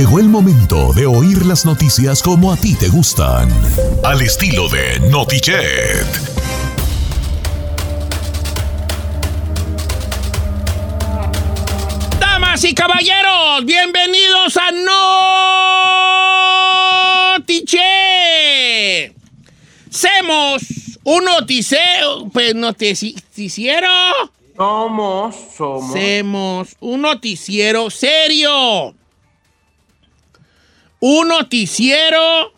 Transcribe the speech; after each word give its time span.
Llegó 0.00 0.18
el 0.18 0.30
momento 0.30 0.94
de 0.94 1.04
oír 1.04 1.44
las 1.44 1.66
noticias 1.66 2.22
como 2.22 2.50
a 2.50 2.56
ti 2.56 2.74
te 2.74 2.88
gustan. 2.88 3.50
Al 4.02 4.22
estilo 4.22 4.66
de 4.70 4.98
Notichet. 5.10 6.06
Damas 12.18 12.64
y 12.64 12.72
caballeros, 12.72 13.66
bienvenidos 13.66 14.56
a 14.56 14.70
Notichet. 17.36 19.12
Semos 19.90 20.62
un 21.04 21.24
noticiero, 21.26 22.26
pues 22.32 22.54
noticiero. 22.54 23.90
Somos, 24.56 25.36
somos. 25.58 25.90
Hacemos 25.90 26.74
un 26.80 27.02
noticiero 27.02 27.90
serio. 27.90 28.94
Un 31.00 31.28
noticiero, 31.28 32.52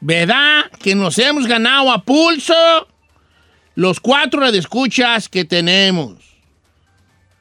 ¿verdad? 0.00 0.64
Que 0.80 0.94
nos 0.94 1.18
hemos 1.18 1.46
ganado 1.46 1.90
a 1.90 2.02
pulso 2.02 2.54
los 3.74 4.00
cuatro 4.00 4.44
escuchas 4.46 5.28
que 5.28 5.44
tenemos. 5.44 6.14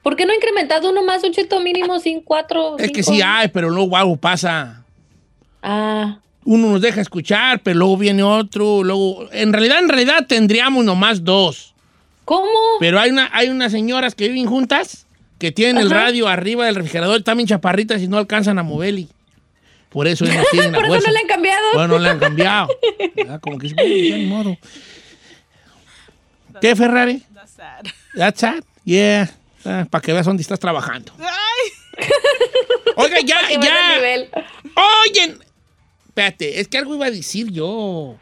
¿Por 0.04 0.16
qué 0.16 0.26
no 0.26 0.32
ha 0.32 0.36
incrementado 0.36 0.90
uno 0.90 1.04
más, 1.04 1.24
un 1.24 1.32
cheto 1.32 1.60
mínimo 1.60 2.00
sin 2.00 2.22
cuatro? 2.22 2.78
Es 2.78 2.92
que 2.92 3.04
sí 3.04 3.22
hay, 3.22 3.50
pero 3.50 3.70
luego 3.70 3.96
algo 3.98 4.18
pasa. 4.18 4.84
Ah, 5.62 6.20
Uno 6.44 6.70
nos 6.72 6.82
deja 6.82 7.02
escuchar, 7.02 7.62
pero 7.62 7.80
luego 7.80 7.98
viene 7.98 8.24
otro, 8.24 8.84
luego... 8.84 9.28
En 9.32 9.54
realidad, 9.54 9.80
en 9.80 9.90
realidad 9.90 10.26
tendríamos 10.28 10.84
nomás 10.86 11.24
dos. 11.24 11.72
¿cómo? 12.26 12.48
Pero 12.80 13.00
hay, 13.00 13.12
una, 13.12 13.30
hay 13.34 13.50
unas 13.50 13.72
señoras 13.72 14.16
que 14.16 14.30
viven 14.30 14.48
juntas 14.48 15.06
que 15.42 15.52
tienen 15.52 15.78
el 15.80 15.90
radio 15.90 16.28
arriba 16.28 16.68
del 16.68 16.76
refrigerador, 16.76 17.24
también 17.24 17.48
chaparritas 17.48 18.00
y 18.04 18.08
no 18.08 18.20
alcanzan 18.20 18.60
a 18.60 18.64
moverle. 18.64 19.08
Por 19.90 20.08
eso 20.08 20.24
ellos 20.24 20.46
tienen 20.52 20.72
Por 20.76 20.86
eso 20.86 21.00
no 21.08 21.12
le 21.12 21.18
han 21.20 21.28
cambiado. 21.28 21.66
Bueno, 21.74 21.88
no 21.88 22.00
le 22.00 22.10
han 22.10 22.20
cambiado. 22.20 22.68
¿Verdad? 23.16 23.42
Como 23.42 23.58
que 23.58 23.70
ya 23.70 23.76
ni 23.84 24.26
modo. 24.28 24.56
¿Qué, 26.62 26.76
Ferrari? 26.76 27.24
That's 27.34 27.52
sad. 27.54 27.86
That's 28.16 28.40
sad. 28.40 28.64
Yeah. 28.86 29.32
para 29.64 30.02
que 30.02 30.14
veas 30.14 30.28
dónde 30.28 30.42
estás 30.42 30.60
trabajando. 30.60 31.12
Ay, 31.20 31.72
Oiga, 32.98 33.18
ya, 33.22 33.38
ya. 33.50 33.96
nivel. 33.96 34.30
Oye. 34.76 35.38
Espérate, 36.08 36.60
es 36.60 36.68
que 36.68 36.78
algo 36.78 36.94
iba 36.94 37.08
a 37.08 37.12
decir 37.12 37.50
yo. 37.52 38.16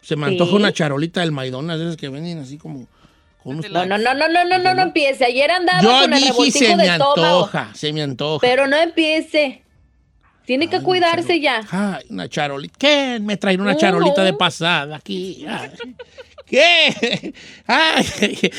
Se 0.00 0.16
me 0.16 0.26
Sí. 0.28 0.32
antoja 0.32 0.56
una 0.56 0.72
charolita 0.72 1.20
del 1.20 1.32
Maidonas, 1.32 1.78
esas 1.78 1.96
que 1.98 2.08
venden 2.08 2.38
así 2.38 2.56
como 2.56 2.88
No, 3.44 3.54
no, 3.86 3.98
no, 3.98 4.14
no, 4.14 4.28
no, 4.28 4.44
no, 4.44 4.58
no, 4.58 4.74
no 4.74 4.82
empiece. 4.82 5.24
Ayer 5.24 5.50
andaba 5.50 5.80
Yo 5.82 5.90
con 5.90 6.12
el 6.12 6.18
dije 6.18 6.30
revoltijo 6.30 6.58
se 6.58 6.76
me 6.76 6.82
de 6.84 6.88
estómago. 6.90 7.24
antoja, 7.44 7.70
se 7.74 7.92
me 7.92 8.02
antoja. 8.02 8.40
Pero 8.40 8.66
no 8.66 8.76
empiece. 8.76 9.62
Tiene 10.44 10.68
que 10.68 10.76
Ay, 10.76 10.82
cuidarse 10.82 11.40
ya. 11.40 11.60
Ay, 11.70 12.04
una 12.10 12.28
charolita. 12.28 12.74
¿Qué? 12.78 13.18
Me 13.20 13.36
traen 13.36 13.60
una 13.60 13.76
charolita 13.76 14.24
de 14.24 14.32
pasada 14.32 14.96
aquí. 14.96 15.44
Ay. 15.48 15.70
¿Qué? 16.46 17.32
Ay, 17.66 18.04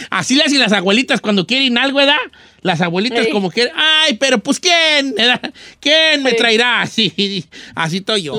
así 0.10 0.36
le 0.36 0.44
hacen 0.46 0.60
las 0.60 0.72
abuelitas 0.72 1.20
cuando 1.22 1.46
quieren 1.46 1.78
algo, 1.78 1.98
¿verdad? 2.00 2.16
Las 2.62 2.82
abuelitas 2.82 3.26
Sí. 3.26 3.32
como 3.32 3.52
quieren. 3.52 3.74
Ay, 3.76 4.14
pero 4.14 4.40
pues 4.40 4.60
¿quién? 4.60 5.14
¿verdad? 5.14 5.54
¿Quién 5.80 6.24
me 6.24 6.32
Sí. 6.32 6.38
traerá? 6.38 6.82
Así, 6.82 7.46
así 7.76 7.98
estoy 7.98 8.24
yo. 8.24 8.36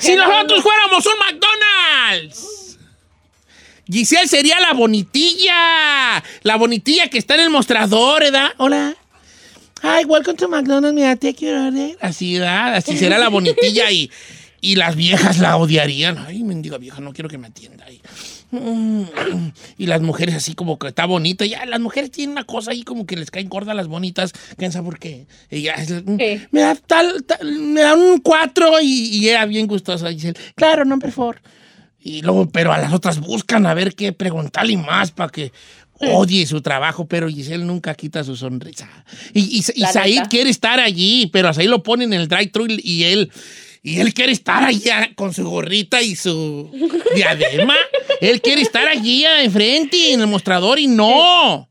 Si 0.00 0.14
nosotros 0.16 0.62
fuéramos 0.62 1.06
un 1.06 1.12
McDonald's. 1.18 2.67
Giselle 3.90 4.26
sería 4.28 4.60
la 4.60 4.74
bonitilla. 4.74 6.22
La 6.42 6.56
bonitilla 6.56 7.08
que 7.08 7.18
está 7.18 7.34
en 7.34 7.40
el 7.40 7.50
mostrador, 7.50 8.20
¿verdad? 8.22 8.50
Hola. 8.58 8.94
Hi, 9.82 10.04
welcome 10.06 10.36
to 10.36 10.48
McDonald's. 10.48 10.94
Mira, 10.94 11.16
take 11.16 11.44
your 11.46 11.54
order. 11.56 11.96
Así, 12.00 12.34
¿verdad? 12.38 12.74
Así 12.74 12.96
será 12.98 13.16
la 13.18 13.28
bonitilla 13.28 13.90
y, 13.90 14.10
y 14.60 14.74
las 14.74 14.96
viejas 14.96 15.38
la 15.38 15.56
odiarían. 15.56 16.18
Ay, 16.18 16.42
mendiga 16.42 16.78
vieja, 16.78 17.00
no 17.00 17.12
quiero 17.12 17.28
que 17.28 17.38
me 17.38 17.46
atienda 17.46 17.84
ahí. 17.86 18.00
Mm, 18.50 19.02
Y 19.76 19.86
las 19.86 20.00
mujeres 20.00 20.34
así 20.34 20.54
como 20.54 20.78
que 20.78 20.88
está 20.88 21.06
bonita. 21.06 21.46
Ya, 21.46 21.64
las 21.64 21.80
mujeres 21.80 22.10
tienen 22.10 22.32
una 22.32 22.44
cosa 22.44 22.72
ahí 22.72 22.82
como 22.82 23.06
que 23.06 23.16
les 23.16 23.30
caen 23.30 23.48
gordas 23.48 23.76
las 23.76 23.86
bonitas. 23.86 24.32
¿Quién 24.56 24.72
sabe 24.72 24.84
por 24.86 24.98
qué? 24.98 25.26
Ella 25.48 25.76
me 26.50 26.60
da 26.60 26.74
tal, 26.74 27.22
tal- 27.24 27.44
me 27.52 27.82
da 27.82 27.94
un 27.94 28.18
cuatro 28.20 28.80
y, 28.82 28.86
y 29.16 29.28
ella 29.28 29.44
bien 29.46 29.66
gustosa. 29.68 30.08
Dice, 30.08 30.34
claro, 30.56 30.84
number 30.84 31.12
four. 31.12 31.40
Y 32.00 32.22
luego, 32.22 32.48
pero 32.48 32.72
a 32.72 32.78
las 32.78 32.92
otras 32.92 33.18
buscan 33.20 33.66
a 33.66 33.74
ver 33.74 33.94
qué 33.94 34.12
preguntarle 34.12 34.76
más 34.76 35.10
para 35.10 35.30
que 35.30 35.52
odie 36.00 36.46
su 36.46 36.60
trabajo, 36.62 37.06
pero 37.08 37.28
Giselle 37.28 37.64
nunca 37.64 37.94
quita 37.94 38.22
su 38.22 38.36
sonrisa. 38.36 38.88
Y, 39.34 39.40
y, 39.40 39.58
y 39.74 39.84
Said 39.84 40.28
quiere 40.30 40.48
estar 40.50 40.78
allí, 40.78 41.26
pero 41.32 41.48
a 41.48 41.52
Said 41.54 41.68
lo 41.68 41.82
ponen 41.82 42.12
en 42.12 42.20
el 42.20 42.28
drive-thru 42.28 42.66
y- 42.68 42.80
y 42.84 43.04
él, 43.04 43.32
y 43.82 43.98
él 43.98 44.14
quiere 44.14 44.30
estar 44.30 44.62
allá 44.62 45.10
con 45.16 45.34
su 45.34 45.48
gorrita 45.50 46.00
y 46.00 46.14
su 46.14 46.70
diadema. 47.16 47.74
él 48.20 48.40
quiere 48.40 48.62
estar 48.62 48.86
allí 48.86 49.24
enfrente, 49.24 50.12
en 50.12 50.20
el 50.20 50.28
mostrador, 50.28 50.78
y 50.78 50.86
no. 50.86 51.68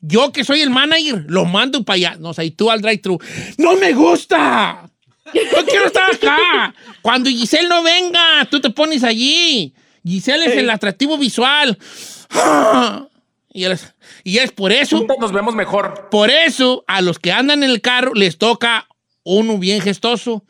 Yo 0.00 0.30
que 0.30 0.44
soy 0.44 0.60
el 0.60 0.70
manager, 0.70 1.24
lo 1.26 1.44
mando 1.44 1.82
para 1.82 1.94
allá. 1.96 2.16
No, 2.20 2.32
Said, 2.32 2.52
tú 2.54 2.70
al 2.70 2.80
drive-thru. 2.80 3.18
¡No 3.58 3.74
me 3.76 3.92
gusta! 3.94 4.88
Yo 5.34 5.64
quiero 5.66 5.86
estar 5.86 6.10
acá. 6.14 6.74
Cuando 7.02 7.28
Giselle 7.30 7.68
no 7.68 7.82
venga, 7.82 8.46
tú 8.50 8.60
te 8.60 8.70
pones 8.70 9.02
allí. 9.04 9.74
Giselle 10.04 10.46
es 10.46 10.56
el 10.56 10.70
atractivo 10.70 11.18
visual. 11.18 11.76
Y 13.52 13.64
es, 13.64 13.94
y 14.22 14.38
es 14.38 14.52
por 14.52 14.70
eso, 14.70 14.98
Juntos 14.98 15.16
nos 15.18 15.32
vemos 15.32 15.54
mejor. 15.54 16.08
por 16.10 16.30
eso, 16.30 16.84
a 16.86 17.00
los 17.00 17.18
que 17.18 17.32
andan 17.32 17.62
en 17.62 17.70
el 17.70 17.80
carro 17.80 18.12
les 18.14 18.36
toca 18.36 18.86
uno 19.24 19.56
bien 19.58 19.80
gestoso. 19.80 20.44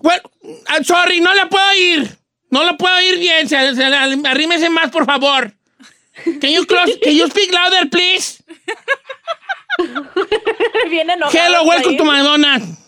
Bueno, 0.00 0.22
I'm 0.68 0.84
sorry, 0.84 1.20
no 1.20 1.34
la 1.34 1.48
puedo 1.48 1.74
ir. 1.74 2.16
No 2.48 2.64
la 2.64 2.76
puedo 2.76 2.98
ir 3.02 3.18
bien. 3.18 3.48
Se, 3.48 3.74
se- 3.76 3.84
arrímese 3.84 4.70
más, 4.70 4.90
por 4.90 5.04
favor. 5.04 5.54
Can 6.40 6.50
you, 6.50 6.64
close, 6.66 6.98
can 7.02 7.14
you 7.14 7.26
speak 7.28 7.52
louder, 7.52 7.88
please? 7.90 8.42
Viene 10.90 11.12
enojado. 11.14 11.38
Hello, 11.38 11.64
welcome 11.64 11.96
to 11.96 12.04
McDonald's. 12.04 12.78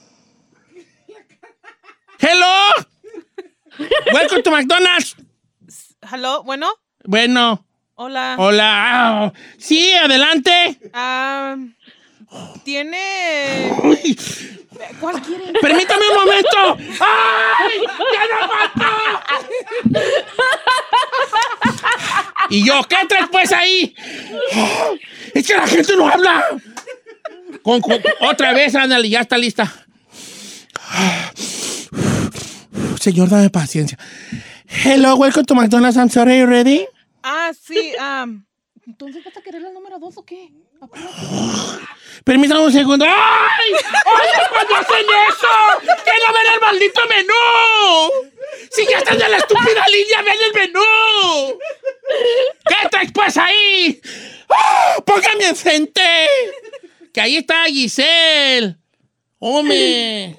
Hello. 2.22 2.70
Welcome 4.12 4.42
to 4.42 4.50
McDonald's. 4.50 5.16
hello, 6.10 6.42
bueno, 6.44 6.70
Bueno, 7.04 7.64
hola. 7.96 8.36
hola. 8.38 9.32
Sí, 9.58 9.92
adelante. 9.94 10.78
Ah, 10.92 11.56
Tiene. 12.64 13.72
Uy, 13.82 14.16
¿Cuál 15.00 15.20
quiere? 15.22 15.52
Permítame 15.60 16.04
un 16.10 16.14
momento. 16.14 16.76
¡Ay! 17.00 17.82
¡Ya 18.12 18.22
no 18.30 18.36
aguanto! 18.44 18.86
¿Y 22.50 22.64
yo 22.64 22.82
qué 22.88 22.96
traes 23.08 23.26
pues 23.32 23.52
ahí? 23.52 23.94
Ah, 24.54 24.90
Es 25.34 25.46
que 25.46 25.54
la 25.56 25.66
gente 25.66 25.96
no 25.96 26.08
habla. 26.08 26.44
Con- 27.62 27.80
con- 27.80 28.00
otra 28.20 28.52
vez, 28.52 28.74
ándale, 28.74 29.08
ya 29.08 29.20
está 29.20 29.36
lista. 29.38 29.72
Señor, 33.02 33.28
dame 33.30 33.50
paciencia. 33.50 33.98
Hello, 34.84 35.16
welcome 35.16 35.44
to 35.44 35.56
McDonald's. 35.56 35.96
I'm 35.96 36.08
sorry, 36.08 36.38
you 36.38 36.46
ready? 36.46 36.86
Ah, 37.24 37.50
sí. 37.52 37.92
am, 37.98 38.46
Entonces 38.86 39.24
vas 39.24 39.36
a 39.36 39.40
querer 39.42 39.60
el 39.60 39.74
número 39.74 39.98
dos 39.98 40.16
o 40.18 40.24
qué? 40.24 40.52
Permítame 42.24 42.60
un 42.60 42.70
segundo. 42.72 43.04
¡Ay! 43.04 43.72
¡Oye, 43.72 44.48
cuando 44.50 44.76
hacen 44.76 45.04
eso! 45.28 45.48
¡Quiero 45.80 46.32
ver 46.32 46.54
el 46.54 46.60
maldito 46.60 47.00
menú! 47.08 48.28
¡Si 48.70 48.86
ya 48.88 48.98
estás 48.98 49.20
en 49.20 49.30
la 49.32 49.36
estúpida 49.38 49.84
línea, 49.88 50.22
ven 50.22 50.40
el 50.46 50.54
menú! 50.54 51.58
¿Qué 52.68 52.88
traes 52.88 53.10
pues 53.10 53.36
ahí? 53.36 54.00
¡Oh, 54.46 55.02
¡Póngame 55.02 55.48
enfrente! 55.48 56.28
Que 57.12 57.20
ahí 57.20 57.38
está 57.38 57.64
Giselle. 57.64 58.76
¡Hombre! 59.40 60.38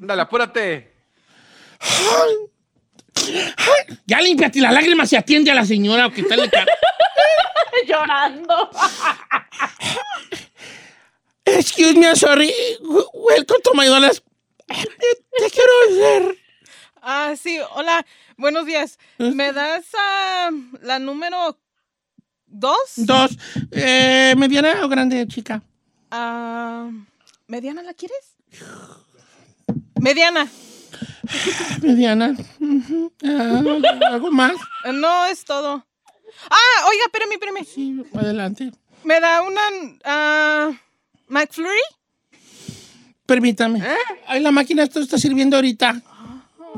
Dale, 0.00 0.22
apúrate. 0.22 0.93
Ya 4.06 4.20
límpiate 4.20 4.60
las 4.60 4.72
lágrimas 4.72 5.12
y 5.12 5.16
atiende 5.16 5.50
a 5.50 5.54
la 5.54 5.64
señora 5.64 6.10
que 6.10 6.20
está. 6.20 6.36
Llorando. 7.86 8.70
Excuse 11.44 11.94
me, 11.94 12.06
I'm 12.06 12.16
sorry. 12.16 12.52
Welcome 12.80 13.60
to 13.62 13.74
McDonald's. 13.74 14.22
Te 14.66 15.50
quiero 15.50 15.72
ver. 16.00 16.38
Ah, 17.02 17.34
sí, 17.40 17.58
hola. 17.74 18.04
Buenos 18.36 18.66
días. 18.66 18.98
¿Me 19.18 19.52
das 19.52 19.84
ah, 19.96 20.50
la 20.82 20.98
número 20.98 21.58
dos? 22.46 22.78
Dos. 22.96 23.32
Eh, 23.70 24.34
¿Mediana 24.36 24.84
o 24.84 24.88
grande, 24.88 25.26
chica? 25.28 25.62
Ah, 26.10 26.90
¿Mediana 27.46 27.82
la 27.82 27.94
quieres? 27.94 28.36
Mediana. 30.00 30.48
Mediana. 31.82 32.36
Ah, 33.24 33.62
¿Algo 34.10 34.30
más? 34.30 34.52
Eh, 34.84 34.92
No 34.92 35.26
es 35.26 35.44
todo. 35.44 35.84
Ah, 36.50 36.88
oiga, 36.88 37.04
espérame, 37.06 37.32
espérame. 37.32 37.64
Sí, 37.64 38.02
adelante. 38.14 38.72
¿Me 39.04 39.20
da 39.20 39.42
una 39.42 39.60
ah, 40.04 40.70
McFlurry? 41.28 41.80
Permítame. 43.26 43.82
Ay, 44.26 44.40
la 44.40 44.50
máquina 44.50 44.82
esto 44.82 45.00
está 45.00 45.18
sirviendo 45.18 45.56
ahorita. 45.56 46.02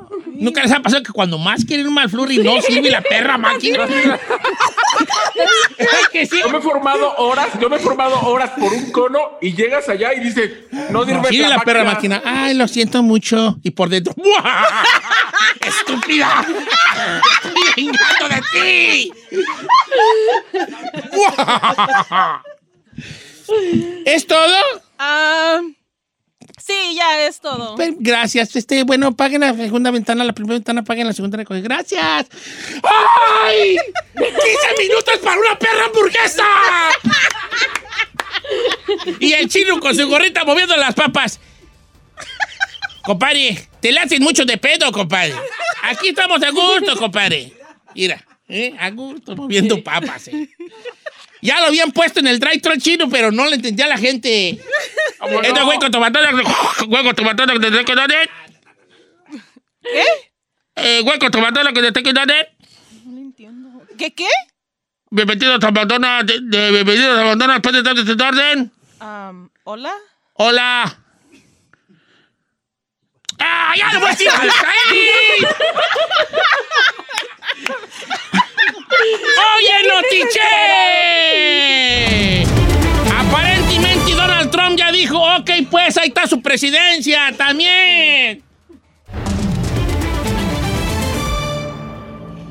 ¿Nunca 0.27 0.63
les 0.63 0.73
ha 0.73 0.81
pasado 0.81 1.03
que 1.03 1.13
cuando 1.13 1.39
más 1.39 1.65
quieren 1.65 1.87
un 1.87 1.95
malflurry 1.95 2.39
no 2.39 2.61
sirve 2.61 2.91
la 2.91 3.01
perra 3.03 3.39
máquina? 3.39 3.85
Ay, 5.79 6.05
que 6.13 6.27
sí. 6.27 6.41
Yo 6.41 6.49
me 6.51 6.59
he 6.59 6.63
formado 6.63 7.15
horas, 7.17 7.49
yo 7.61 7.69
me 7.69 7.77
he 7.77 7.79
formado 7.79 8.21
horas 8.23 8.51
por 8.59 8.73
un 8.73 8.91
cono 8.91 9.19
y 9.41 9.55
llegas 9.55 9.89
allá 9.89 10.15
y 10.15 10.21
dice, 10.21 10.67
no 10.91 11.01
No 11.01 11.05
sirve 11.05 11.29
sirve 11.29 11.49
la 11.49 11.61
perra 11.61 11.85
máquina. 11.85 12.23
Ay, 12.25 12.55
lo 12.55 12.67
siento 12.69 13.03
mucho. 13.03 13.59
Y 13.63 13.71
por 13.71 13.89
dentro. 13.89 14.15
¡buah! 14.17 14.85
¡Estúpida! 15.67 16.47
¡Estoy 17.45 17.53
vengando 17.77 18.29
de 18.29 18.43
ti! 18.53 19.13
¿Es 24.05 24.27
todo? 24.27 24.57
Ah, 24.99 25.61
sí, 26.67 26.95
ya 26.97 27.27
es 27.27 27.41
todo. 27.41 27.77
Gracias. 27.99 28.57
Este, 28.57 28.83
bueno, 28.85 29.15
paguen 29.15 29.41
la 29.43 29.55
segunda 29.55 29.91
ventana, 29.91 30.25
la 30.25 30.33
primera 30.33 30.55
ventana, 30.55 30.83
paguen 30.83 31.07
la 31.07 31.13
segunda. 31.13 31.39
Gracias. 31.43 32.27
¡Ay! 32.83 33.77
¡15 34.15 34.79
minutos 34.79 35.19
para 35.23 35.41
una 35.41 35.59
perra 35.59 35.85
hamburguesa! 35.87 36.45
Y 39.21 39.33
el 39.33 39.49
chino 39.49 39.81
con 39.81 39.95
su 39.95 40.07
gorrita 40.09 40.45
moviendo 40.45 40.77
las 40.77 40.95
papas. 40.95 41.41
Compadre, 43.05 43.69
te 43.81 43.93
la 43.93 44.03
hacen 44.03 44.23
mucho 44.23 44.45
de 44.45 44.57
pedo, 44.57 44.91
compadre. 44.93 45.35
Aquí 45.83 46.09
estamos 46.09 46.43
a 46.43 46.51
gusto, 46.51 46.97
compadre. 46.97 47.53
Mira, 47.95 48.25
¿eh? 48.49 48.75
a 48.79 48.91
gusto, 48.91 49.37
moviendo 49.37 49.83
papas. 49.83 50.29
eh. 50.29 50.49
Ya 51.43 51.61
lo 51.61 51.67
habían 51.67 51.93
puesto 51.93 52.19
en 52.21 52.27
el 52.27 52.41
drive-thru 52.41 52.77
chino, 52.79 53.09
pero 53.09 53.31
no 53.31 53.47
le 53.47 53.57
entendía 53.57 53.87
la 53.87 53.99
gente. 53.99 54.59
Este 55.43 55.63
güey 55.63 55.79
con 55.79 55.91
tomatones, 55.91 56.33
güey 56.87 57.05
con 57.05 57.15
tomatones 57.15 57.59
que 57.59 57.61
te 57.61 57.71
tengo 57.71 57.85
que 57.85 57.95
dar. 57.95 58.09
¿Qué? 59.83 60.05
Eh, 60.77 61.01
güey 61.03 61.19
con 61.19 61.31
tomatones 61.31 61.73
que 61.73 61.83
te 61.83 61.93
tengo 61.93 62.07
que 62.07 62.13
dar. 62.13 62.27
No 63.05 63.13
lo 63.13 63.19
entiendo. 63.19 63.83
¿Qué 63.99 64.15
qué? 64.15 64.29
Bienvenido 65.11 65.55
a 65.55 65.59
Tomatonas, 65.61 66.27
de, 66.27 66.41
de, 66.41 66.73
¿Hola? 69.65 69.93
Hola. 70.35 70.99
¡Ah, 73.39 73.75
ya 73.77 73.93
no 73.93 74.01
voy 74.01 74.09
a 74.09 74.13
decir! 74.13 74.31
¡Oye, 79.57 79.89
Notiche! 79.89 80.41
Aparentemente 84.07 84.15
Donald 84.15 84.51
Trump 84.51 84.79
ya 84.79 84.93
dijo, 84.93 85.19
ok, 85.19 85.51
pues 85.71 85.97
ahí 85.99 86.09
está 86.09 86.27
su 86.27 86.41
presidencia 86.43 87.33
también. 87.37 88.43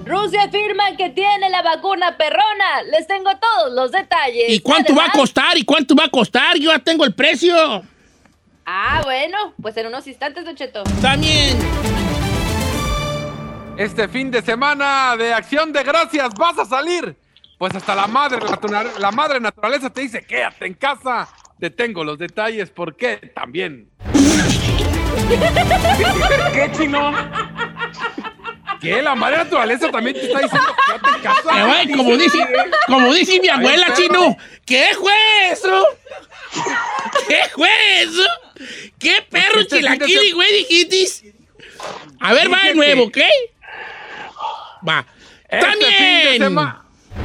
Rusia 0.05 0.43
afirma 0.43 0.95
que 0.97 1.09
tiene 1.09 1.49
la 1.49 1.61
vacuna 1.63 2.15
perrona. 2.15 2.83
Les 2.91 3.07
tengo 3.07 3.31
todos 3.39 3.73
los 3.73 3.91
detalles. 3.91 4.49
¿Y 4.49 4.59
cuánto 4.59 4.95
va 4.95 5.05
a 5.05 5.11
costar? 5.11 5.57
¿Y 5.57 5.63
cuánto 5.63 5.95
va 5.95 6.05
a 6.05 6.09
costar? 6.09 6.57
Yo 6.57 6.71
ya 6.71 6.79
tengo 6.79 7.05
el 7.05 7.13
precio. 7.15 7.83
Ah, 8.67 9.01
bueno, 9.03 9.53
pues 9.61 9.75
en 9.77 9.87
unos 9.87 10.05
instantes, 10.07 10.45
Don 10.45 10.55
Cheto. 10.55 10.83
También. 11.01 11.57
Este 13.77 14.07
fin 14.07 14.31
de 14.31 14.41
semana 14.41 15.15
de 15.17 15.33
acción 15.33 15.73
de 15.73 15.83
gracias 15.83 16.33
vas 16.35 16.57
a 16.59 16.65
salir. 16.65 17.15
Pues 17.57 17.73
hasta 17.73 17.95
la 17.95 18.05
madre, 18.07 18.39
natura- 18.39 18.85
la 18.99 19.11
madre 19.11 19.39
naturaleza 19.39 19.89
te 19.89 20.01
dice, 20.01 20.25
quédate 20.25 20.65
en 20.67 20.73
casa. 20.75 21.27
Te 21.59 21.69
tengo 21.69 22.03
los 22.03 22.17
detalles, 22.17 22.69
¿por 22.69 22.95
qué? 22.95 23.31
También. 23.33 23.89
¿Qué, 26.53 26.71
chino? 26.77 27.13
¿Qué? 28.81 29.01
La 29.01 29.15
madre 29.15 29.37
naturaleza 29.37 29.89
también 29.89 30.15
te 30.15 30.25
está 30.25 30.39
diciendo, 30.39 30.67
quédate 30.85 31.09
en 31.17 31.21
casa. 31.23 31.59
Eh, 31.61 31.65
güey, 31.65 31.97
como 31.97 32.17
dice, 32.17 32.39
como 32.87 33.13
dice 33.13 33.39
mi 33.39 33.47
abuela, 33.47 33.93
chino. 33.93 34.37
¿Qué 34.65 34.89
fue 34.99 35.13
eso? 35.51 35.85
¿Qué 37.27 37.39
fue 37.53 37.69
eso? 38.01 38.23
¿Qué 38.99 39.25
perro 39.29 39.61
Este 39.61 39.77
chilaquili, 39.77 40.31
güey, 40.33 40.53
dijitis? 40.57 41.23
A 42.19 42.33
ver, 42.33 42.51
va 42.51 42.63
de 42.63 42.75
nuevo, 42.75 43.03
¿ok? 43.05 43.13
que- 43.13 43.29
Va. 44.87 45.05
Este 45.47 45.65
fin, 45.85 46.31
de 46.33 46.39
¡También! 46.39 46.69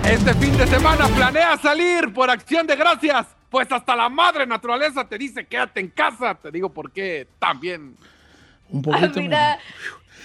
este 0.05 0.35
fin 0.35 0.57
de 0.57 0.67
semana 0.67 1.09
planea 1.09 1.59
salir 1.59 2.13
por 2.13 2.31
acción 2.31 2.67
de 2.67 2.77
gracias. 2.77 3.27
Pues 3.51 3.71
hasta 3.73 3.97
la 3.97 4.09
madre 4.09 4.47
naturaleza 4.47 5.07
te 5.09 5.19
dice 5.19 5.45
quédate 5.47 5.81
en 5.81 5.89
casa. 5.89 6.35
Te 6.41 6.51
digo 6.51 6.73
por 6.73 6.93
qué 6.93 7.27
también. 7.39 7.97
Un 8.69 8.81
Ah, 8.81 9.01
poquito. 9.01 9.21
mira, 9.21 9.59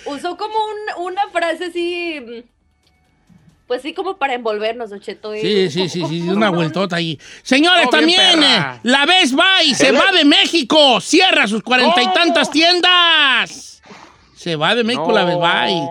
usó 0.05 0.37
como 0.37 0.53
un- 0.97 1.05
una 1.07 1.27
frase 1.31 1.65
así. 1.65 2.19
mm, 2.21 2.49
Pues 3.67 3.81
sí, 3.81 3.95
como 3.95 4.15
para 4.17 4.35
envolvernos, 4.35 4.91
Don 4.91 4.99
Cheto. 4.99 5.33
¿eh? 5.33 5.41
Sí, 5.41 5.71
sí, 5.71 5.89
sí, 5.89 6.05
sí, 6.07 6.21
una 6.29 6.51
vueltota 6.51 6.97
ahí. 6.97 7.19
Señores, 7.41 7.85
Oh, 7.87 7.89
también, 7.89 8.39
perra. 8.39 8.75
eh, 8.75 8.79
la 8.83 9.07
Best 9.07 9.33
Buy 9.33 9.73
se 9.73 9.91
va 9.91 10.11
de 10.11 10.23
México. 10.23 11.01
Cierra 11.01 11.47
sus 11.47 11.63
cuarenta 11.63 11.99
y 11.99 12.03
¿Cómo? 12.03 12.13
tantas 12.13 12.51
tiendas. 12.51 13.81
Se 14.35 14.55
va 14.55 14.75
de 14.75 14.83
México 14.83 15.11
la 15.11 15.25
Best. 15.25 15.39
Buy. 15.39 15.89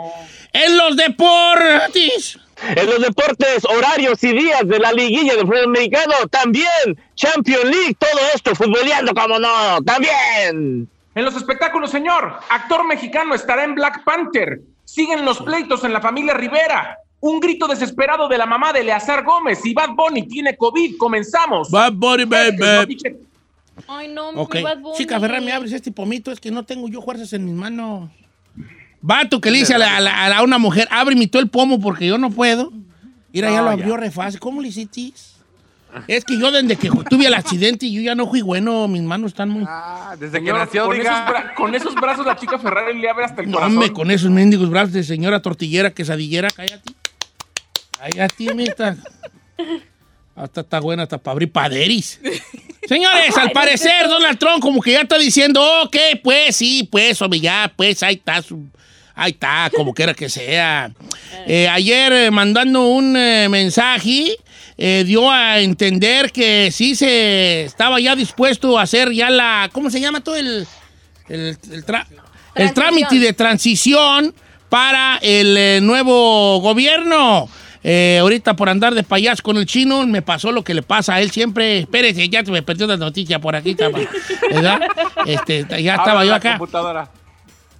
En 0.52 0.78
los 0.78 0.96
deportes. 0.96 2.38
En 2.76 2.86
los 2.86 3.00
deportes, 3.00 3.64
horarios 3.64 4.22
y 4.22 4.32
días 4.32 4.68
de 4.68 4.78
la 4.78 4.92
liguilla 4.92 5.34
del 5.34 5.44
fútbol 5.46 5.66
mexicano, 5.68 6.14
también 6.30 6.96
Champions 7.14 7.64
League, 7.64 7.96
todo 7.98 8.20
esto, 8.34 8.54
futboleando 8.54 9.12
como 9.14 9.38
no, 9.38 9.82
también. 9.84 10.88
En 11.14 11.24
los 11.24 11.36
espectáculos, 11.36 11.90
señor, 11.90 12.38
actor 12.50 12.86
mexicano 12.86 13.34
estará 13.34 13.64
en 13.64 13.74
Black 13.74 14.02
Panther. 14.04 14.60
Siguen 14.84 15.24
los 15.24 15.38
pleitos 15.40 15.84
en 15.84 15.92
la 15.92 16.00
familia 16.00 16.34
Rivera. 16.34 16.98
Un 17.20 17.40
grito 17.40 17.66
desesperado 17.68 18.28
de 18.28 18.36
la 18.36 18.46
mamá 18.46 18.72
de 18.72 18.80
Eleazar 18.80 19.24
Gómez 19.24 19.64
y 19.64 19.72
Bad 19.72 19.90
Bunny 19.90 20.24
tiene 20.26 20.56
COVID. 20.56 20.96
Comenzamos. 20.98 21.70
Bad 21.70 21.92
Bunny, 21.94 22.24
baby. 22.24 22.98
Ay, 23.88 24.08
no, 24.08 24.28
Ok. 24.30 24.54
mi 24.56 24.62
Bad 24.62 24.78
Bunny. 24.78 24.96
Chica 24.98 25.18
Ferrer, 25.20 25.40
me 25.40 25.52
abres 25.52 25.72
este 25.72 25.90
pomito, 25.92 26.30
es 26.30 26.38
que 26.40 26.50
no 26.50 26.64
tengo 26.64 26.88
yo 26.88 27.00
fuerzas 27.00 27.32
en 27.32 27.44
mis 27.46 27.54
manos. 27.54 28.10
Vato 29.00 29.40
que 29.40 29.50
le 29.50 29.58
dice 29.58 29.74
a, 29.74 29.78
la- 29.78 29.96
a 29.96 30.00
la- 30.00 30.24
a 30.24 30.28
la- 30.28 30.38
a 30.38 30.42
una 30.42 30.58
mujer, 30.58 30.88
ábreme 30.90 31.26
tú 31.26 31.38
el 31.38 31.48
pomo 31.48 31.78
porque 31.80 32.06
yo 32.06 32.18
no 32.18 32.30
puedo. 32.30 32.72
Mira, 33.32 33.50
ya 33.50 33.60
lo 33.62 33.66
ya. 33.68 33.72
abrió 33.72 33.96
re 33.96 34.10
fácil. 34.10 34.38
¿Cómo 34.40 34.60
le 34.60 34.68
hiciste? 34.68 35.12
Es 36.08 36.24
que 36.24 36.38
yo 36.38 36.50
desde 36.50 36.76
que 36.76 36.90
tuve 37.08 37.26
el 37.26 37.34
accidente 37.34 37.90
yo 37.90 38.00
ya 38.00 38.14
no 38.14 38.26
fui 38.28 38.42
bueno, 38.42 38.88
mis 38.88 39.02
manos 39.02 39.32
están 39.32 39.48
muy... 39.48 39.64
Ah, 39.66 40.14
desde 40.18 40.38
Señor, 40.38 40.56
que 40.58 40.64
nació, 40.64 40.86
con, 40.86 40.96
diga. 40.96 41.52
con 41.56 41.74
esos 41.74 41.94
brazos 41.94 42.26
la 42.26 42.36
chica 42.36 42.58
Ferrari 42.58 42.98
le 43.00 43.08
abre 43.08 43.24
hasta 43.24 43.42
el 43.42 43.48
No, 43.50 43.58
corazón. 43.58 43.76
hombre, 43.76 43.92
con 43.92 44.10
esos 44.10 44.30
mendigos 44.30 44.68
brazos 44.70 44.92
de 44.92 45.04
señora 45.04 45.40
tortillera, 45.40 45.90
quesadillera, 45.92 46.48
cállate. 46.50 46.92
Cállate, 47.98 48.54
mita. 48.54 48.96
Hasta 50.36 50.62
está 50.62 50.80
buena, 50.80 51.04
hasta 51.04 51.18
para 51.18 51.32
abrir 51.32 51.52
paderis. 51.52 52.20
Señores, 52.88 53.36
al 53.38 53.50
parecer 53.52 54.08
Donald 54.08 54.36
Trump 54.38 54.60
como 54.60 54.82
que 54.82 54.92
ya 54.92 55.02
está 55.02 55.16
diciendo, 55.16 55.62
ok, 55.84 55.96
pues 56.22 56.56
sí, 56.56 56.88
pues, 56.90 57.22
hombre, 57.22 57.40
ya, 57.40 57.72
pues, 57.76 58.02
ahí 58.02 58.14
está, 58.16 58.42
su- 58.42 58.66
ahí 59.14 59.30
está, 59.30 59.70
como 59.74 59.94
quiera 59.94 60.12
que 60.14 60.28
sea. 60.28 60.90
Eh, 61.46 61.68
ayer 61.68 62.10
eh, 62.12 62.30
mandando 62.30 62.86
un 62.88 63.14
eh, 63.18 63.48
mensaje, 63.50 64.34
eh, 64.78 65.04
dio 65.06 65.30
a 65.30 65.60
entender 65.60 66.32
que 66.32 66.70
sí 66.72 66.94
se 66.94 67.64
estaba 67.64 68.00
ya 68.00 68.16
dispuesto 68.16 68.78
a 68.78 68.82
hacer 68.82 69.12
ya 69.12 69.30
la, 69.30 69.68
¿cómo 69.72 69.90
se 69.90 70.00
llama 70.00 70.20
todo 70.20 70.36
el, 70.36 70.66
el, 71.28 71.56
el 71.70 71.86
tra- 71.86 72.06
el 72.54 72.72
Transición. 72.72 72.74
trámite 72.74 73.18
de 73.18 73.32
transición 73.32 74.34
para 74.68 75.18
el 75.22 75.56
eh, 75.56 75.80
nuevo 75.82 76.58
gobierno? 76.60 77.48
Eh, 77.86 78.16
ahorita 78.20 78.56
por 78.56 78.70
andar 78.70 78.94
de 78.94 79.02
payaso 79.02 79.42
con 79.42 79.58
el 79.58 79.66
chino, 79.66 80.06
me 80.06 80.22
pasó 80.22 80.50
lo 80.50 80.64
que 80.64 80.72
le 80.72 80.82
pasa 80.82 81.16
a 81.16 81.20
él 81.20 81.30
siempre. 81.30 81.80
Espérese, 81.80 82.26
ya 82.30 82.42
se 82.42 82.50
me 82.50 82.62
perdió 82.62 82.86
la 82.86 82.96
noticia 82.96 83.38
por 83.38 83.54
aquí, 83.54 83.76
¿verdad? 84.50 84.80
Este, 85.26 85.66
ya 85.82 85.94
estaba 85.96 86.20
Abre 86.20 86.26
yo 86.26 86.30
la 86.30 86.36
acá. 86.36 86.58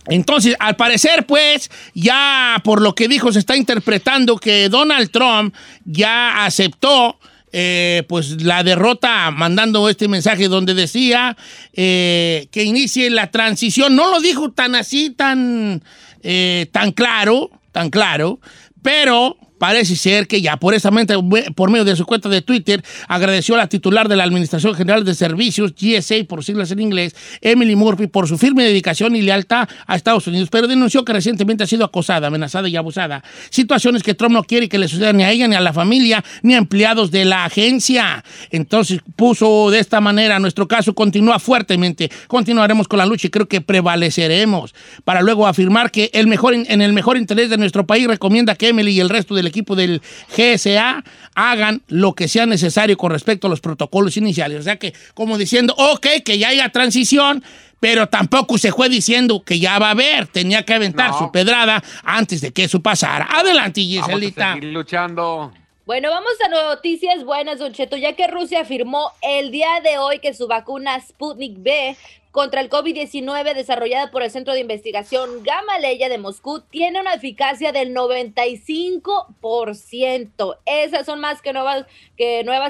Entonces, 0.09 0.55
al 0.59 0.77
parecer, 0.77 1.27
pues, 1.27 1.71
ya 1.95 2.61
por 2.65 2.83
lo 2.83 2.95
que 2.95 3.09
dijo, 3.09 3.33
se 3.33 3.39
está 3.39 3.57
interpretando 3.57 4.37
que 4.37 4.69
Donald 4.69 5.11
Trump 5.11 5.55
ya 5.85 6.45
aceptó, 6.45 7.19
eh, 7.53 8.03
pues, 8.09 8.43
la 8.43 8.63
derrota, 8.63 9.31
mandando 9.31 9.89
este 9.89 10.09
mensaje 10.09 10.49
donde 10.49 10.75
decía 10.75 11.37
eh, 11.73 12.49
que 12.51 12.65
inicie 12.65 13.09
la 13.11 13.31
transición. 13.31 13.97
No 13.97 14.11
lo 14.11 14.21
dijo 14.21 14.51
tan 14.51 14.75
así, 14.75 15.11
tan, 15.11 15.83
eh, 16.23 16.67
tan 16.73 16.93
claro, 16.93 17.51
tan 17.73 17.91
claro, 17.91 18.41
pero 18.83 19.37
parece 19.67 19.97
ser 19.97 20.29
que 20.29 20.43
ya 20.43 20.59
por, 20.59 20.75
esta 20.75 20.91
mente- 20.91 21.15
por 21.55 21.71
medio 21.71 21.87
de 21.87 21.97
su 21.97 22.05
cuenta 22.05 22.29
de 22.29 22.43
Twitter 22.43 22.85
agradeció 23.09 23.55
a 23.55 23.59
la 23.59 23.67
titular 23.67 24.11
de 24.11 24.17
la 24.17 24.25
Administración 24.25 24.75
General 24.75 25.07
de 25.07 25.15
Servicios, 25.15 25.73
GSA 25.75 26.17
por 26.29 26.45
siglas 26.45 26.71
en 26.71 26.81
inglés, 26.81 27.17
Emily 27.41 27.75
Murphy, 27.75 28.07
por 28.07 28.29
su 28.29 28.37
firme 28.37 28.63
dedicación 28.65 29.17
y 29.17 29.23
lealtad 29.23 29.67
a 29.87 29.97
Estados 29.97 30.27
Unidos, 30.27 30.51
pero 30.53 30.67
denunció 30.69 31.03
que 31.03 31.15
recientemente 31.15 31.65
ha 31.65 31.67
sido 31.67 31.87
acosada, 31.87 32.27
amenazada 32.27 32.69
y 32.69 32.77
abusada. 32.77 33.25
Situaciones 33.49 34.03
que 34.03 34.13
Trump 34.13 34.35
no 34.35 34.45
quiere 34.45 34.69
que 34.69 34.77
le 34.77 34.87
sucedan 34.87 35.17
ni 35.17 35.23
a 35.25 35.31
ella, 35.31 35.49
ni 35.49 35.55
a 35.55 35.61
la 35.61 35.73
familia, 35.73 36.23
ni 36.43 36.53
a 36.53 36.59
empleados 36.59 37.11
de 37.11 37.25
la 37.25 37.47
agencia. 37.47 38.23
Entonces 38.51 39.01
puso 39.17 39.71
de 39.71 39.79
esta 39.79 40.03
manera, 40.03 40.39
nuestro 40.41 40.69
caso 40.69 40.95
continúa 40.95 41.39
fuertemente. 41.39 42.11
Continuaremos 42.29 42.87
con 42.87 42.99
la 42.99 43.07
lucha 43.07 43.29
y 43.29 43.31
creo 43.31 43.49
que 43.49 43.63
prevaleceremos. 43.63 44.75
Para 45.05 45.23
luego 45.23 45.47
afirmar 45.47 45.91
que 45.91 46.11
el 46.13 46.27
mejor, 46.27 46.53
en 46.53 46.83
el 46.83 46.93
mejor 46.93 47.17
interés 47.17 47.49
de 47.49 47.57
nuestro 47.57 47.87
país 47.87 48.07
recomienda 48.07 48.55
que 48.57 48.69
Emily 48.69 48.91
y 48.93 49.01
el 49.01 49.09
resto 49.09 49.35
del 49.35 49.54
equipo 49.55 49.77
del 49.77 50.03
GSA 50.37 51.05
hagan 51.35 51.83
lo 51.89 52.15
que 52.15 52.27
sea 52.29 52.47
necesario 52.47 52.97
con 52.97 53.13
respecto 53.13 53.47
a 53.47 53.51
los 53.51 53.61
protocolos 53.61 54.17
iniciales. 54.17 54.59
O 54.61 54.63
sea 54.63 54.77
que, 54.77 54.93
como 55.15 55.39
diciendo, 55.39 55.75
ok, 55.79 56.07
que 56.25 56.39
ya 56.39 56.49
haya 56.49 56.69
transición, 56.71 57.45
pero 57.79 58.09
tampoco 58.09 58.59
se 58.59 58.73
fue 58.73 58.89
diciendo 58.89 59.43
que 59.45 59.59
ya 59.61 59.79
va 59.79 59.89
a 59.89 59.91
haber. 59.91 60.27
Tenía 60.27 60.65
que 60.65 60.75
aventar 60.75 61.11
No. 61.11 61.19
su 61.19 61.31
pedrada 61.33 61.83
antes 62.03 62.41
de 62.41 62.53
que 62.53 62.65
eso 62.65 62.81
pasara. 62.81 63.27
Adelante, 63.31 63.81
Vamos 63.83 63.99
a 63.99 64.13
Giselita. 64.13 64.55
seguir 64.55 64.73
luchando. 64.73 65.53
Bueno, 65.87 66.09
vamos 66.11 66.33
a 66.45 66.49
noticias 66.49 67.25
buenas, 67.25 67.59
Don 67.59 67.73
Cheto, 67.75 67.97
ya 67.99 68.15
que 68.15 68.27
Rusia 68.27 68.63
afirmó 68.63 69.11
el 69.21 69.51
día 69.51 69.69
de 69.85 69.99
hoy 69.99 70.19
que 70.19 70.33
su 70.33 70.47
vacuna 70.49 70.99
Sputnik 70.99 71.63
B 71.63 71.95
contra 72.35 72.61
el 72.61 72.69
COVID-19 72.69 73.55
desarrollada 73.55 74.11
por 74.11 74.23
el 74.25 74.31
Centro 74.33 74.55
de 74.55 74.59
Investigación 74.59 75.45
Gamaleya 75.45 76.09
de 76.09 76.19
Moscú 76.19 76.63
tiene 76.63 77.01
una 77.01 77.15
eficacia 77.15 77.71
del 77.71 77.95
95%. 77.95 80.59
Esas 80.67 81.07
son 81.07 81.21
más 81.21 81.41
que 81.43 81.53
nuevas, 81.53 81.87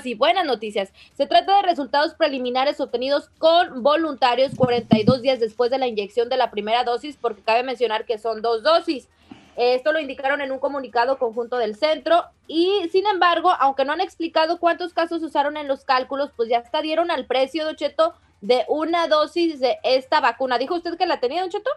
y 0.04 0.14
buenas 0.16 0.44
noticias. 0.44 0.92
Se 1.14 1.26
trata 1.26 1.56
de 1.56 1.62
resultados 1.62 2.12
preliminares 2.12 2.78
obtenidos 2.78 3.30
con 3.38 3.82
voluntarios 3.82 4.52
42 4.54 5.22
días 5.22 5.40
después 5.40 5.70
de 5.70 5.78
la 5.78 5.86
inyección 5.86 6.28
de 6.28 6.36
la 6.36 6.50
primera 6.50 6.84
dosis, 6.84 7.16
porque 7.18 7.40
cabe 7.40 7.62
mencionar 7.62 8.04
que 8.04 8.18
son 8.18 8.42
dos 8.42 8.62
dosis. 8.62 9.08
Esto 9.56 9.92
lo 9.92 10.00
indicaron 10.00 10.42
en 10.42 10.52
un 10.52 10.58
comunicado 10.58 11.16
conjunto 11.16 11.56
del 11.56 11.74
centro 11.74 12.26
y 12.46 12.86
sin 12.92 13.06
embargo, 13.06 13.50
aunque 13.58 13.86
no 13.86 13.94
han 13.94 14.02
explicado 14.02 14.60
cuántos 14.60 14.92
casos 14.92 15.22
usaron 15.22 15.56
en 15.56 15.68
los 15.68 15.86
cálculos, 15.86 16.32
pues 16.36 16.50
ya 16.50 16.58
hasta 16.58 16.82
dieron 16.82 17.10
al 17.10 17.24
precio, 17.24 17.72
Cheto, 17.72 18.12
de 18.44 18.64
una 18.68 19.08
dosis 19.08 19.58
de 19.58 19.78
esta 19.82 20.20
vacuna. 20.20 20.58
¿Dijo 20.58 20.74
usted 20.74 20.96
que 20.98 21.06
la 21.06 21.18
tenía, 21.18 21.40
Don 21.40 21.50
Cheto? 21.50 21.70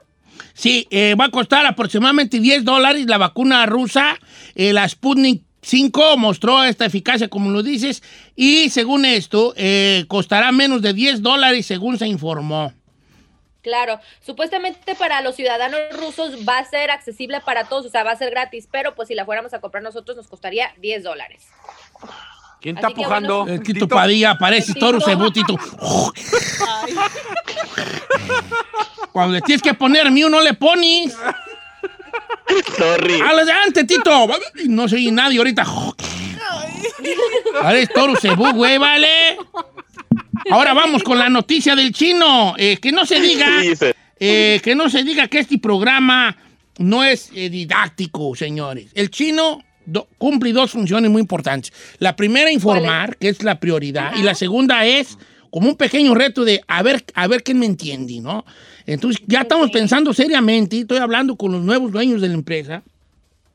Sí, 0.54 0.88
eh, 0.92 1.16
va 1.16 1.26
a 1.26 1.32
costar 1.32 1.66
aproximadamente 1.66 2.40
10 2.40 2.66
dólares 2.66 3.06
la 3.08 3.18
vacuna 3.18 3.66
rusa. 3.66 4.20
Eh, 4.54 4.74
la 4.74 4.88
Sputnik 4.88 5.44
5 5.62 6.18
mostró 6.18 6.64
esta 6.64 6.86
eficacia, 6.86 7.30
como 7.30 7.50
lo 7.52 7.64
dices, 7.64 8.04
y 8.36 8.70
según 8.70 9.06
esto, 9.06 9.54
eh, 9.56 10.06
costará 10.08 10.52
menos 10.52 10.82
de 10.82 10.94
10 10.94 11.22
dólares, 11.22 11.66
según 11.66 11.98
se 11.98 12.08
informó. 12.08 12.74
Claro, 13.62 14.00
supuestamente 14.26 14.96
para 14.96 15.22
los 15.22 15.36
ciudadanos 15.36 15.80
rusos 15.94 16.48
va 16.48 16.60
a 16.60 16.66
ser 16.66 16.92
accesible 16.92 17.42
para 17.42 17.66
todos, 17.66 17.86
o 17.86 17.90
sea, 17.90 18.04
va 18.04 18.12
a 18.12 18.18
ser 18.18 18.30
gratis, 18.30 18.68
pero 18.72 18.94
pues 18.96 19.08
si 19.08 19.16
la 19.16 19.26
fuéramos 19.26 19.54
a 19.54 19.60
comprar 19.60 19.84
nosotros 19.84 20.16
nos 20.16 20.28
costaría 20.28 20.74
10 20.80 21.04
dólares. 21.04 21.48
¿Quién 22.62 22.76
está 22.76 22.90
que 22.90 22.96
pujando? 22.96 23.46
Eh, 23.48 23.60
Tito 23.60 23.86
Tito. 23.86 23.88
Padilla, 23.88 24.38
parece 24.38 24.74
Tito. 24.74 24.86
toro 24.86 25.00
cebutito. 25.02 25.56
Cuando 29.12 29.36
le 29.36 29.42
tienes 29.42 29.62
que 29.62 29.74
poner 29.74 30.12
mío, 30.12 30.30
no 30.30 30.42
le 30.42 30.54
pones. 30.54 31.16
Sorry. 32.78 33.20
Adelante, 33.22 33.84
Tito. 33.84 34.28
No 34.68 34.88
soy 34.88 35.12
nadie 35.12 35.38
ahorita. 35.38 35.66
Eres 37.70 37.90
toro 37.94 38.16
cebú, 38.16 38.52
güey, 38.54 38.78
vale. 38.78 39.38
Ahora 40.50 40.74
vamos 40.74 41.04
con 41.04 41.18
la 41.18 41.30
noticia 41.30 41.76
del 41.76 41.92
chino. 41.92 42.56
Eh, 42.58 42.78
que 42.82 42.92
no 42.92 43.06
se 43.06 43.20
diga, 43.20 43.62
eh, 44.20 44.62
que 44.64 44.76
no 44.76 44.90
se 44.90 45.04
diga 45.04 45.28
que 45.28 45.40
este 45.40 45.58
programa 45.58 46.36
no 46.78 47.04
es 47.04 47.32
eh, 47.34 47.50
didáctico, 47.50 48.36
señores. 48.36 48.92
El 48.94 49.10
chino 49.10 49.62
do- 49.88 50.08
cumple 50.20 50.54
dos 50.54 50.70
funciones 50.72 51.10
muy 51.10 51.22
importantes. 51.22 51.74
La 51.98 52.16
primera, 52.16 52.52
informar, 52.52 53.18
que 53.18 53.30
es 53.30 53.42
la 53.42 53.60
prioridad, 53.60 54.16
y 54.16 54.22
la 54.22 54.36
segunda 54.36 54.86
es 54.86 55.18
como 55.50 55.70
un 55.70 55.76
pequeño 55.76 56.14
reto 56.14 56.46
de 56.46 56.62
a 56.68 56.84
ver, 56.84 57.04
a 57.16 57.26
ver 57.28 57.42
quién 57.42 57.58
me 57.58 57.66
entiende, 57.66 58.20
¿no? 58.22 58.46
Entonces, 58.86 59.22
ya 59.26 59.42
estamos 59.42 59.72
pensando 59.72 60.14
seriamente, 60.14 60.80
estoy 60.82 60.98
hablando 61.00 61.36
con 61.36 61.52
los 61.52 61.64
nuevos 61.64 61.92
dueños 61.92 62.22
de 62.22 62.28
la 62.28 62.34
empresa, 62.36 62.84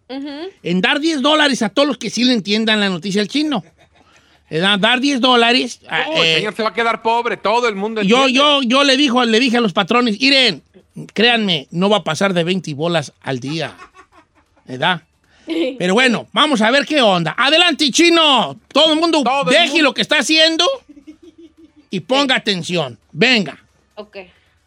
Ujú. 0.08 0.28
en 0.62 0.80
dar 0.80 0.98
10 1.00 1.22
dólares 1.22 1.62
a 1.62 1.68
todos 1.68 1.86
los 1.88 1.98
que 1.98 2.10
sí 2.10 2.24
le 2.24 2.32
entiendan 2.32 2.80
la 2.80 2.88
noticia 2.88 3.20
del 3.20 3.28
chino. 3.28 3.62
Eh, 4.50 4.58
da- 4.58 4.76
Dar 4.76 5.00
10 5.00 5.20
dólares. 5.20 5.80
a- 5.88 6.04
No, 6.06 6.12
el 6.16 6.22
eh, 6.24 6.34
señor 6.36 6.54
se 6.54 6.62
va 6.62 6.68
a 6.70 6.74
quedar 6.74 7.00
pobre, 7.00 7.36
todo 7.38 7.68
el 7.68 7.74
mundo 7.76 8.02
yo, 8.02 8.26
entiende. 8.26 8.32
yo, 8.38 8.62
yo 8.62 8.84
le, 8.84 8.96
dijo, 8.98 9.24
le 9.24 9.40
dije 9.40 9.56
a 9.56 9.60
los 9.62 9.72
patrones, 9.72 10.20
miren, 10.20 10.62
créanme, 11.14 11.68
no 11.70 11.88
va 11.88 11.98
a 11.98 12.04
pasar 12.04 12.34
de 12.34 12.44
20 12.44 12.74
bolas 12.74 13.12
al 13.22 13.40
día. 13.40 13.74
¿Verdad? 14.66 15.02
Pero 15.78 15.94
bueno, 15.94 16.26
vamos 16.32 16.60
a 16.60 16.70
ver 16.70 16.86
qué 16.86 17.00
onda. 17.02 17.34
Adelante, 17.36 17.90
chino. 17.90 18.58
Todo 18.68 18.92
el 18.92 19.00
mundo 19.00 19.22
Todo 19.22 19.50
el 19.50 19.56
deje 19.56 19.66
mundo. 19.68 19.82
lo 19.84 19.94
que 19.94 20.02
está 20.02 20.18
haciendo 20.18 20.64
y 21.90 22.00
ponga 22.00 22.36
atención. 22.36 22.98
Venga. 23.12 23.58
Ok. 23.94 24.18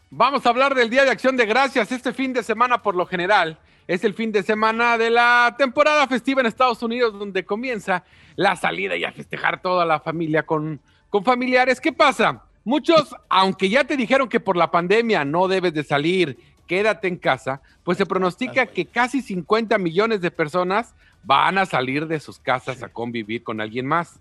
Vamos 0.09 0.45
a 0.45 0.49
hablar 0.49 0.75
del 0.75 0.89
Día 0.89 1.03
de 1.03 1.09
Acción 1.11 1.35
de 1.35 1.45
Gracias. 1.45 1.91
Este 1.91 2.13
fin 2.13 2.31
de 2.33 2.43
semana, 2.43 2.81
por 2.81 2.95
lo 2.95 3.05
general, 3.05 3.57
es 3.87 4.03
el 4.03 4.13
fin 4.13 4.31
de 4.31 4.43
semana 4.43 4.97
de 4.97 5.09
la 5.09 5.55
temporada 5.57 6.07
festiva 6.07 6.41
en 6.41 6.47
Estados 6.47 6.81
Unidos, 6.83 7.17
donde 7.17 7.43
comienza 7.43 8.03
la 8.35 8.55
salida 8.55 8.95
y 8.95 9.03
a 9.03 9.11
festejar 9.11 9.61
toda 9.61 9.85
la 9.85 9.99
familia 9.99 10.43
con, 10.43 10.79
con 11.09 11.23
familiares. 11.23 11.81
¿Qué 11.81 11.91
pasa? 11.91 12.43
Muchos, 12.63 13.15
aunque 13.29 13.69
ya 13.69 13.83
te 13.83 13.97
dijeron 13.97 14.27
que 14.29 14.39
por 14.39 14.57
la 14.57 14.71
pandemia 14.71 15.23
no 15.25 15.47
debes 15.47 15.73
de 15.73 15.83
salir, 15.83 16.37
quédate 16.67 17.07
en 17.07 17.17
casa, 17.17 17.61
pues 17.83 17.97
se 17.97 18.05
pronostica 18.05 18.65
que 18.65 18.85
casi 18.85 19.21
50 19.21 19.77
millones 19.77 20.21
de 20.21 20.31
personas 20.31 20.93
van 21.23 21.57
a 21.57 21.65
salir 21.65 22.07
de 22.07 22.19
sus 22.19 22.39
casas 22.39 22.83
a 22.83 22.89
convivir 22.89 23.43
con 23.43 23.61
alguien 23.61 23.85
más. 23.85 24.19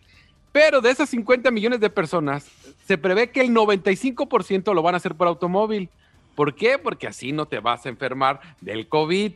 Pero 0.52 0.80
de 0.80 0.90
esas 0.90 1.08
50 1.10 1.50
millones 1.50 1.80
de 1.80 1.90
personas, 1.90 2.48
se 2.86 2.96
prevé 2.96 3.30
que 3.30 3.40
el 3.40 3.50
95% 3.50 4.72
lo 4.72 4.82
van 4.82 4.94
a 4.94 4.98
hacer 4.98 5.14
por 5.14 5.26
automóvil. 5.26 5.88
¿Por 6.34 6.54
qué? 6.54 6.78
Porque 6.78 7.06
así 7.06 7.32
no 7.32 7.46
te 7.46 7.60
vas 7.60 7.86
a 7.86 7.88
enfermar 7.88 8.40
del 8.60 8.88
COVID. 8.88 9.32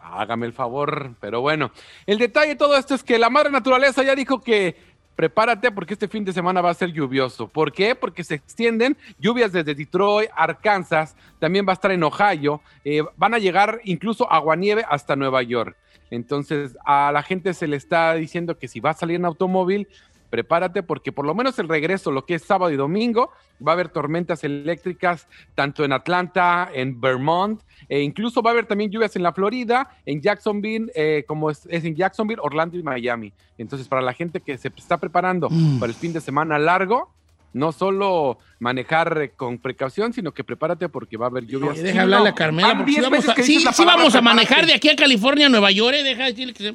Hágame 0.00 0.46
el 0.46 0.52
favor, 0.52 1.14
pero 1.20 1.40
bueno. 1.40 1.70
El 2.06 2.18
detalle 2.18 2.48
de 2.48 2.56
todo 2.56 2.76
esto 2.76 2.94
es 2.94 3.02
que 3.02 3.18
la 3.18 3.30
madre 3.30 3.50
naturaleza 3.50 4.02
ya 4.02 4.14
dijo 4.14 4.42
que 4.42 4.76
prepárate 5.16 5.70
porque 5.70 5.94
este 5.94 6.08
fin 6.08 6.24
de 6.24 6.32
semana 6.32 6.60
va 6.60 6.70
a 6.70 6.74
ser 6.74 6.92
lluvioso. 6.92 7.48
¿Por 7.48 7.72
qué? 7.72 7.94
Porque 7.94 8.24
se 8.24 8.34
extienden 8.34 8.96
lluvias 9.18 9.52
desde 9.52 9.74
Detroit, 9.74 10.30
Arkansas, 10.34 11.16
también 11.38 11.66
va 11.66 11.72
a 11.72 11.74
estar 11.74 11.90
en 11.90 12.02
Ohio, 12.02 12.60
eh, 12.84 13.02
van 13.16 13.34
a 13.34 13.38
llegar 13.38 13.80
incluso 13.84 14.30
aguanieve 14.30 14.84
hasta 14.88 15.16
Nueva 15.16 15.42
York. 15.42 15.76
Entonces 16.10 16.76
a 16.84 17.10
la 17.12 17.22
gente 17.22 17.54
se 17.54 17.66
le 17.66 17.76
está 17.76 18.14
diciendo 18.14 18.58
que 18.58 18.68
si 18.68 18.80
va 18.80 18.90
a 18.90 18.94
salir 18.94 19.16
en 19.16 19.24
automóvil, 19.24 19.88
prepárate 20.34 20.82
porque 20.82 21.12
por 21.12 21.24
lo 21.24 21.32
menos 21.32 21.56
el 21.60 21.68
regreso, 21.68 22.10
lo 22.10 22.26
que 22.26 22.34
es 22.34 22.42
sábado 22.42 22.72
y 22.72 22.76
domingo, 22.76 23.30
va 23.64 23.70
a 23.70 23.74
haber 23.74 23.88
tormentas 23.88 24.42
eléctricas 24.42 25.28
tanto 25.54 25.84
en 25.84 25.92
Atlanta, 25.92 26.68
en 26.74 27.00
Vermont, 27.00 27.62
e 27.88 28.00
incluso 28.00 28.42
va 28.42 28.50
a 28.50 28.52
haber 28.54 28.66
también 28.66 28.90
lluvias 28.90 29.14
en 29.14 29.22
la 29.22 29.32
Florida, 29.32 29.90
en 30.04 30.20
Jacksonville, 30.20 30.90
eh, 30.96 31.22
como 31.28 31.50
es, 31.50 31.68
es 31.70 31.84
en 31.84 31.94
Jacksonville, 31.94 32.40
Orlando 32.42 32.76
y 32.76 32.82
Miami. 32.82 33.32
Entonces, 33.58 33.86
para 33.86 34.02
la 34.02 34.12
gente 34.12 34.40
que 34.40 34.58
se 34.58 34.72
está 34.76 34.98
preparando 34.98 35.48
Mm. 35.48 35.78
para 35.78 35.92
el 35.92 35.96
fin 35.96 36.12
de 36.12 36.20
semana 36.20 36.58
largo, 36.58 37.12
no 37.54 37.72
solo 37.72 38.38
manejar 38.58 39.16
eh, 39.22 39.30
con 39.34 39.58
precaución, 39.58 40.12
sino 40.12 40.32
que 40.34 40.44
prepárate 40.44 40.88
porque 40.90 41.16
va 41.16 41.26
a 41.26 41.28
haber 41.30 41.46
lluvias. 41.46 41.82
Deja 41.82 42.02
hablarle 42.02 42.28
a 42.28 42.34
Carmela. 42.34 42.76
sí 42.84 42.84
diez 42.92 43.02
vamos, 43.02 43.28
a, 43.28 43.34
sí- 43.36 43.60
sí 43.72 43.84
vamos 43.86 44.14
a 44.14 44.20
manejar 44.20 44.66
de 44.66 44.74
aquí 44.74 44.90
a 44.90 44.96
California 44.96 45.46
a 45.46 45.48
Nueva 45.48 45.70
York, 45.70 45.96
¿eh? 45.96 46.02
Deja 46.02 46.24
decirle 46.24 46.52
que 46.52 46.64
se... 46.64 46.72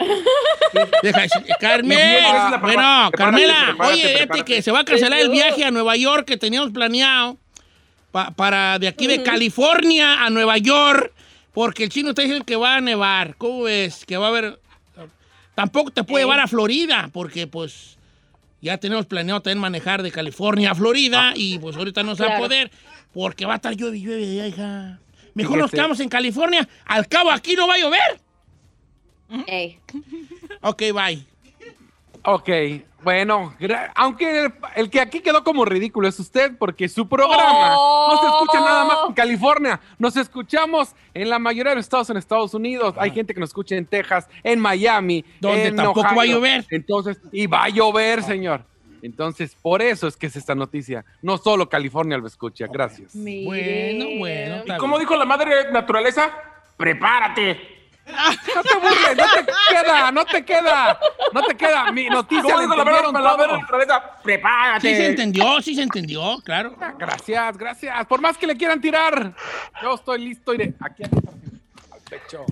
Deja 1.04 1.22
decirle- 1.22 1.46
diez 1.46 1.58
Carmela. 1.60 2.58
Bueno, 2.62 3.12
prepárate, 3.12 3.18
Carmela, 3.18 3.66
prepárate, 3.68 3.94
oye, 3.94 4.04
este 4.06 4.18
prepárate. 4.18 4.46
que 4.56 4.62
se 4.62 4.72
va 4.72 4.80
a 4.80 4.86
cancelar 4.86 5.20
el 5.20 5.30
viaje 5.30 5.64
a 5.66 5.72
Nueva 5.72 5.96
York 5.96 6.26
que 6.26 6.38
teníamos 6.38 6.72
planeado 6.72 7.38
pa- 8.12 8.32
para 8.32 8.80
de 8.80 8.88
aquí 8.88 9.06
de 9.08 9.22
California 9.22 10.24
a 10.26 10.30
Nueva 10.30 10.58
York, 10.58 11.12
porque 11.54 11.84
el 11.84 11.90
chino 11.90 12.10
está 12.10 12.22
diciendo 12.22 12.46
que 12.46 12.56
va 12.56 12.76
a 12.78 12.82
nevar. 12.82 13.36
¿Cómo 13.38 13.64
ves? 13.64 14.06
Que 14.06 14.16
va 14.18 14.28
a 14.28 14.30
haber... 14.30 14.60
Tampoco 15.56 15.92
te 15.92 16.06
puede 16.06 16.24
llevar 16.24 16.40
a 16.40 16.48
Florida, 16.48 17.10
porque 17.12 17.46
pues 17.48 17.98
ya 18.62 18.78
tenemos 18.78 19.06
planeado 19.06 19.42
también 19.42 19.60
manejar 19.60 20.04
de 20.04 20.12
California 20.12 20.72
a 20.72 20.76
Florida 20.76 21.34
y 21.36 21.60
pues 21.60 21.76
ahorita 21.76 22.04
no 22.04 22.16
se 22.16 22.26
va 22.26 22.36
a 22.36 22.40
poder 22.40 22.72
porque 23.14 23.46
va 23.46 23.54
a 23.54 23.56
estar 23.56 23.76
llueve 23.76 23.98
y 23.98 24.02
llueve, 24.02 24.36
ya, 24.36 24.48
hija. 24.48 25.00
Mejor 25.34 25.58
nos 25.58 25.72
quedamos 25.72 26.00
en 26.00 26.10
California. 26.10 26.68
Al 26.86 27.08
cabo 27.08 27.32
aquí 27.32 27.56
no 27.56 27.68
va 27.68 27.76
a 27.76 27.78
llover. 27.78 28.22
Ok, 30.62 30.84
bye. 30.94 31.26
Ok, 32.24 32.50
bueno, 33.04 33.54
aunque 33.96 34.46
el, 34.46 34.54
el 34.76 34.90
que 34.90 35.00
aquí 35.00 35.22
quedó 35.22 35.44
como 35.44 35.66
ridículo 35.66 36.08
es 36.08 36.20
usted, 36.20 36.58
porque 36.58 36.90
su 36.90 37.08
programa 37.08 37.70
no 37.70 38.18
se 38.22 38.28
escucha 38.28 38.60
nada 38.60 38.86
más 38.86 38.98
en 39.08 39.14
California. 39.14 39.80
Nos 39.98 40.18
escuchamos 40.18 40.96
en 41.14 41.30
la 41.30 41.40
mayoría 41.40 41.72
de 41.72 41.78
los 41.78 41.86
estados 41.86 42.10
en 42.10 42.18
Estados 42.18 42.54
Unidos. 42.54 42.96
Hay 42.98 43.12
gente 43.12 43.34
que 43.34 43.40
nos 43.40 43.50
escucha 43.50 43.76
en 43.76 43.86
Texas, 43.86 44.28
en 44.44 44.60
Miami. 44.60 45.24
Donde 45.40 45.68
en 45.68 45.76
tampoco 45.76 46.02
Ohio. 46.02 46.16
va 46.16 46.24
a 46.24 46.26
llover. 46.26 46.66
Entonces, 46.70 47.20
y 47.32 47.48
va 47.48 47.64
a 47.64 47.70
llover, 47.70 48.24
señor. 48.24 48.66
Entonces, 49.02 49.56
por 49.62 49.82
eso 49.82 50.08
es 50.08 50.18
que 50.18 50.28
es 50.28 50.36
esta 50.36 50.56
noticia. 50.56 51.06
No 51.22 51.38
solo 51.38 51.70
California 51.70 52.18
lo 52.18 52.28
escucha. 52.28 52.68
Gracias. 52.68 53.12
Bueno, 53.14 54.06
bueno. 54.18 54.56
está 54.58 54.78
¿Cómo 54.78 55.00
dijo 55.00 55.16
la 55.16 55.26
madre 55.26 55.72
naturaleza? 55.72 56.32
Prepárate. 56.76 57.79
No 58.10 58.64
te 58.64 58.76
burles, 58.76 59.18
no 59.18 59.24
te 59.34 59.46
queda, 59.70 60.12
no 60.12 60.26
te 60.26 60.46
queda, 60.46 61.00
no 61.34 61.44
te 61.44 61.56
queda. 61.56 61.92
Mi 61.92 62.10
noticia 62.10 62.44
¿Cómo 62.44 62.76
la 62.76 62.76
la 62.76 62.82
entendieron 62.82 63.14
todo. 63.14 64.02
Prepárate. 64.24 64.90
Sí 64.90 64.96
se 64.96 65.08
entendió, 65.08 65.62
sí 65.62 65.76
se 65.76 65.82
entendió, 65.84 66.38
claro. 66.44 66.76
Gracias, 66.98 67.58
gracias. 67.58 68.06
Por 68.08 68.22
más 68.22 68.38
que 68.38 68.48
le 68.48 68.58
quieran 68.58 68.82
tirar, 68.82 69.34
yo 69.82 69.94
estoy 69.96 70.26
listo. 70.26 70.54
Iré 70.54 70.74
aquí 70.80 71.04
al 71.04 71.10
pecho. 72.10 72.46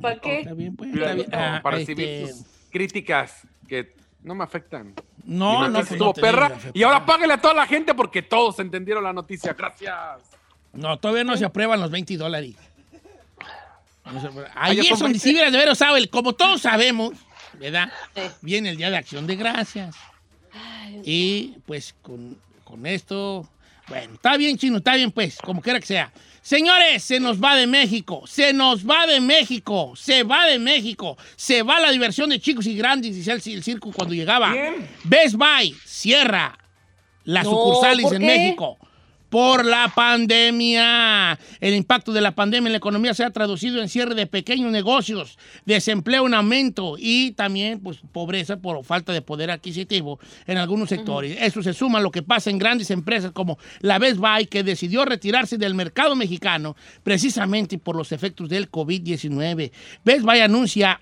¿Para 0.00 0.20
qué? 0.20 0.40
Está 0.40 0.52
bien, 0.54 0.76
pues. 0.76 0.94
Está 0.94 1.14
bien. 1.14 1.26
Ah, 1.32 1.60
para 1.62 1.78
este, 1.78 1.94
recibir 1.94 2.28
sus 2.28 2.46
críticas 2.70 3.46
que 3.66 3.94
no 4.22 4.34
me 4.34 4.44
afectan. 4.44 4.94
No, 5.24 5.68
no, 5.68 5.78
pues 5.78 5.92
estuvo 5.92 6.08
no 6.08 6.14
perra. 6.14 6.48
digas, 6.50 6.66
Y 6.74 6.82
ahora 6.82 7.06
páguele 7.06 7.34
a 7.34 7.40
toda 7.40 7.54
la 7.54 7.66
gente 7.66 7.94
porque 7.94 8.20
todos 8.22 8.58
entendieron 8.58 9.02
la 9.02 9.12
noticia. 9.12 9.54
Gracias. 9.54 9.94
No, 10.72 10.98
todavía 10.98 11.24
no 11.24 11.36
se 11.36 11.44
aprueban 11.44 11.80
los 11.80 11.90
20 11.90 12.16
dólares. 12.16 12.56
Ahí 14.54 14.78
es 14.80 14.88
donde 14.90 15.04
20. 15.04 15.18
sí 15.18 15.30
hubieras 15.30 15.52
de 15.52 15.58
haber 15.58 15.70
usado 15.72 15.96
el, 15.96 16.08
como 16.10 16.34
todos 16.34 16.62
sabemos, 16.62 17.12
¿verdad? 17.54 17.90
Sí. 18.14 18.22
Viene 18.42 18.70
el 18.70 18.76
Día 18.76 18.90
de 18.90 18.96
Acción 18.96 19.26
de 19.26 19.36
Gracias. 19.36 19.96
Y 21.04 21.54
pues 21.66 21.94
con, 22.02 22.36
con 22.64 22.86
esto, 22.86 23.48
bueno, 23.88 24.14
está 24.14 24.36
bien, 24.36 24.56
chino, 24.58 24.78
está 24.78 24.94
bien, 24.94 25.10
pues, 25.10 25.38
como 25.38 25.60
quiera 25.60 25.80
que 25.80 25.86
sea. 25.86 26.12
Señores, 26.42 27.02
se 27.02 27.20
nos 27.20 27.42
va 27.42 27.56
de 27.56 27.66
México, 27.66 28.24
se 28.26 28.52
nos 28.52 28.88
va 28.88 29.06
de 29.06 29.18
México, 29.20 29.94
se 29.96 30.22
va 30.24 30.44
de 30.46 30.58
México, 30.58 31.16
se 31.36 31.62
va 31.62 31.80
la 31.80 31.90
diversión 31.90 32.28
de 32.28 32.38
chicos 32.38 32.66
y 32.66 32.76
grandes, 32.76 33.16
decía 33.16 33.32
el, 33.32 33.42
el 33.44 33.64
circo 33.64 33.90
cuando 33.92 34.12
llegaba. 34.14 34.52
¿Quién? 34.52 34.86
Best 35.04 35.36
Buy 35.36 35.74
cierra 35.86 36.58
las 37.24 37.44
No, 37.44 37.50
sucursales 37.50 38.04
¿por 38.04 38.14
en? 38.16 38.26
México. 38.26 38.78
Por 39.34 39.64
la 39.64 39.90
pandemia. 39.92 41.36
El 41.58 41.74
impacto 41.74 42.12
de 42.12 42.20
la 42.20 42.36
pandemia 42.36 42.68
en 42.68 42.72
la 42.74 42.78
economía 42.78 43.14
se 43.14 43.24
ha 43.24 43.30
traducido 43.30 43.82
en 43.82 43.88
cierre 43.88 44.14
de 44.14 44.28
pequeños 44.28 44.70
negocios, 44.70 45.40
desempleo 45.64 46.28
en 46.28 46.34
aumento 46.34 46.94
y 46.96 47.32
también 47.32 47.80
pues, 47.80 47.98
pobreza 48.12 48.58
por 48.58 48.84
falta 48.84 49.12
de 49.12 49.22
poder 49.22 49.50
adquisitivo 49.50 50.20
en 50.46 50.58
algunos 50.58 50.88
sectores. 50.88 51.36
Eso 51.40 51.64
se 51.64 51.72
suma 51.72 51.98
a 51.98 52.02
lo 52.02 52.12
que 52.12 52.22
pasa 52.22 52.48
en 52.48 52.58
grandes 52.58 52.92
empresas 52.92 53.32
como 53.32 53.58
la 53.80 53.98
Best 53.98 54.18
Buy, 54.18 54.46
que 54.46 54.62
decidió 54.62 55.04
retirarse 55.04 55.58
del 55.58 55.74
mercado 55.74 56.14
mexicano 56.14 56.76
precisamente 57.02 57.76
por 57.78 57.96
los 57.96 58.12
efectos 58.12 58.48
del 58.48 58.70
COVID-19. 58.70 59.72
Best 60.04 60.22
Buy 60.22 60.38
anuncia 60.38 61.00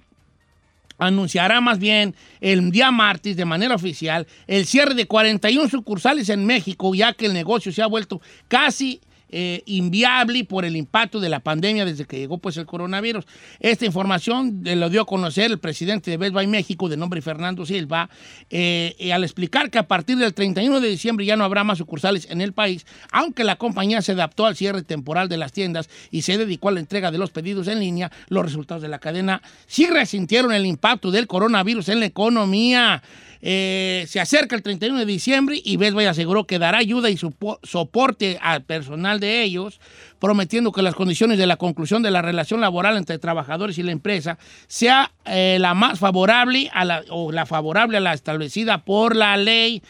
anunciará 1.07 1.61
más 1.61 1.79
bien 1.79 2.15
el 2.41 2.71
día 2.71 2.91
martes 2.91 3.37
de 3.37 3.45
manera 3.45 3.75
oficial 3.75 4.27
el 4.47 4.67
cierre 4.67 4.95
de 4.95 5.07
41 5.07 5.69
sucursales 5.69 6.29
en 6.29 6.45
México, 6.47 6.95
ya 6.95 7.13
que 7.13 7.27
el 7.27 7.33
negocio 7.33 7.73
se 7.73 7.83
ha 7.83 7.87
vuelto 7.87 8.21
casi 8.49 9.01
eh, 9.35 9.63
inviable 9.65 10.45
por 10.45 10.67
el 10.67 10.77
impacto 10.77 11.19
de 11.19 11.31
la 11.31 11.41
pandemia 11.41 11.87
desde 11.87 12.05
que 12.05 12.19
llegó 12.19 12.37
pues 12.37 12.59
el 12.59 12.67
coronavirus. 12.67 13.25
Esta 13.61 13.87
información 13.87 14.61
eh, 14.67 14.77
lo 14.77 14.91
dio 14.91 15.01
a 15.01 15.07
conocer 15.07 15.51
el 15.51 15.59
presidente 15.59 16.11
de 16.11 16.19
Best 16.19 16.35
Buy 16.35 16.47
México, 16.47 16.87
de 16.91 16.99
nombre 16.99 17.23
Fernando 17.23 17.65
Silva, 17.65 18.11
eh, 18.51 19.11
al 19.11 19.25
explicar 19.25 19.71
que 19.71 19.79
a 19.79 19.89
partir 19.89 20.19
del 20.19 20.35
31 20.35 20.81
de 20.81 20.89
diciembre 20.89 21.25
ya 21.25 21.37
no 21.37 21.45
habrá 21.45 21.65
más 21.65 21.79
sucursales 21.79 22.29
en 22.29 22.43
el 22.43 22.53
país, 22.53 22.85
aunque 23.11 23.43
la 23.43 23.57
compañía 23.57 24.03
se 24.03 24.13
adaptó 24.13 24.45
al 24.45 24.55
cierre 24.55 24.83
temporal 24.83 25.31
de 25.31 25.39
las 25.39 25.53
tiendas 25.53 25.89
y 26.11 26.21
se 26.21 26.37
dedicó 26.37 26.69
a 26.69 26.73
la 26.73 26.81
entrega 26.81 27.11
de 27.11 27.17
los 27.17 27.31
pedidos 27.31 27.69
en 27.69 27.81
línea, 27.81 28.13
los 28.29 28.45
resultados 28.45 28.83
de 28.83 28.89
la 28.89 28.99
cadena 28.99 29.41
sí 29.67 29.87
resintieron 29.87 30.53
el 30.53 30.67
impacto 30.67 31.11
del 31.11 31.27
coronavirus 31.27 31.89
en 31.89 32.01
la 32.01 32.07
economía. 32.07 33.03
Se 33.41 34.21
acerca 34.21 34.55
el 34.55 34.63
31 34.63 35.01
de 35.01 35.07
diciembre 35.07 35.61
y 35.65 35.77
Best 35.77 35.95
Buy 35.95 36.05
aseguró 36.05 36.47
que 36.47 36.61
dará 36.61 36.79
ayuda 36.79 37.11
y 37.11 37.17
soporte 37.17 38.39
al 38.41 38.63
personal 38.63 39.19
de 39.23 39.43
ellos, 39.43 39.81
prometiendo 40.19 40.73
que 40.73 40.83
las 40.83 40.95
condiciones 40.95 41.39
de 41.39 41.47
la 41.47 41.57
conclusión 41.57 42.03
de 42.03 42.11
la 42.11 42.21
relación 42.21 42.61
laboral 42.61 42.99
entre 42.99 43.19
trabajadores 43.19 43.79
y 43.79 43.83
la 43.83 43.93
empresa 43.93 44.37
sea 44.67 45.13
eh, 45.25 45.57
la 45.59 45.73
más 45.73 45.99
favorable 45.99 46.71
a 46.75 46.85
la, 46.85 47.03
o 47.09 47.33
la 47.33 47.47
favorable 47.47 47.97
a 47.97 48.01
la 48.01 48.13
establecida 48.13 48.85
por 48.85 49.17
la 49.17 49.37
ley. 49.39 49.83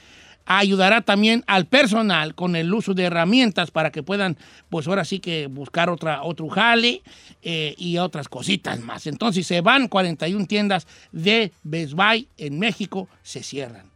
Ayudará 0.45 1.03
también 1.03 1.45
al 1.47 1.67
personal 1.67 2.35
con 2.35 2.57
el 2.57 2.73
uso 2.75 2.95
de 2.95 3.05
herramientas 3.05 3.71
para 3.71 3.91
que 3.93 4.03
puedan, 4.03 4.37
pues 4.71 4.89
ahora 4.89 5.05
sí 5.05 5.21
que 5.21 5.47
buscar 5.47 5.89
otra, 5.89 6.23
otro 6.25 6.49
jale 6.49 7.03
eh, 7.43 7.75
y 7.79 7.99
otras 7.99 8.29
cositas 8.29 8.81
más. 8.81 9.07
Entonces 9.07 9.47
se 9.47 9.61
van 9.61 9.87
41 9.87 10.47
tiendas 10.47 10.87
de 11.13 11.53
Best 11.63 11.95
Buy 11.95 12.29
en 12.39 12.59
México, 12.59 13.09
se 13.23 13.43
cierran. 13.43 13.87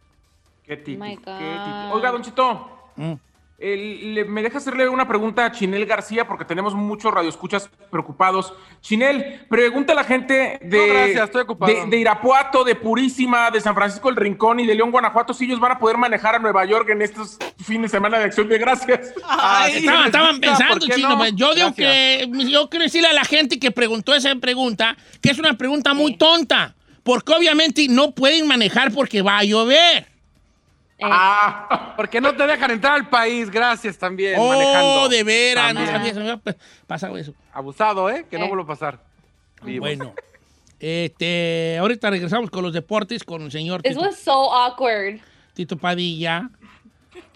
Qué 0.65 0.77
típico, 0.77 1.03
My 1.03 1.17
qué 1.17 1.21
típico. 1.23 1.93
Oiga, 1.93 2.11
Don 2.11 2.21
Chito, 2.23 2.77
Mm. 2.97 3.13
El- 3.59 4.13
le- 4.13 4.25
me 4.25 4.43
deja 4.43 4.59
hacerle 4.59 4.87
una 4.87 5.07
pregunta 5.07 5.45
a 5.45 5.51
Chinel 5.51 5.85
García 5.87 6.27
porque 6.27 6.45
tenemos 6.45 6.75
muchos 6.75 7.11
radioescuchas 7.13 7.69
preocupados. 7.89 8.53
Chinel, 8.81 9.45
pregunta 9.49 9.93
a 9.93 9.95
la 9.95 10.03
gente 10.03 10.59
de, 10.61 10.77
No, 10.87 10.93
gracias, 10.93 11.23
estoy 11.25 11.41
ocupado. 11.41 11.73
de, 11.73 11.85
de 11.87 11.97
Irapuato, 11.97 12.63
de 12.63 12.75
Purísima, 12.75 13.49
de 13.49 13.59
San 13.59 13.73
Francisco 13.73 14.09
del 14.09 14.17
Rincón 14.17 14.59
y 14.59 14.67
de 14.67 14.75
León, 14.75 14.91
Guanajuato, 14.91 15.33
si 15.33 15.45
ellos 15.45 15.59
van 15.59 15.71
a 15.71 15.79
poder 15.79 15.97
manejar 15.97 16.35
a 16.35 16.39
Nueva 16.39 16.65
York 16.65 16.87
en 16.89 17.01
estos 17.01 17.37
fines 17.65 17.91
de 17.91 17.97
semana 17.97 18.19
de 18.19 18.25
acción 18.25 18.47
de 18.47 18.57
gracias. 18.59 19.13
Ah, 19.25 19.67
Estaban, 19.69 20.39
pensando, 20.39 20.73
¿por 20.75 20.87
qué 20.87 20.95
chino. 20.95 21.09
no? 21.15 21.27
Yo 21.29 21.53
digo 21.55 21.73
Gracias. 21.75 22.27
que 22.27 22.29
yo 22.51 22.69
quiero 22.69 22.83
decirle 22.83 23.07
a 23.07 23.13
la 23.13 23.25
gente 23.25 23.57
que 23.59 23.71
preguntó 23.71 24.13
esa 24.13 24.33
pregunta 24.35 24.95
que 25.21 25.31
es 25.31 25.39
una 25.39 25.55
pregunta 25.57 25.93
muy 25.93 26.15
tonta. 26.15 26.75
Porque 27.03 27.31
obviamente 27.33 27.87
no 27.89 28.11
pueden 28.11 28.47
manejar 28.47 28.91
porque 28.91 29.21
va 29.21 29.37
a 29.37 29.43
llover. 29.45 30.07
Eh, 30.99 31.03
Ah, 31.03 31.93
Porque 31.95 32.19
no 32.19 32.35
te 32.35 32.47
dejan 32.47 32.71
entrar 32.71 32.93
al 32.95 33.07
país. 33.09 33.49
Gracias 33.51 33.97
también. 33.97 34.35
Oh, 34.39 34.49
manejando. 34.49 35.09
de 35.09 35.23
veras, 35.23 35.73
no 35.73 35.85
sabía, 35.85 36.13
se 36.13 36.19
me 36.19 36.31
había 36.31 36.41
pasado 36.87 37.17
eso. 37.17 37.33
Abusado, 37.53 38.09
¿eh? 38.09 38.25
Que 38.29 38.37
no 38.39 38.45
Eh. 38.45 38.47
vuelva 38.47 38.63
a 38.63 38.67
pasar. 38.67 38.99
Vivo. 39.63 39.81
Bueno, 39.85 40.13
este, 40.79 41.77
ahorita 41.79 42.09
regresamos 42.09 42.49
con 42.49 42.63
los 42.63 42.73
deportes 42.73 43.23
con 43.23 43.41
el 43.43 43.51
señor 43.51 43.81
This 43.81 43.93
Tito, 43.95 44.05
was 44.07 44.17
so 44.19 44.53
awkward. 44.53 45.19
Tito 45.53 45.77
Padilla. 45.77 46.49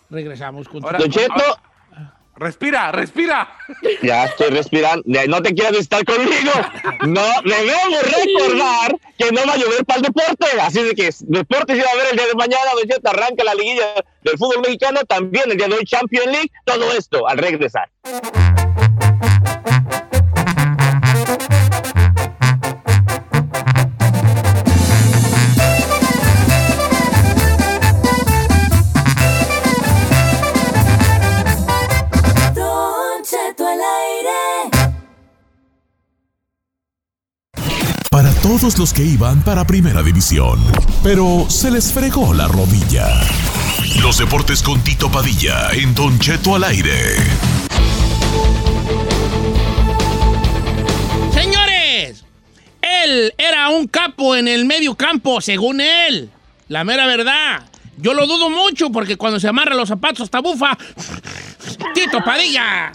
Regresamos 0.09 0.67
con 0.67 0.81
Don 0.81 1.09
Cheto, 1.09 1.59
Respira, 2.35 2.91
respira. 2.91 3.47
ya 4.01 4.25
estoy 4.25 4.49
respirando. 4.49 5.03
No 5.27 5.41
te 5.41 5.53
quieras 5.53 5.77
estar 5.77 6.03
conmigo. 6.05 6.51
No, 7.07 7.21
debemos 7.43 8.03
recordar 8.03 8.95
que 9.17 9.31
no 9.31 9.41
va 9.45 9.53
a 9.53 9.57
llover 9.57 9.85
para 9.85 9.97
el 9.99 10.03
deporte. 10.03 10.45
Así 10.61 10.81
de 10.81 10.93
que 10.93 11.09
deporte 11.21 11.75
se 11.75 11.83
va 11.83 11.91
a 11.91 11.95
ver 11.95 12.07
el 12.11 12.17
día 12.17 12.27
de 12.27 12.35
mañana. 12.35 12.71
Don 12.75 12.87
Cheto 12.87 13.09
arranca 13.09 13.43
la 13.43 13.53
liguilla 13.53 13.93
del 14.23 14.37
fútbol 14.37 14.61
mexicano. 14.61 15.01
También 15.07 15.51
el 15.51 15.57
día 15.57 15.67
de 15.67 15.75
hoy 15.75 15.85
Champions 15.85 16.27
League. 16.27 16.51
Todo 16.65 16.91
esto 16.93 17.27
al 17.27 17.37
regresar. 17.37 17.89
Todos 38.41 38.79
los 38.79 38.91
que 38.91 39.03
iban 39.03 39.43
para 39.43 39.65
Primera 39.65 40.01
División, 40.01 40.59
pero 41.03 41.45
se 41.47 41.69
les 41.69 41.93
fregó 41.93 42.33
la 42.33 42.47
rodilla. 42.47 43.07
Los 44.01 44.17
deportes 44.17 44.63
con 44.63 44.83
Tito 44.83 45.11
Padilla 45.11 45.69
en 45.73 45.93
Don 45.93 46.17
Cheto 46.17 46.55
al 46.55 46.63
aire. 46.63 47.17
Señores, 51.31 52.25
él 52.81 53.31
era 53.37 53.69
un 53.69 53.87
capo 53.87 54.35
en 54.35 54.47
el 54.47 54.65
medio 54.65 54.95
campo, 54.95 55.39
según 55.39 55.79
él. 55.79 56.31
La 56.67 56.83
mera 56.83 57.05
verdad. 57.05 57.63
Yo 57.97 58.15
lo 58.15 58.25
dudo 58.25 58.49
mucho 58.49 58.91
porque 58.91 59.17
cuando 59.17 59.39
se 59.39 59.49
amarra 59.49 59.75
los 59.75 59.89
zapatos 59.89 60.21
hasta 60.21 60.39
bufa. 60.39 60.75
Tito 61.93 62.23
Padilla. 62.25 62.91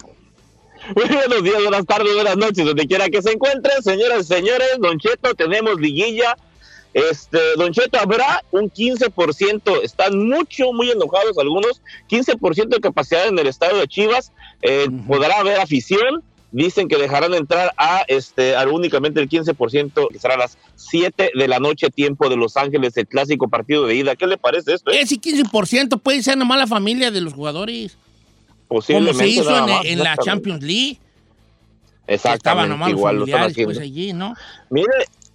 Muy 0.94 1.04
buenos 1.08 1.42
días, 1.42 1.62
buenas 1.62 1.84
tardes, 1.86 2.14
buenas 2.14 2.36
noches, 2.36 2.64
donde 2.64 2.86
quiera 2.86 3.08
que 3.08 3.20
se 3.20 3.32
encuentren, 3.32 3.82
señoras 3.82 4.24
y 4.30 4.34
señores. 4.34 4.68
Don 4.78 4.98
Cheto, 4.98 5.34
tenemos 5.34 5.80
liguilla. 5.80 6.36
Este, 6.94 7.38
Don 7.56 7.72
Cheto, 7.72 7.98
habrá 7.98 8.42
un 8.52 8.70
15%, 8.70 9.82
están 9.82 10.18
mucho, 10.28 10.72
muy 10.72 10.90
enojados 10.90 11.36
algunos, 11.38 11.82
15% 12.08 12.68
de 12.68 12.80
capacidad 12.80 13.26
en 13.26 13.38
el 13.38 13.46
estadio 13.48 13.76
de 13.78 13.86
Chivas, 13.88 14.32
eh, 14.62 14.86
podrá 15.06 15.40
haber 15.40 15.60
afición, 15.60 16.22
dicen 16.52 16.88
que 16.88 16.96
dejarán 16.96 17.34
entrar 17.34 17.74
a, 17.76 18.04
este, 18.08 18.56
a 18.56 18.66
únicamente 18.66 19.20
el 19.20 19.28
15%, 19.28 20.08
que 20.10 20.18
será 20.18 20.34
a 20.34 20.38
las 20.38 20.56
7 20.76 21.32
de 21.34 21.48
la 21.48 21.58
noche, 21.58 21.90
tiempo 21.90 22.30
de 22.30 22.36
Los 22.36 22.56
Ángeles, 22.56 22.96
el 22.96 23.06
clásico 23.06 23.48
partido 23.48 23.86
de 23.86 23.96
ida. 23.96 24.16
¿Qué 24.16 24.26
le 24.26 24.38
parece 24.38 24.72
esto? 24.72 24.90
eh? 24.90 25.00
Ese 25.00 25.16
15% 25.16 26.00
puede 26.00 26.22
ser 26.22 26.38
nomás 26.38 26.58
la 26.58 26.66
familia 26.66 27.10
de 27.10 27.20
los 27.20 27.34
jugadores. 27.34 27.98
Como 28.68 28.80
Posiblemente. 28.80 29.18
se 29.18 29.28
hizo 29.28 29.56
en, 29.56 29.64
más, 29.66 29.84
en 29.84 29.98
la. 29.98 30.16
Champions 30.16 30.62
League. 30.62 30.98
Exactamente. 32.06 32.36
Estaban 32.36 32.68
nomás 32.68 32.90
los 32.90 32.98
igual 32.98 33.16
lo 33.16 33.24
están 33.24 33.40
familiares 33.40 33.64
pues 33.66 33.78
allí, 33.78 34.12
¿no? 34.12 34.34
Mire, 34.70 34.86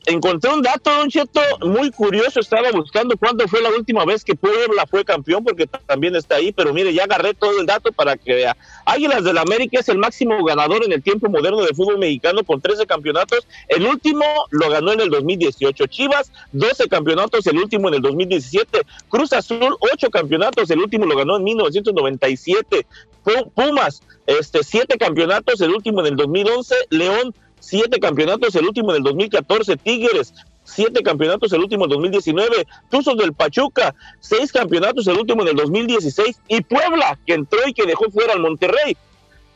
encontré 0.06 0.52
un 0.52 0.62
dato, 0.62 0.90
Don 0.90 1.10
Cheto, 1.10 1.40
muy 1.62 1.92
curioso. 1.92 2.40
Estaba 2.40 2.72
buscando 2.72 3.16
cuándo 3.18 3.48
fue 3.48 3.62
la 3.62 3.70
última 3.70 4.04
vez 4.06 4.24
que 4.24 4.36
Puebla 4.36 4.86
fue 4.88 5.06
campeón, 5.06 5.44
porque 5.44 5.68
también 5.68 6.16
está 6.16 6.36
ahí. 6.36 6.52
Pero 6.52 6.74
mire, 6.74 6.94
ya 6.94 7.04
agarré 7.04 7.34
todo 7.34 7.60
el 7.60 7.66
dato 7.66 7.92
para 7.92 8.18
que 8.18 8.34
vea. 8.34 8.58
Águilas 8.86 9.24
del 9.24 9.38
América 9.38 9.80
es 9.80 9.90
el 9.90 9.98
máximo 9.98 10.44
ganador 10.44 10.84
en 10.84 10.92
el 10.92 11.02
tiempo 11.04 11.30
moderno 11.30 11.62
de 11.62 11.74
fútbol 11.74 12.00
mexicano 12.00 12.44
con 12.44 12.60
13 12.62 12.86
campeonatos. 12.88 13.48
El 13.68 13.86
último 13.86 14.26
lo 14.50 14.70
ganó 14.70 14.92
en 14.92 15.02
el 15.02 15.10
2018. 15.10 15.86
Chivas, 15.88 16.32
12 16.52 16.88
campeonatos, 16.88 17.46
el 17.48 17.58
último 17.58 17.88
en 17.90 17.96
el 17.96 18.02
2017. 18.02 18.82
Cruz 19.10 19.34
Azul, 19.34 19.76
8 19.94 20.10
campeonatos, 20.10 20.70
el 20.72 20.80
último 20.80 21.06
lo 21.06 21.16
ganó 21.16 21.38
en 21.38 21.44
1997. 21.44 22.86
Pu- 23.24 23.52
Pumas, 23.54 24.02
este, 24.26 24.64
7 24.64 24.98
campeonatos, 24.98 25.62
el 25.62 25.72
último 25.72 26.00
en 26.02 26.08
el 26.08 26.16
2011. 26.16 26.76
León, 26.90 27.34
siete 27.62 28.00
campeonatos, 28.00 28.54
el 28.56 28.66
último 28.66 28.92
en 28.92 28.98
el 28.98 29.04
2014, 29.04 29.78
Tigres, 29.78 30.34
siete 30.66 31.02
campeonatos, 31.02 31.54
el 31.54 31.62
último 31.62 31.86
en 31.86 31.92
el 31.92 31.96
2019, 31.96 32.68
Tuzos 32.90 33.18
del 33.18 33.32
Pachuca, 33.32 33.96
seis 34.20 34.52
campeonatos, 34.52 35.08
el 35.08 35.18
último 35.18 35.44
en 35.44 35.50
el 35.50 35.56
2016, 35.56 36.40
y 36.50 36.62
Puebla, 36.62 37.18
que 37.26 37.36
entró 37.36 37.60
y 37.66 37.74
que 37.74 37.86
dejó 37.86 38.12
fuera 38.12 38.34
al 38.34 38.42
Monterrey. 38.42 38.98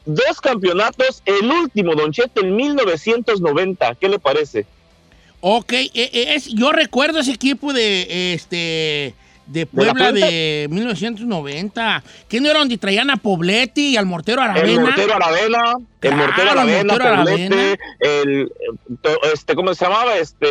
Dos 0.06 0.40
campeonatos, 0.40 1.24
el 1.26 1.50
último, 1.50 1.96
Don 1.96 2.12
Cheto, 2.12 2.42
en 2.42 2.56
1990. 2.56 3.96
¿Qué 3.96 4.08
le 4.08 4.20
parece? 4.20 4.66
Ok, 5.42 5.74
eh, 5.74 5.90
eh, 5.94 6.36
es, 6.36 6.48
yo 6.54 6.72
recuerdo 6.72 7.20
ese 7.20 7.32
equipo 7.32 7.74
de 7.74 8.34
este 8.34 9.16
de 9.48 9.66
Puebla 9.66 9.94
Puente? 9.94 10.20
de 10.26 10.68
1990. 10.72 12.04
¿Quién 12.28 12.44
no 12.44 12.50
era 12.50 12.60
donde 12.60 12.78
traían 12.78 13.10
a 13.10 13.18
Pobletti 13.18 13.90
y 13.90 13.98
al 13.98 14.06
mortero 14.06 14.42
El 14.44 14.50
Aravena? 14.50 14.82
Mortero 14.82 15.14
Aravena, 15.16 15.74
el 16.02 16.16
Mortero 16.16 16.42
el 16.44 16.50
Aravena, 16.50 16.94
Mortero 16.94 17.16
Poblete, 17.16 17.54
Aravena. 17.56 17.78
el, 18.00 18.52
este, 19.34 19.56
¿cómo 19.56 19.74
se 19.74 19.86
llamaba? 19.86 20.16
Este, 20.18 20.48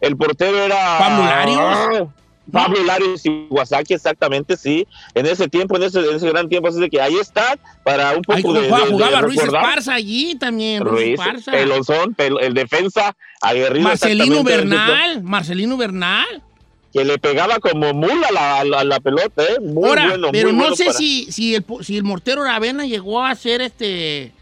el 0.00 0.16
portero 0.16 0.58
era... 0.58 0.98
Pablo 0.98 1.24
Larios. 1.24 2.08
Pablo 2.52 2.84
Larios 2.84 3.22
Iwasaki, 3.26 3.94
exactamente, 3.94 4.56
sí. 4.56 4.86
En 5.14 5.26
ese 5.26 5.48
tiempo, 5.48 5.76
en 5.78 5.82
ese, 5.82 5.98
en 5.98 6.14
ese 6.14 6.28
gran 6.28 6.48
tiempo, 6.48 6.68
así 6.68 6.78
de 6.78 6.88
que 6.88 7.00
ahí 7.00 7.16
está, 7.16 7.58
para 7.82 8.12
un 8.12 8.22
poco 8.22 8.36
Ahí 8.36 8.42
de, 8.62 8.68
jugaba, 8.68 8.86
de- 8.86 9.16
de 9.16 9.20
Ruiz. 9.22 9.42
Esparza 9.42 9.94
allí 9.94 10.36
también. 10.36 10.84
Ruiz, 10.84 11.18
Esparza. 11.18 11.50
pelonzón, 11.50 12.14
pel- 12.14 12.38
el 12.40 12.54
defensa 12.54 13.16
aguerrido. 13.40 13.88
Marcelino 13.88 14.44
Bernal. 14.44 15.22
Marcelino 15.24 15.76
Bernal. 15.76 16.42
Que 16.96 17.04
le 17.04 17.18
pegaba 17.18 17.58
como 17.58 17.92
mula 17.92 18.26
a 18.28 18.64
la, 18.64 18.82
la- 18.84 19.00
pelota, 19.00 19.42
¿eh? 19.44 19.60
Muy 19.60 19.86
Ahora, 19.86 20.08
bueno, 20.08 20.28
pero 20.32 20.48
muy 20.48 20.56
no 20.56 20.62
bueno 20.62 20.76
sé 20.76 20.86
para- 20.86 20.96
si, 20.98 21.30
si, 21.30 21.54
el, 21.54 21.64
si 21.82 21.96
el 21.98 22.04
mortero 22.04 22.42
Aravena 22.42 22.86
llegó 22.86 23.22
a 23.22 23.34
ser 23.34 23.60
este 23.60 24.32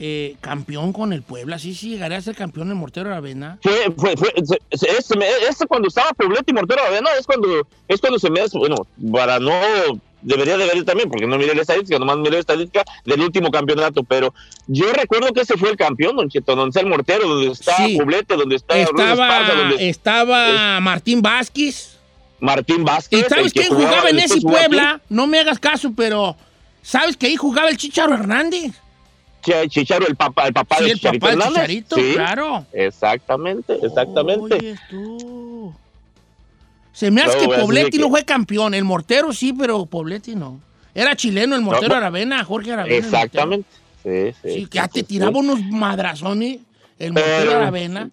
eh, 0.00 0.34
campeón 0.40 0.92
con 0.92 1.12
el 1.12 1.22
Puebla. 1.22 1.58
Sí, 1.60 1.74
sí, 1.74 1.90
llegaría 1.90 2.18
a 2.18 2.22
ser 2.22 2.34
campeón 2.34 2.68
el 2.70 2.74
mortero 2.74 3.08
Aravena. 3.10 3.58
Fue, 3.62 3.92
fue, 3.96 4.16
fue, 4.16 4.32
ese, 4.34 4.58
ese- 4.72 5.48
ese 5.48 5.66
cuando 5.66 5.86
estaba 5.86 6.10
Poblete 6.12 6.50
y 6.50 6.54
Mortero 6.54 6.82
Aravena 6.82 7.10
es 7.18 7.24
cuando, 7.26 7.66
es 7.86 8.00
cuando 8.00 8.18
se 8.18 8.28
me 8.30 8.40
hace, 8.40 8.58
bueno, 8.58 8.74
para 9.12 9.38
no, 9.38 9.52
debería 10.24 10.56
de 10.58 10.66
ver 10.66 10.84
también, 10.84 11.08
porque 11.08 11.26
no 11.26 11.38
miré 11.38 11.54
la 11.54 11.60
estadística, 11.62 11.98
nomás 11.98 12.16
miré 12.18 12.32
la 12.32 12.38
estadística 12.40 12.84
del 13.04 13.20
último 13.20 13.50
campeonato, 13.50 14.02
pero 14.02 14.34
yo 14.66 14.92
recuerdo 14.92 15.32
que 15.32 15.42
ese 15.42 15.56
fue 15.56 15.70
el 15.70 15.76
campeón, 15.76 16.16
don 16.16 16.28
Cheto, 16.28 16.56
donde 16.56 16.70
está 16.70 16.80
el 16.80 16.86
Mortero, 16.86 17.28
donde 17.28 17.52
está 17.52 17.76
Sí. 17.76 17.96
Poblete, 17.98 18.36
donde 18.36 18.56
está 18.56 18.74
Ruiz 18.74 18.84
Esparza, 18.88 19.12
Estaba, 19.12 19.54
donde 19.54 19.88
estaba 19.88 20.80
Martín 20.80 21.22
Vázquez. 21.22 21.98
Martín 22.40 22.80
¿Y 22.80 22.84
Vázquez. 22.84 23.26
sabes 23.28 23.46
el 23.46 23.52
que 23.52 23.60
quién 23.60 23.74
jugaba 23.74 24.08
en 24.10 24.16
después 24.16 24.24
ese 24.24 24.34
aquí, 24.34 24.46
Puebla? 24.46 25.00
No 25.08 25.26
me 25.26 25.38
hagas 25.38 25.58
caso, 25.58 25.92
pero 25.96 26.36
¿sabes 26.82 27.16
que 27.16 27.26
ahí 27.26 27.36
jugaba 27.36 27.68
el 27.70 27.76
Chicharo 27.76 28.12
Hernández? 28.14 28.72
Ch- 29.42 29.68
Chicharo, 29.68 30.06
el 30.06 30.16
papá, 30.16 30.46
el 30.46 30.52
papá 30.54 30.76
Sí, 30.78 30.84
de 30.84 30.90
el 30.92 31.00
papá 31.00 31.12
Chicharito 31.12 31.28
Hernández. 31.44 31.68
Chicharito, 31.68 31.96
claro. 32.14 32.66
Exactamente, 32.72 33.78
exactamente. 33.82 34.54
Oyes 34.56 34.80
tú. 34.90 35.74
Se 36.94 37.10
me 37.10 37.20
hace 37.20 37.36
No, 37.44 37.50
que 37.50 37.58
Pobletti 37.60 37.90
que- 37.90 37.98
no 37.98 38.08
fue 38.08 38.24
campeón. 38.24 38.72
El 38.72 38.84
mortero 38.84 39.32
sí, 39.34 39.52
pero 39.52 39.84
Pobletti 39.84 40.34
no. 40.34 40.60
Era 40.94 41.14
chileno 41.14 41.54
el 41.56 41.60
mortero 41.60 41.88
No. 41.90 41.94
Aravena, 41.96 42.42
Jorge 42.44 42.72
Aravena. 42.72 42.96
Exactamente. 42.96 43.68
Sí, 44.02 44.32
sí. 44.42 44.66
que 44.66 44.76
ya 44.76 44.86
te 44.88 45.02
tiraba 45.02 45.38
unos 45.38 45.60
madrazones 45.62 46.58
el 46.98 47.12
mortero 47.12 47.36
Pero- 47.50 47.56
Aravena, 47.56 48.10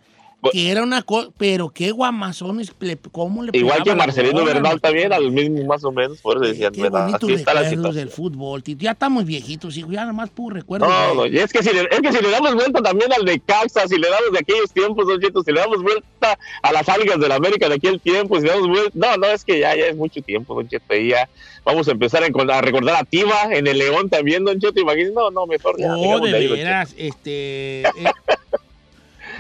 que 0.50 0.72
era 0.72 0.82
una 0.84 1.04
cosa, 1.04 1.30
pero 1.38 1.70
qué 1.70 1.92
guamazones, 1.92 2.74
cómo 3.12 3.44
le 3.44 3.52
Igual 3.54 3.84
que 3.84 3.94
Marcelino 3.94 4.44
Bernal 4.44 4.82
también, 4.82 5.14
al 5.14 5.32
mismo 5.32 5.64
más 5.66 5.84
o 5.84 5.92
menos, 5.92 6.20
por 6.20 6.38
eso 6.38 6.46
decían, 6.46 6.74
Qué 6.74 6.84
¿verdad? 6.84 7.14
Así 7.14 7.34
está 7.34 7.54
la 7.54 7.70
situación. 7.70 7.96
del 7.96 8.10
fútbol, 8.10 8.64
Tito. 8.64 8.82
Ya 8.84 8.92
estamos 8.92 9.26
viejitos, 9.26 9.78
hijo, 9.78 9.92
ya 9.92 10.02
nada 10.02 10.14
más 10.14 10.30
puro 10.30 10.56
recuerdo. 10.56 10.88
No, 10.88 11.14
no, 11.14 11.26
y 11.28 11.38
es 11.38 11.52
que, 11.52 11.62
si 11.62 11.72
le, 11.72 11.82
es 11.82 12.02
que 12.02 12.12
si 12.12 12.22
le 12.22 12.32
damos 12.32 12.56
vuelta 12.56 12.82
también 12.82 13.12
al 13.14 13.26
de 13.26 13.40
Caxa, 13.40 13.88
si 13.88 13.98
le 13.98 14.10
damos 14.10 14.32
de 14.32 14.40
aquellos 14.40 14.72
tiempos, 14.72 15.06
Don 15.08 15.44
si 15.44 15.52
le 15.52 15.60
damos 15.60 15.82
vuelta 15.84 16.40
a 16.62 16.72
las 16.72 16.90
algas 16.90 17.20
de 17.20 17.28
la 17.28 17.36
América 17.36 17.70
de 17.70 17.76
aquel 17.76 18.00
tiempo, 18.00 18.38
si 18.38 18.44
le 18.44 18.50
damos 18.50 18.68
vuelta, 18.68 18.92
no, 18.94 19.18
no, 19.18 19.28
es 19.28 19.46
que 19.46 19.60
ya, 19.60 19.76
ya 19.76 19.88
es 19.88 19.96
mucho 19.96 20.22
tiempo, 20.22 20.56
Don 20.56 20.68
Cheto, 20.68 20.96
y 20.96 21.10
ya 21.10 21.30
vamos 21.64 21.88
a 21.88 21.92
empezar 21.92 22.24
a, 22.24 22.62
recordar 22.62 22.96
a 22.96 23.04
Tiva 23.04 23.50
en 23.52 23.68
el 23.68 23.78
León 23.78 24.10
también, 24.10 24.44
Don 24.44 24.60
Cheto, 24.60 24.80
imagínate, 24.80 25.14
no, 25.14 25.30
no, 25.30 25.46
mejor 25.46 25.80
ya. 25.80 25.96
Oh, 25.96 26.20
dejamos 26.20 26.32
de 26.32 26.48
veras, 26.48 26.96
este... 26.98 27.82
eh, 27.82 28.12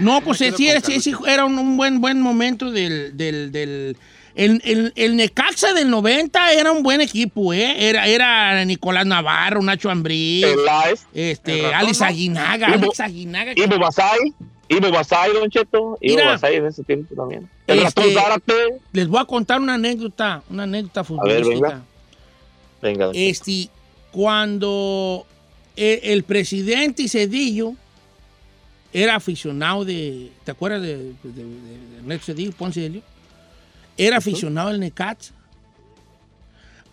no, 0.02 0.22
pues 0.22 0.38
sí, 0.40 0.52
sí, 0.56 0.70
sí, 0.84 1.00
sí, 1.00 1.14
era 1.28 1.46
un, 1.46 1.58
un 1.58 1.78
buen, 1.78 2.02
buen 2.02 2.20
momento 2.22 2.72
del... 2.72 3.16
del, 3.18 3.52
del 3.52 3.98
el, 4.34 4.62
el- 4.64 4.94
el 4.96 5.18
Necaxa 5.18 5.74
del 5.74 5.90
90 5.90 6.54
era 6.54 6.72
un 6.72 6.84
buen 6.84 7.02
equipo, 7.02 7.52
¿eh? 7.54 7.90
Era, 7.90 8.08
era 8.08 8.64
Nicolás 8.64 9.06
Navarro, 9.06 9.62
Nacho 9.62 9.90
Ambriz, 9.90 10.46
Peláez, 10.46 11.02
este, 11.14 11.64
ratón, 11.64 11.76
Alex. 11.80 12.02
Aguinaga, 12.02 12.68
Ivo- 12.70 12.76
Alex 12.86 13.00
Aguinaga. 13.02 13.52
Ivo 13.58 13.78
Basay, 13.78 14.20
Ivo 14.70 14.90
Basay, 14.90 15.34
Don 15.34 15.50
Cheto, 15.50 15.98
Ivo 16.00 16.16
Mira. 16.16 16.32
Basay 16.32 16.56
en 16.56 16.66
ese 16.66 16.82
tiempo 16.86 17.14
también. 17.14 17.50
El 17.68 17.80
Este- 17.80 18.02
ratón 18.04 18.14
Zárate, 18.24 18.54
Les 18.94 19.08
voy 19.10 19.20
a 19.20 19.26
contar 19.26 19.60
una 19.60 19.74
anécdota, 19.74 20.42
una 20.50 20.64
anécdota 20.64 21.04
futbolística. 21.04 21.52
venga. 21.68 21.82
venga, 22.82 23.06
Don 23.08 23.14
Cheto. 23.14 23.30
Este, 23.32 23.70
cuando 24.12 25.26
el, 25.76 26.00
el 26.04 26.24
presidente 26.24 27.08
Cedillo 27.10 27.74
era 28.94 29.16
aficionado 29.16 29.86
de, 29.86 30.32
¿te 30.44 30.52
acuerdas 30.52 30.82
de, 30.82 30.98
de, 30.98 31.14
de- 31.24 31.44
de 31.44 31.98
Ernesto 32.00 32.26
Cedillo, 32.28 32.52
Ponce 32.52 32.82
de 32.82 32.90
León? 32.90 33.04
Era 33.98 34.18
aficionado 34.18 34.70
al 34.70 34.80
Necaxa. 34.80 35.34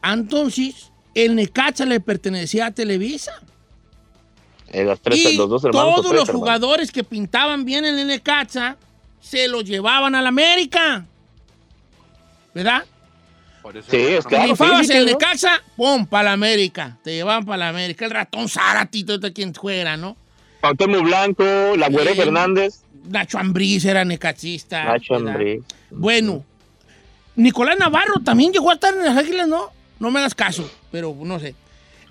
Entonces, 0.03 0.91
el 1.15 1.35
Necaxa 1.35 1.85
le 1.85 2.01
pertenecía 2.01 2.67
a 2.67 2.71
Televisa. 2.71 3.33
Eh, 4.71 4.95
tres, 5.03 5.19
y 5.19 5.37
los 5.37 5.49
dos 5.49 5.65
hermanos. 5.65 5.95
todos 5.95 6.07
tres 6.09 6.21
los 6.21 6.29
hermanos. 6.29 6.41
jugadores 6.41 6.93
que 6.93 7.03
pintaban 7.05 7.65
bien 7.65 7.85
en 7.85 7.99
el 7.99 8.07
Necaxa 8.07 8.77
se 9.21 9.49
los 9.49 9.65
llevaban 9.65 10.15
al 10.15 10.27
América. 10.27 11.07
¿Verdad? 12.55 12.85
Sí, 13.91 13.97
es 13.97 14.25
claro. 14.25 14.57
Sí, 14.57 14.63
en 14.91 14.97
el 14.99 15.07
¿no? 15.07 15.13
Necaxa, 15.13 15.63
pum, 15.77 16.07
para 16.07 16.25
la 16.25 16.33
América. 16.33 16.99
Te 17.03 17.13
llevaban 17.13 17.45
para 17.45 17.59
la 17.59 17.69
América. 17.71 18.05
El 18.05 18.11
ratón 18.13 18.49
Zárate, 18.49 19.05
todo 19.05 19.33
quien 19.33 19.53
fuera, 19.55 19.97
¿no? 19.97 20.17
Cuauhtémoc 20.61 21.03
Blanco, 21.05 21.45
la 21.77 21.89
Güere 21.89 22.15
Fernández, 22.15 22.81
Nacho 23.09 23.39
Ambriz 23.39 23.85
era 23.85 24.05
necaxista. 24.05 24.85
Nacho. 24.85 25.15
Ambriz. 25.15 25.63
Bueno, 25.91 26.45
Nicolás 27.37 27.77
Navarro 27.79 28.15
también 28.25 28.53
llegó 28.53 28.71
a 28.71 28.75
estar 28.75 28.93
en 28.95 29.05
las 29.05 29.17
Águilas, 29.17 29.49
¿no? 29.49 29.71
No 30.01 30.11
me 30.11 30.19
hagas 30.21 30.35
caso, 30.35 30.69
pero 30.91 31.17
no 31.23 31.39
sé. 31.41 31.55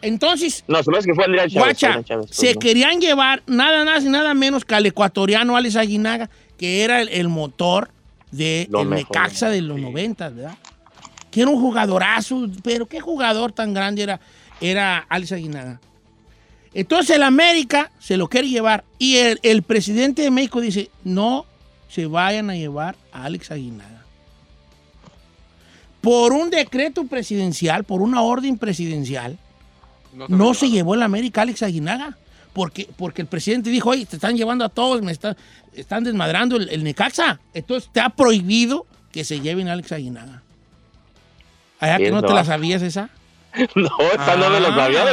Entonces, 0.01 0.63
No, 0.67 0.81
se 0.83 0.91
me 0.91 0.97
hace 0.99 1.07
que 1.07 1.15
fue 1.15 1.25
Adrián 1.25 1.49
Chávez. 1.49 1.65
Guacha, 1.65 1.87
Adrián 1.87 2.03
Chávez, 2.05 2.25
pues, 2.27 2.37
se 2.37 2.53
¿no? 2.53 2.59
querían 2.59 2.99
llevar 3.01 3.43
nada 3.47 3.83
más 3.83 4.03
y 4.03 4.09
nada 4.09 4.33
menos 4.33 4.63
que 4.63 4.75
al 4.75 4.85
ecuatoriano 4.85 5.55
Alex 5.57 5.75
Aguinaga, 5.75 6.29
que 6.57 6.83
era 6.83 7.01
el, 7.01 7.09
el 7.09 7.27
motor 7.29 7.89
de 8.31 8.67
el. 8.71 8.89
Necaxa 8.89 9.49
de 9.49 9.61
los 9.61 9.79
90, 9.79 10.29
¿verdad? 10.29 10.57
Que 11.31 11.41
era 11.41 11.49
un 11.51 11.59
jugadorazo, 11.59 12.47
pero 12.63 12.85
qué 12.85 12.99
jugador 12.99 13.51
tan 13.51 13.73
grande 13.73 14.03
era, 14.03 14.19
era 14.61 14.99
Alex 15.09 15.31
Aguinaga. 15.31 15.79
Entonces 16.73 17.15
el 17.15 17.23
América 17.23 17.91
se 17.99 18.17
lo 18.17 18.27
quiere 18.27 18.49
llevar 18.49 18.83
y 18.99 19.17
el, 19.17 19.39
el 19.43 19.63
presidente 19.63 20.21
de 20.21 20.31
México 20.31 20.61
dice, 20.61 20.89
no 21.03 21.45
se 21.89 22.05
vayan 22.05 22.49
a 22.49 22.55
llevar 22.55 22.95
a 23.11 23.23
Alex 23.25 23.51
Aguinaga. 23.51 24.03
Por 26.01 26.31
un 26.33 26.49
decreto 26.49 27.05
presidencial, 27.05 27.83
por 27.83 28.01
una 28.01 28.21
orden 28.21 28.57
presidencial, 28.57 29.37
No 30.29 30.53
se 30.53 30.69
llevó 30.69 30.95
el 30.95 31.03
América 31.03 31.41
Alex 31.41 31.63
Aguinaga. 31.63 32.17
Porque, 32.53 32.89
porque 32.97 33.21
el 33.21 33.27
presidente 33.27 33.69
dijo, 33.69 33.89
oye, 33.91 34.05
te 34.07 34.15
están 34.15 34.35
llevando 34.35 34.65
a 34.65 34.69
todos, 34.69 35.01
me 35.03 35.11
está- 35.11 35.37
están 35.73 36.03
desmadrando 36.03 36.55
el, 36.55 36.69
el 36.69 36.83
Necaxa. 36.83 37.39
Entonces 37.53 37.87
te 37.93 37.99
ha 37.99 38.09
prohibido 38.09 38.87
que 39.11 39.23
se 39.23 39.39
lleven 39.41 39.67
a 39.69 39.73
Alex 39.73 39.91
Aguinaga. 39.91 40.41
¿Allá 41.79 41.97
que 41.97 42.09
no 42.09 42.21
te 42.23 42.33
la 42.33 42.43
sabías 42.45 42.81
esa? 42.81 43.09
No, 43.75 43.89
esa 44.13 44.35
no 44.37 44.49
me 44.51 44.59
lo 44.59 44.67
sabía. 44.75 45.03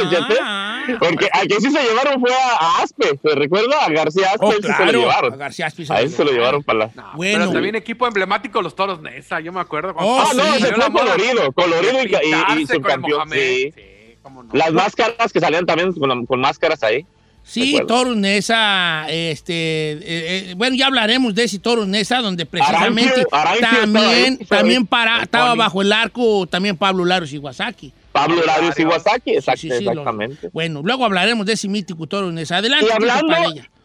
Ah, 0.41 0.64
Porque 0.99 1.27
a 1.31 1.41
quien 1.41 1.61
sí 1.61 1.71
se 1.71 1.83
llevaron 1.83 2.19
fue 2.21 2.31
a, 2.33 2.81
Aspe, 2.83 3.19
¿se 3.21 3.35
recuerda? 3.35 3.85
A 3.85 3.89
García 3.89 4.27
Aspe, 4.27 4.45
oh, 4.45 4.51
se 4.51 4.55
lo 4.57 4.61
claro, 4.61 4.83
a 4.85 4.91
llevaron. 4.91 5.37
García 5.37 5.69
se 5.69 5.93
A 5.93 6.01
él 6.01 6.09
se 6.11 6.23
lo 6.23 6.31
llevaron 6.31 6.63
para 6.63 6.79
la... 6.79 6.91
No, 6.95 7.11
Bueno. 7.15 7.39
Pero 7.39 7.51
también 7.53 7.75
equipo 7.75 8.07
emblemático 8.07 8.61
los 8.61 8.75
toros 8.75 9.01
Nesa, 9.01 9.39
yo 9.39 9.51
me 9.51 9.59
acuerdo. 9.61 9.93
cuando- 9.93 10.11
Oh, 10.13 10.19
Ah, 10.19 10.31
no, 10.35 10.55
sí. 10.55 10.61
la 10.77 10.89
fue 10.91 11.01
colorido, 11.01 11.51
colorido 11.53 12.03
y, 12.03 12.55
y, 12.57 12.61
y 12.61 12.67
subcampeón. 12.67 13.17
Mohamed. 13.19 13.37
Sí. 13.37 13.71
Sí, 13.75 13.81
cómo 14.21 14.43
Las 14.53 14.71
máscaras 14.71 15.31
que 15.33 15.39
salían 15.39 15.65
también 15.65 15.93
con, 15.93 16.25
con 16.25 16.39
máscaras 16.39 16.81
ahí. 16.83 17.05
Sí. 17.43 17.79
Toros 17.87 18.15
Nesa, 18.17 19.05
este, 19.07 19.53
eh, 19.53 19.99
eh, 20.01 20.53
bueno, 20.57 20.75
ya 20.75 20.87
hablaremos 20.87 21.35
de 21.35 21.43
ese 21.43 21.59
Toros 21.59 21.87
Nesa, 21.87 22.19
donde 22.21 22.45
precisamente 22.47 23.03
Arancio, 23.11 23.27
Arancio 23.31 23.65
estaba 23.65 23.81
también, 23.81 24.37
ahí, 24.41 24.45
también 24.47 24.87
para, 24.87 25.21
estaba 25.21 25.53
bajo 25.53 25.81
el 25.83 25.91
arco 25.93 26.47
también 26.47 26.75
Pablo 26.75 27.05
Laros 27.05 27.31
Iwasaki. 27.33 27.93
Pablo 28.15 28.41
Larios 28.45 28.79
Iwasaki, 28.79 29.31
exact- 29.35 29.57
Sí, 29.57 29.69
sí, 29.69 29.77
sí, 29.79 29.83
lo- 29.83 29.91
exactamente. 29.91 30.49
bueno, 30.53 30.81
luego 30.83 31.03
hablaremos 31.05 31.45
de 31.45 31.53
ese 31.53 31.67
mítico 31.67 32.07
Nesa. 32.31 32.57
Adelante, 32.57 32.87
Y 32.87 32.91
hablando, 32.91 33.33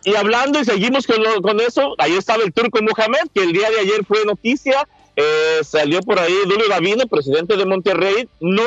y 0.04 0.14
hablando 0.14 0.60
y 0.60 0.64
seguimos 0.64 1.06
con, 1.06 1.22
lo- 1.22 1.42
con 1.42 1.60
eso, 1.60 1.94
ahí 1.98 2.12
estaba 2.12 2.42
el 2.44 2.52
turco 2.52 2.78
Mohamed, 2.80 3.28
que 3.34 3.42
el 3.42 3.52
día 3.52 3.68
de 3.70 3.80
ayer 3.80 4.04
fue 4.06 4.24
noticia, 4.24 4.86
eh, 5.16 5.58
salió 5.62 6.00
por 6.00 6.18
ahí 6.20 6.32
Julio 6.44 6.68
Davino, 6.68 7.06
presidente 7.08 7.56
de 7.56 7.66
Monterrey, 7.66 8.28
no 8.40 8.62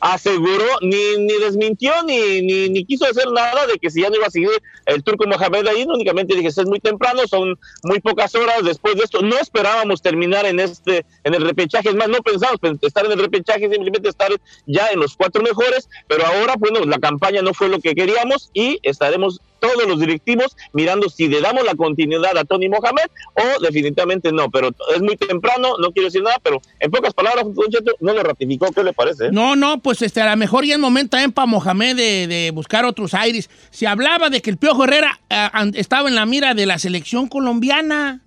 aseguró, 0.00 0.64
ni, 0.82 1.16
ni 1.18 1.34
desmintió, 1.38 1.92
ni, 2.04 2.42
ni, 2.42 2.68
ni 2.68 2.84
quiso 2.84 3.06
hacer 3.06 3.30
nada 3.32 3.66
de 3.66 3.78
que 3.78 3.90
si 3.90 4.02
ya 4.02 4.10
no 4.10 4.16
iba 4.16 4.26
a 4.26 4.30
seguir 4.30 4.50
el 4.86 5.02
turco 5.02 5.26
Mohamed 5.26 5.66
ahí, 5.66 5.84
únicamente 5.88 6.34
dije, 6.34 6.48
es 6.48 6.66
muy 6.66 6.80
temprano, 6.80 7.22
son 7.28 7.58
muy 7.82 8.00
pocas 8.00 8.34
horas 8.34 8.62
después 8.64 8.96
de 8.96 9.04
esto, 9.04 9.22
no 9.22 9.36
esperábamos 9.38 10.02
terminar 10.02 10.46
en 10.46 10.60
este, 10.60 11.04
en 11.24 11.34
el 11.34 11.42
repechaje, 11.42 11.88
es 11.88 11.94
más, 11.94 12.08
no 12.08 12.18
pensábamos 12.18 12.60
pen- 12.60 12.78
estar 12.82 13.04
en 13.06 13.12
el 13.12 13.18
repechaje, 13.18 13.68
simplemente 13.70 14.08
estar 14.08 14.30
ya 14.66 14.88
en 14.90 15.00
los 15.00 15.16
cuatro 15.16 15.42
mejores, 15.42 15.88
pero 16.06 16.24
ahora, 16.26 16.54
bueno, 16.58 16.80
la 16.84 16.98
campaña 16.98 17.42
no 17.42 17.54
fue 17.54 17.68
lo 17.68 17.80
que 17.80 17.94
queríamos 17.94 18.50
y 18.52 18.78
estaremos 18.82 19.40
todos 19.74 19.88
los 19.88 20.00
directivos 20.00 20.56
mirando 20.72 21.08
si 21.08 21.28
le 21.28 21.40
damos 21.40 21.64
la 21.64 21.74
continuidad 21.74 22.36
a 22.36 22.44
Tony 22.44 22.68
Mohamed 22.68 23.06
o 23.34 23.60
definitivamente 23.62 24.32
no, 24.32 24.50
pero 24.50 24.70
es 24.94 25.02
muy 25.02 25.16
temprano, 25.16 25.74
no 25.78 25.90
quiero 25.92 26.06
decir 26.08 26.22
nada, 26.22 26.36
pero 26.42 26.60
en 26.80 26.90
pocas 26.90 27.14
palabras, 27.14 27.44
no 28.00 28.12
lo 28.12 28.22
ratificó, 28.22 28.70
¿qué 28.72 28.82
le 28.84 28.92
parece? 28.92 29.30
No, 29.32 29.56
no, 29.56 29.78
pues 29.78 30.02
este, 30.02 30.20
a 30.20 30.30
lo 30.30 30.36
mejor 30.36 30.64
ya 30.64 30.74
es 30.74 30.80
momento 30.80 31.10
también 31.10 31.32
para 31.32 31.46
Mohamed 31.46 31.96
de, 31.96 32.26
de 32.26 32.50
buscar 32.50 32.84
otros 32.84 33.14
aires. 33.14 33.50
Se 33.70 33.86
hablaba 33.86 34.30
de 34.30 34.40
que 34.42 34.50
el 34.50 34.56
Piojo 34.56 34.84
Herrera 34.84 35.18
an- 35.28 35.72
estaba 35.76 36.08
en 36.08 36.14
la 36.14 36.26
mira 36.26 36.54
de 36.54 36.66
la 36.66 36.78
selección 36.78 37.28
colombiana. 37.28 38.20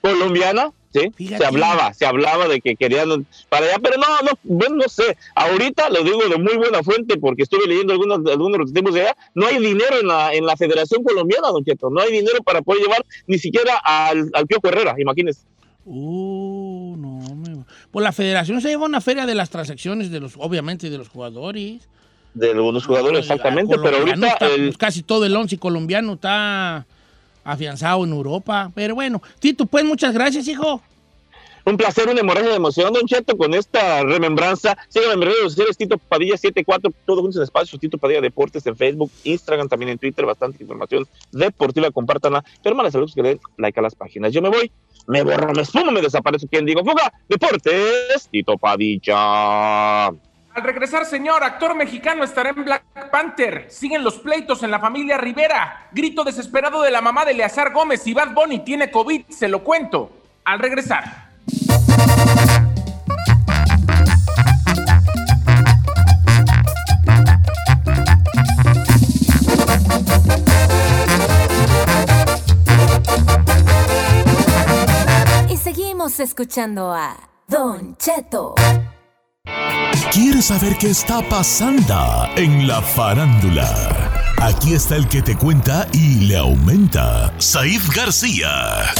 Colombiana, 0.00 0.70
sí, 0.94 1.12
Fíjate. 1.14 1.38
se 1.38 1.46
hablaba, 1.46 1.92
se 1.92 2.06
hablaba 2.06 2.48
de 2.48 2.60
que 2.60 2.76
querían 2.76 3.26
para 3.48 3.66
allá, 3.66 3.78
pero 3.82 3.96
no, 3.98 4.06
no, 4.22 4.38
bueno, 4.44 4.76
no 4.76 4.88
sé, 4.88 5.16
ahorita 5.34 5.90
lo 5.90 6.02
digo 6.02 6.28
de 6.28 6.38
muy 6.38 6.56
buena 6.56 6.82
fuente 6.82 7.18
porque 7.18 7.42
estuve 7.42 7.66
leyendo 7.66 7.92
algunos, 7.92 8.18
algunos 8.30 8.52
de 8.52 8.58
los 8.58 8.72
tipos 8.72 8.94
de 8.94 9.02
allá, 9.02 9.16
no 9.34 9.46
hay 9.46 9.58
dinero 9.58 9.98
en 10.00 10.06
la, 10.06 10.32
en 10.32 10.46
la 10.46 10.56
Federación 10.56 11.02
Colombiana, 11.02 11.48
Don 11.48 11.64
Cheto, 11.64 11.90
no 11.90 12.00
hay 12.00 12.12
dinero 12.12 12.42
para 12.44 12.62
poder 12.62 12.82
llevar 12.82 13.04
ni 13.26 13.38
siquiera 13.38 13.76
al, 13.82 14.30
al 14.32 14.46
Piojo 14.46 14.68
Herrera, 14.68 14.94
imagínese. 14.98 15.42
Uh, 15.86 16.96
no, 16.96 17.34
me... 17.34 17.64
Pues 17.90 18.02
la 18.02 18.12
federación 18.12 18.60
se 18.60 18.68
lleva 18.68 18.86
una 18.86 19.00
feria 19.00 19.26
de 19.26 19.34
las 19.34 19.50
transacciones 19.50 20.10
de 20.10 20.20
los, 20.20 20.34
obviamente, 20.38 20.88
de 20.88 20.96
los 20.96 21.08
jugadores. 21.08 21.88
De 22.32 22.50
algunos 22.50 22.86
jugadores, 22.86 23.20
exactamente, 23.20 23.76
pero 23.82 23.98
ahorita 23.98 24.26
está, 24.26 24.46
el, 24.46 24.66
pues, 24.66 24.78
casi 24.78 25.02
todo 25.02 25.24
el 25.24 25.36
once 25.36 25.58
colombiano 25.58 26.14
está 26.14 26.86
afianzado 27.44 28.04
en 28.04 28.12
Europa. 28.12 28.70
Pero 28.74 28.94
bueno, 28.94 29.22
Tito, 29.38 29.66
pues 29.66 29.84
muchas 29.84 30.14
gracias, 30.14 30.48
hijo. 30.48 30.80
Un 31.66 31.78
placer, 31.78 32.06
una 32.08 32.20
hemorragia 32.20 32.50
de 32.50 32.56
emoción, 32.56 32.92
Don 32.92 33.06
Cheto, 33.06 33.38
con 33.38 33.54
esta 33.54 34.02
remembranza. 34.02 34.76
Síganme 34.88 35.14
en 35.14 35.18
mis 35.20 35.28
redes 35.28 35.42
sociales, 35.44 35.76
Tito 35.78 35.96
Padilla 35.96 36.36
74, 36.36 36.92
todo 37.06 37.22
juntos 37.22 37.36
en 37.36 37.44
espacio, 37.44 37.78
Tito 37.78 37.96
Padilla 37.96 38.20
Deportes 38.20 38.66
en 38.66 38.76
Facebook, 38.76 39.10
Instagram, 39.24 39.66
también 39.66 39.88
en 39.88 39.98
Twitter, 39.98 40.26
bastante 40.26 40.62
información 40.62 41.06
deportiva, 41.32 41.90
compártanla. 41.90 42.44
Pero 42.62 42.74
hermanos, 42.74 42.92
saludos 42.92 43.14
que 43.14 43.22
den 43.22 43.40
like 43.56 43.80
a 43.80 43.82
las 43.82 43.94
páginas. 43.94 44.30
Yo 44.34 44.42
me 44.42 44.50
voy, 44.50 44.70
me 45.06 45.22
borro, 45.22 45.54
me 45.54 45.62
esfumo, 45.62 45.90
me 45.90 46.02
desaparezco. 46.02 46.48
¿Quién 46.50 46.66
digo? 46.66 46.84
Fuga, 46.84 47.10
Deportes, 47.30 48.28
Tito 48.30 48.58
Padilla. 48.58 50.10
Al 50.54 50.62
regresar, 50.62 51.04
señor, 51.04 51.42
actor 51.42 51.74
mexicano 51.74 52.22
estará 52.22 52.50
en 52.50 52.64
Black 52.64 53.10
Panther. 53.10 53.66
Siguen 53.70 54.04
los 54.04 54.20
pleitos 54.20 54.62
en 54.62 54.70
la 54.70 54.78
familia 54.78 55.18
Rivera. 55.18 55.88
Grito 55.90 56.22
desesperado 56.22 56.80
de 56.82 56.92
la 56.92 57.00
mamá 57.00 57.24
de 57.24 57.32
Eleazar 57.32 57.72
Gómez 57.72 58.06
y 58.06 58.14
Bad 58.14 58.34
Bunny 58.34 58.60
tiene 58.60 58.88
COVID, 58.88 59.26
se 59.30 59.48
lo 59.48 59.64
cuento. 59.64 60.12
Al 60.44 60.60
regresar. 60.60 61.24
Y 75.48 75.56
seguimos 75.56 76.20
escuchando 76.20 76.92
a 76.92 77.16
Don 77.48 77.96
Cheto. 77.96 78.54
¿Quieres 80.12 80.46
saber 80.46 80.76
qué 80.78 80.88
está 80.88 81.22
pasando 81.28 82.28
en 82.36 82.66
la 82.66 82.82
farándula? 82.82 84.12
Aquí 84.42 84.74
está 84.74 84.96
el 84.96 85.08
que 85.08 85.22
te 85.22 85.36
cuenta 85.36 85.86
y 85.92 86.26
le 86.26 86.36
aumenta, 86.36 87.32
Saif 87.38 87.94
García. 87.94 88.92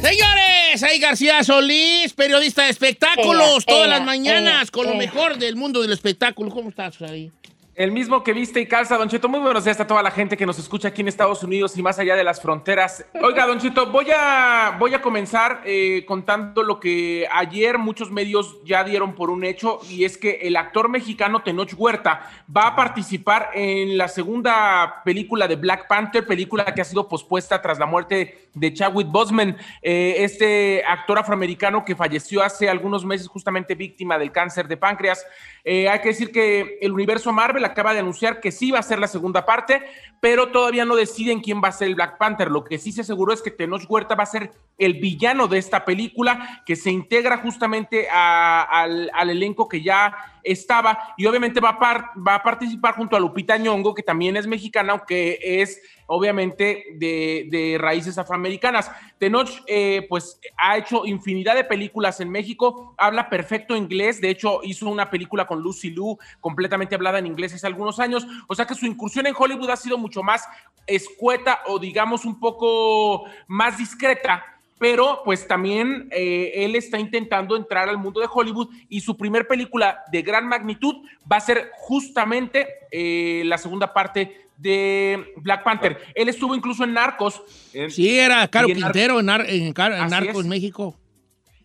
Señores, 0.00 0.82
ahí 0.82 0.98
García 0.98 1.44
Solís, 1.44 2.14
periodista 2.14 2.64
de 2.64 2.70
espectáculos, 2.70 3.66
todas 3.66 3.88
las 3.88 4.02
mañanas, 4.02 4.70
con 4.70 4.86
lo 4.86 4.94
mejor 4.94 5.38
del 5.38 5.56
mundo 5.56 5.82
del 5.82 5.92
espectáculo. 5.92 6.50
¿Cómo 6.50 6.70
estás 6.70 7.02
ahí? 7.02 7.30
El 7.74 7.90
mismo 7.90 8.22
que 8.22 8.34
viste 8.34 8.60
y 8.60 8.66
calza, 8.66 8.98
Don 8.98 9.08
Cheto. 9.08 9.30
Muy 9.30 9.40
buenos 9.40 9.64
días 9.64 9.80
a 9.80 9.86
toda 9.86 10.02
la 10.02 10.10
gente 10.10 10.36
que 10.36 10.44
nos 10.44 10.58
escucha 10.58 10.88
aquí 10.88 11.00
en 11.00 11.08
Estados 11.08 11.42
Unidos 11.42 11.74
y 11.78 11.82
más 11.82 11.98
allá 11.98 12.14
de 12.16 12.22
las 12.22 12.38
fronteras. 12.38 13.06
Oiga, 13.22 13.46
Don 13.46 13.58
Cheto, 13.58 13.86
voy 13.86 14.08
a, 14.14 14.76
voy 14.78 14.92
a 14.92 15.00
comenzar 15.00 15.62
eh, 15.64 16.04
contando 16.06 16.62
lo 16.62 16.78
que 16.78 17.26
ayer 17.32 17.78
muchos 17.78 18.10
medios 18.10 18.62
ya 18.66 18.84
dieron 18.84 19.14
por 19.14 19.30
un 19.30 19.42
hecho 19.42 19.80
y 19.88 20.04
es 20.04 20.18
que 20.18 20.40
el 20.42 20.56
actor 20.56 20.90
mexicano 20.90 21.42
Tenoch 21.42 21.72
Huerta 21.74 22.30
va 22.54 22.66
a 22.66 22.76
participar 22.76 23.48
en 23.54 23.96
la 23.96 24.08
segunda 24.08 25.00
película 25.02 25.48
de 25.48 25.56
Black 25.56 25.88
Panther, 25.88 26.26
película 26.26 26.66
que 26.66 26.82
ha 26.82 26.84
sido 26.84 27.08
pospuesta 27.08 27.62
tras 27.62 27.78
la 27.78 27.86
muerte 27.86 28.50
de 28.52 28.74
Chadwick 28.74 29.08
Boseman, 29.08 29.56
eh, 29.80 30.16
este 30.18 30.84
actor 30.86 31.18
afroamericano 31.18 31.86
que 31.86 31.96
falleció 31.96 32.42
hace 32.42 32.68
algunos 32.68 33.06
meses 33.06 33.28
justamente 33.28 33.74
víctima 33.74 34.18
del 34.18 34.30
cáncer 34.30 34.68
de 34.68 34.76
páncreas. 34.76 35.24
Eh, 35.64 35.88
hay 35.88 36.00
que 36.00 36.08
decir 36.08 36.32
que 36.32 36.78
el 36.80 36.92
universo 36.92 37.32
Marvel 37.32 37.64
acaba 37.64 37.92
de 37.92 38.00
anunciar 38.00 38.40
que 38.40 38.50
sí 38.50 38.72
va 38.72 38.80
a 38.80 38.82
ser 38.82 38.98
la 38.98 39.06
segunda 39.06 39.46
parte, 39.46 39.82
pero 40.20 40.48
todavía 40.48 40.84
no 40.84 40.96
deciden 40.96 41.40
quién 41.40 41.60
va 41.62 41.68
a 41.68 41.72
ser 41.72 41.88
el 41.88 41.94
Black 41.94 42.18
Panther. 42.18 42.50
Lo 42.50 42.64
que 42.64 42.78
sí 42.78 42.90
se 42.90 43.02
aseguró 43.02 43.32
es 43.32 43.42
que 43.42 43.52
Tenoch 43.52 43.88
Huerta 43.88 44.16
va 44.16 44.24
a 44.24 44.26
ser 44.26 44.50
el 44.78 44.94
villano 44.94 45.46
de 45.46 45.58
esta 45.58 45.84
película, 45.84 46.62
que 46.66 46.74
se 46.74 46.90
integra 46.90 47.36
justamente 47.38 48.08
al, 48.10 49.10
elenco 49.30 49.68
que 49.68 49.82
ya 49.82 50.14
estaba 50.42 51.14
y 51.16 51.26
obviamente 51.26 51.60
va 51.60 51.78
a, 51.80 52.42
participar 52.42 52.94
junto 52.94 53.14
a 53.14 53.20
Lupita 53.20 53.56
Nyong'o, 53.56 53.94
que 53.94 54.02
también 54.02 54.36
es 54.36 54.48
mexicana, 54.48 54.92
aunque 54.92 55.38
es 55.40 55.80
obviamente 56.14 56.84
de, 56.96 57.78
raíces 57.80 58.18
afroamericanas. 58.18 58.90
Tenoch, 59.18 59.48
eh, 59.66 60.06
pues, 60.10 60.38
ha 60.58 60.76
hecho 60.76 61.06
infinidad 61.06 61.54
de 61.54 61.64
películas 61.64 62.20
en 62.20 62.30
México, 62.30 62.94
habla 62.98 63.30
perfecto 63.30 63.74
inglés, 63.74 64.20
de 64.20 64.28
hecho, 64.28 64.60
hizo 64.62 64.88
una 64.90 65.08
película 65.08 65.46
con 65.46 65.60
Lucy 65.60 65.90
Liu, 65.90 66.18
completamente 66.40 66.94
hablada 66.94 67.18
en 67.18 67.26
inglés 67.26 67.54
hace 67.54 67.66
algunos 67.66 67.98
años, 67.98 68.26
o 68.46 68.54
sea 68.54 68.66
que 68.66 68.74
su 68.74 68.84
incursión 68.84 69.26
en 69.26 69.34
Hollywood 69.36 69.70
ha 69.70 69.76
sido 69.76 69.96
mucho 69.96 70.22
más 70.22 70.46
escueta 70.86 71.60
o 71.66 71.78
digamos 71.78 72.26
un 72.26 72.38
poco 72.38 73.24
más 73.46 73.78
discreta, 73.78 74.44
pero 74.82 75.22
pues 75.24 75.46
también 75.46 76.08
eh, 76.10 76.50
él 76.56 76.74
está 76.74 76.98
intentando 76.98 77.54
entrar 77.56 77.88
al 77.88 77.98
mundo 77.98 78.18
de 78.20 78.26
Hollywood 78.28 78.68
y 78.88 79.00
su 79.00 79.16
primer 79.16 79.46
película 79.46 80.02
de 80.10 80.22
gran 80.22 80.48
magnitud 80.48 80.96
va 81.30 81.36
a 81.36 81.40
ser 81.40 81.70
justamente 81.74 82.66
eh, 82.90 83.42
la 83.46 83.58
segunda 83.58 83.94
parte 83.94 84.38
de 84.56 85.34
Black 85.36 85.62
Panther. 85.62 85.98
Él 86.16 86.28
estuvo 86.28 86.56
incluso 86.56 86.82
en 86.82 86.94
Narcos. 86.94 87.40
en- 87.72 87.92
Sí, 87.92 88.18
era 88.18 88.48
Caro 88.48 88.66
en 88.68 88.74
Quintero 88.74 89.20
en, 89.20 89.26
Nar- 89.26 89.46
en 89.48 89.62
en 89.66 90.02
Así 90.02 90.10
Narcos. 90.10 90.44
México. 90.46 90.96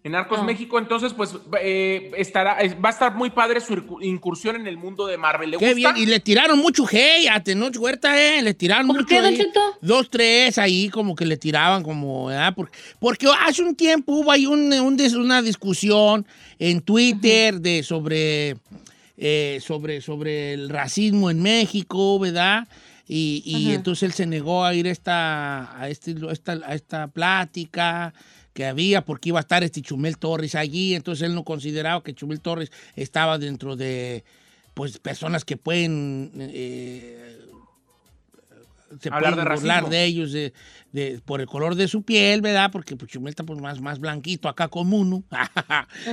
En 0.04 0.14
Narcos 0.14 0.40
Ah. 0.42 0.44
México, 0.44 0.80
entonces, 0.80 1.14
pues 1.14 1.32
eh, 1.62 2.12
estará, 2.18 2.62
es- 2.62 2.76
va 2.76 2.90
a 2.90 2.92
estar 2.92 3.16
muy 3.16 3.30
padre 3.30 3.60
su 3.60 3.98
incursión 4.02 4.56
en 4.56 4.66
el 4.68 4.78
mundo 4.78 5.06
de 5.06 5.18
Marvel. 5.18 5.52
¿Le 5.52 5.58
Qué 5.58 5.74
gusta? 5.74 5.92
bien. 5.94 5.98
Y 5.98 6.10
le 6.10 6.20
tiraron 6.22 6.58
mucho 6.60 6.86
hey 6.90 7.28
a 7.30 7.44
Tenoch 7.44 7.76
Huerta, 7.78 8.18
¿eh? 8.18 8.42
Le 8.42 8.54
tiraron 8.54 8.88
¿Por 8.88 8.98
mucho 8.98 9.08
qué? 9.08 9.48
Dos, 9.82 10.10
tres 10.10 10.58
ahí 10.60 10.88
como 10.90 11.14
que 11.16 11.26
le 11.26 11.36
tiraban 11.36 11.84
como, 11.84 12.28
¿verdad? 12.28 12.54
Porque, 12.56 12.78
porque 13.00 13.28
hace 13.46 13.62
un 13.64 13.76
tiempo 13.76 14.14
hubo 14.14 14.32
ahí 14.32 14.46
un- 14.46 14.72
una 14.72 15.42
discusión 15.42 16.26
en 16.58 16.80
Twitter 16.82 17.60
de 17.60 17.84
sobre, 17.84 18.56
eh, 19.18 19.60
sobre, 19.62 20.00
sobre 20.00 20.54
el 20.54 20.70
racismo 20.70 21.30
en 21.30 21.42
México, 21.42 22.18
¿verdad? 22.20 22.68
Y, 23.10 23.72
entonces 23.74 24.04
él 24.04 24.14
se 24.14 24.26
negó 24.26 24.64
a 24.66 24.74
ir 24.74 24.86
a 24.88 24.92
esta, 24.92 25.80
a, 25.82 25.90
este, 25.90 26.14
a 26.28 26.32
esta, 26.32 26.52
a 26.66 26.76
esta 26.76 27.08
plática 27.08 28.14
que 28.58 28.66
había 28.66 29.06
porque 29.06 29.30
iba 29.30 29.38
a 29.38 29.42
estar 29.42 29.64
este 29.64 29.84
Chumel 29.84 30.18
Torres 30.18 30.56
allí, 30.56 30.96
entonces 30.96 31.28
él 31.28 31.36
no 31.36 31.44
consideraba 31.44 32.02
que 32.02 32.16
Chumel 32.16 32.42
Torres 32.42 32.72
estaba 32.96 33.38
dentro 33.38 33.76
de 33.76 34.24
pues 34.74 34.98
personas 34.98 35.46
que 35.46 35.58
pueden 35.58 36.32
eh, 36.40 37.38
se 39.00 39.10
Hablar 39.10 39.36
pueden 39.36 39.48
de 39.48 39.56
burlar 39.56 39.90
de 39.90 40.04
ellos 40.06 40.32
de, 40.32 40.54
de- 40.92 41.22
por 41.24 41.40
el 41.40 41.46
color 41.46 41.76
de 41.76 41.88
su 41.88 42.02
piel, 42.02 42.42
¿verdad? 42.42 42.72
Porque 42.72 42.96
pues, 42.96 43.12
Chumel 43.12 43.30
está 43.30 43.44
pues, 43.44 43.62
más, 43.62 43.80
más 43.80 44.00
blanquito 44.00 44.50
acá 44.50 44.70
como 44.70 44.98
uno, 45.02 45.24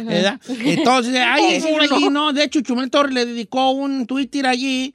¿verdad? 0.05 0.39
Entonces, 0.49 1.17
ahí 1.17 1.63
sí, 1.63 1.69
allí, 1.81 2.11
no, 2.11 2.35
de 2.35 2.45
hecho 2.45 2.61
Chumel 2.61 2.91
Torres 2.91 3.15
le 3.15 3.25
dedicó 3.25 3.71
un 3.71 4.07
Twitter 4.07 4.47
allí 4.47 4.93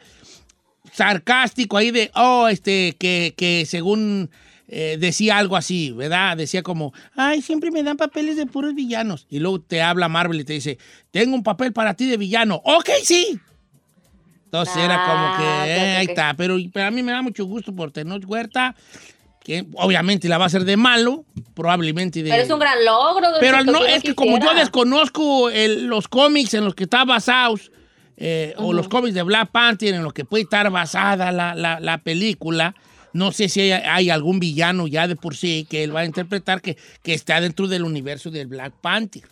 sarcástico 0.94 1.78
ahí 1.78 1.90
de, 1.90 2.12
oh, 2.14 2.48
este, 2.48 2.96
que, 3.00 3.34
que 3.36 3.66
según 3.66 4.30
eh, 4.72 4.98
decía 5.00 5.38
algo 5.40 5.56
así, 5.58 5.92
¿verdad? 5.92 6.38
Decía 6.38 6.62
como, 6.62 6.94
ay, 7.16 7.42
siempre 7.42 7.72
me 7.72 7.82
dan 7.84 7.98
papeles 7.98 8.38
de 8.38 8.46
puros 8.46 8.76
villanos. 8.76 9.26
Y 9.30 9.40
luego 9.40 9.60
te 9.62 9.82
habla 9.82 10.08
Marvel 10.10 10.40
y 10.40 10.44
te 10.44 10.54
dice, 10.54 10.78
tengo 11.12 11.36
un 11.36 11.42
papel 11.44 11.74
para 11.74 11.96
ti 11.96 12.06
de 12.06 12.18
villano. 12.18 12.62
Ok, 12.64 12.90
sí. 13.04 13.40
Entonces 14.46 14.78
era 14.78 15.04
como 15.06 15.38
que, 15.38 15.44
Ah, 15.44 15.62
ok, 15.64 15.68
eh, 15.68 15.76
ok, 15.78 15.98
ahí 16.00 16.06
está. 16.08 16.34
Pero, 16.36 16.58
pero 16.74 16.88
a 16.88 16.92
mí 16.92 17.04
me 17.04 17.12
da 17.12 17.22
mucho 17.22 17.46
gusto 17.46 17.74
por 17.76 17.92
Tenoch 17.92 18.24
Huerta, 18.28 18.76
que 19.44 19.66
obviamente 19.76 20.28
la 20.28 20.38
va 20.38 20.46
a 20.46 20.48
hacer 20.48 20.66
de 20.66 20.76
malo, 20.78 21.24
probablemente 21.54 22.24
de... 22.24 22.30
Pero 22.30 22.44
es 22.44 22.50
un 22.50 22.60
gran 22.60 22.84
logro. 22.86 23.28
Pero 23.40 23.64
no, 23.64 23.86
es 23.86 24.04
que 24.04 24.14
como 24.16 24.38
yo 24.40 24.54
desconozco 24.60 25.50
el- 25.50 25.86
los 25.86 26.08
cómics 26.08 26.54
en 26.56 26.66
los 26.66 26.74
que 26.76 26.84
está 26.86 27.06
basados, 27.06 27.72
eh, 28.18 28.54
o 28.58 28.74
los 28.74 28.88
cómics 28.90 29.14
de 29.16 29.24
Black 29.24 29.50
Panther 29.52 29.94
en 29.94 30.04
los 30.04 30.14
que 30.14 30.26
puede 30.26 30.44
estar 30.44 30.70
basada 30.72 31.32
la, 31.32 31.56
la- 31.56 31.80
la 31.80 31.98
película, 32.00 32.76
no 33.14 33.32
sé 33.32 33.50
si 33.50 33.62
hay, 33.62 33.72
hay 33.72 34.10
algún 34.10 34.40
villano 34.40 34.88
ya 34.88 35.08
de 35.08 35.16
por 35.16 35.36
sí 35.36 35.66
que 35.70 35.84
él 35.84 35.96
va 35.96 36.02
a 36.02 36.06
interpretar 36.06 36.62
que, 36.62 36.78
que 37.04 37.14
está 37.14 37.40
dentro 37.42 37.68
del 37.68 37.84
universo 37.84 38.30
del 38.32 38.48
Black 38.48 38.74
Panther. 38.82 39.24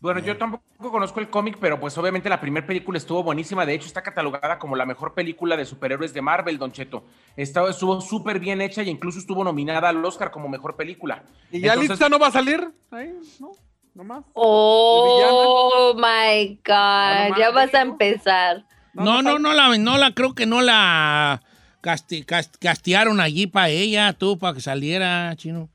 Bueno, 0.00 0.20
yo 0.20 0.36
tampoco 0.36 0.62
conozco 0.92 1.18
el 1.20 1.30
cómic, 1.30 1.56
pero 1.58 1.80
pues 1.80 1.96
obviamente 1.96 2.28
la 2.28 2.38
primera 2.38 2.66
película 2.66 2.98
estuvo 2.98 3.22
buenísima. 3.22 3.64
De 3.64 3.72
hecho, 3.72 3.86
está 3.86 4.02
catalogada 4.02 4.58
como 4.58 4.76
la 4.76 4.84
mejor 4.84 5.14
película 5.14 5.56
de 5.56 5.64
superhéroes 5.64 6.12
de 6.12 6.20
Marvel, 6.20 6.58
Don 6.58 6.72
Cheto. 6.72 7.04
Estaba- 7.36 7.70
estuvo 7.70 8.00
súper 8.02 8.38
bien 8.38 8.60
hecha 8.60 8.82
y 8.82 8.90
incluso 8.90 9.18
estuvo 9.18 9.42
nominada 9.42 9.88
al 9.88 10.04
Oscar 10.04 10.30
como 10.30 10.46
mejor 10.48 10.76
película. 10.76 11.24
¿Y 11.50 11.60
ya 11.60 11.68
Entonces- 11.72 11.90
Litza 11.92 12.08
no 12.10 12.18
va 12.18 12.26
a 12.26 12.32
salir? 12.32 12.68
Ahí, 12.90 13.14
¿no? 13.40 13.52
¿Nomás? 13.94 14.24
Oh 14.34 15.94
my 15.96 16.60
God, 16.66 17.30
No 17.30 17.38
ya 17.38 17.50
vas 17.50 17.72
a 17.74 17.84
¿no? 17.84 17.92
empezar. 17.92 18.64
No, 18.92 19.22
no, 19.22 19.38
no 19.38 19.54
la, 19.54 19.76
no 19.78 19.96
la, 19.96 20.12
creo 20.12 20.34
que 20.34 20.44
no 20.46 20.60
la 20.60 21.40
casti- 21.84 22.24
cast- 22.24 22.56
castearon 22.58 23.20
allí 23.20 23.46
para 23.46 23.68
ella, 23.68 24.12
tú, 24.14 24.38
para 24.38 24.54
que 24.54 24.60
saliera, 24.60 25.34
chino. 25.36 25.68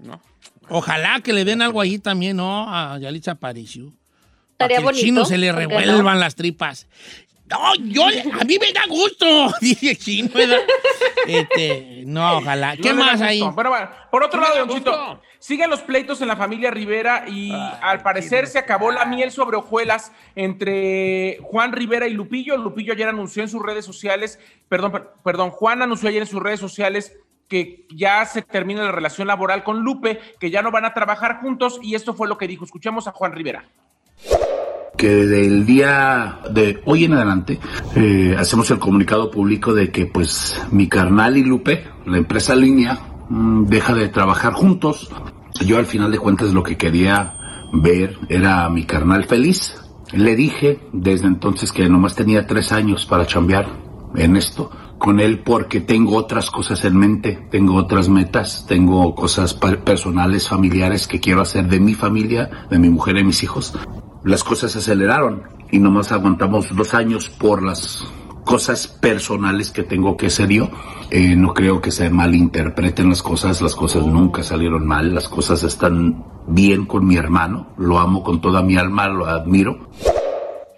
No. 0.00 0.20
Ojalá 0.68 1.20
que 1.20 1.32
le 1.32 1.44
den 1.44 1.62
algo 1.62 1.80
allí 1.80 1.98
también, 1.98 2.36
¿no? 2.36 2.66
A 2.68 2.98
Yalitza 2.98 3.32
Aparicio. 3.32 3.92
Para 4.56 4.76
que 4.76 4.84
el 4.84 4.94
chino 4.96 5.24
se 5.24 5.38
le 5.38 5.52
¿por 5.52 5.60
qué 5.62 5.66
revuelvan 5.68 6.18
las 6.20 6.34
tripas. 6.34 6.86
No, 7.50 7.74
yo, 7.76 8.04
a 8.06 8.44
mí 8.44 8.58
me 8.60 8.72
da 8.72 8.82
gusto, 8.88 9.26
dice 9.60 9.90
el 9.90 9.98
chino, 9.98 10.28
¿verdad? 10.34 10.58
Este, 11.26 12.02
no, 12.06 12.38
ojalá. 12.38 12.76
¿Qué 12.76 12.90
No 12.92 12.96
más 13.04 13.20
ahí? 13.20 13.42
Pero 13.56 13.70
bueno, 13.70 13.88
por 14.10 14.22
otro 14.22 14.40
lado, 14.40 14.56
Don 14.66 14.68
Chito, 14.76 15.20
siguen 15.38 15.70
los 15.70 15.80
pleitos 15.80 16.20
en 16.20 16.28
la 16.28 16.36
familia 16.36 16.70
Rivera 16.70 17.24
y 17.28 17.50
al 17.52 18.02
parecer 18.02 18.46
se 18.46 18.58
acabó 18.58 18.90
la 18.90 19.04
miel 19.06 19.30
sobre 19.30 19.56
hojuelas 19.56 20.12
entre 20.34 21.38
Juan 21.42 21.72
Rivera 21.72 22.06
y 22.06 22.12
Lupillo. 22.12 22.56
Lupillo 22.56 22.92
ayer 22.92 23.08
anunció 23.08 23.42
en 23.42 23.48
sus 23.48 23.62
redes 23.62 23.84
sociales, 23.84 24.38
perdón, 24.68 24.92
per- 24.92 25.08
perdón, 25.24 25.50
Juan 25.50 25.82
anunció 25.82 26.08
ayer 26.08 26.22
en 26.22 26.28
sus 26.28 26.42
redes 26.42 26.60
sociales 26.60 27.16
que 27.48 27.86
ya 27.94 28.24
se 28.26 28.42
termina 28.42 28.82
la 28.82 28.92
relación 28.92 29.26
laboral 29.26 29.64
con 29.64 29.80
Lupe, 29.80 30.20
que 30.38 30.50
ya 30.50 30.60
no 30.60 30.70
van 30.70 30.84
a 30.84 30.92
trabajar 30.92 31.40
juntos 31.40 31.80
y 31.82 31.94
esto 31.94 32.12
fue 32.12 32.28
lo 32.28 32.36
que 32.36 32.46
dijo. 32.46 32.64
Escuchemos 32.64 33.08
a 33.08 33.12
Juan 33.12 33.32
Rivera. 33.32 33.64
Que 34.98 35.08
del 35.08 35.64
día 35.64 36.40
de 36.50 36.82
hoy 36.84 37.04
en 37.04 37.14
adelante 37.14 37.58
eh, 37.94 38.34
hacemos 38.36 38.70
el 38.72 38.80
comunicado 38.80 39.30
público 39.30 39.72
de 39.72 39.90
que 39.90 40.06
pues 40.06 40.60
mi 40.72 40.88
carnal 40.88 41.36
y 41.36 41.44
Lupe, 41.44 41.84
la 42.04 42.18
empresa 42.18 42.54
línea, 42.54 42.98
mm, 43.30 43.66
deja 43.66 43.94
de 43.94 44.08
trabajar 44.08 44.52
juntos. 44.52 45.08
Yo 45.64 45.78
al 45.78 45.86
final 45.86 46.10
de 46.10 46.18
cuentas 46.18 46.52
lo 46.52 46.64
que 46.64 46.76
quería 46.76 47.36
ver 47.72 48.18
era 48.28 48.64
a 48.64 48.70
mi 48.70 48.84
carnal 48.84 49.24
feliz. 49.24 49.76
Le 50.12 50.34
dije 50.34 50.80
desde 50.92 51.28
entonces 51.28 51.70
que 51.72 51.88
nomás 51.88 52.16
tenía 52.16 52.46
tres 52.46 52.72
años 52.72 53.06
para 53.06 53.26
chambear 53.26 53.68
en 54.16 54.36
esto 54.36 54.70
con 54.98 55.20
él 55.20 55.38
porque 55.44 55.80
tengo 55.80 56.16
otras 56.16 56.50
cosas 56.50 56.84
en 56.84 56.96
mente, 56.96 57.46
tengo 57.50 57.76
otras 57.76 58.08
metas, 58.08 58.66
tengo 58.66 59.14
cosas 59.14 59.54
personales, 59.54 60.48
familiares 60.48 61.06
que 61.06 61.20
quiero 61.20 61.42
hacer 61.42 61.68
de 61.68 61.78
mi 61.78 61.94
familia, 61.94 62.50
de 62.68 62.78
mi 62.80 62.90
mujer 62.90 63.16
y 63.18 63.24
mis 63.24 63.44
hijos. 63.44 63.74
Las 64.28 64.44
cosas 64.44 64.72
se 64.72 64.80
aceleraron 64.80 65.44
y 65.70 65.78
nomás 65.78 66.12
aguantamos 66.12 66.76
dos 66.76 66.92
años 66.92 67.30
por 67.30 67.62
las 67.62 68.06
cosas 68.44 68.86
personales 68.86 69.70
que 69.70 69.84
tengo 69.84 70.18
que 70.18 70.26
hacer 70.26 70.50
yo. 70.50 70.68
Eh, 71.10 71.34
no 71.34 71.54
creo 71.54 71.80
que 71.80 71.90
se 71.90 72.10
malinterpreten 72.10 73.08
las 73.08 73.22
cosas, 73.22 73.62
las 73.62 73.74
cosas 73.74 74.04
nunca 74.04 74.42
salieron 74.42 74.86
mal, 74.86 75.14
las 75.14 75.30
cosas 75.30 75.62
están 75.62 76.26
bien 76.46 76.84
con 76.84 77.06
mi 77.06 77.16
hermano, 77.16 77.68
lo 77.78 77.98
amo 77.98 78.22
con 78.22 78.42
toda 78.42 78.60
mi 78.60 78.76
alma, 78.76 79.08
lo 79.08 79.24
admiro. 79.24 79.88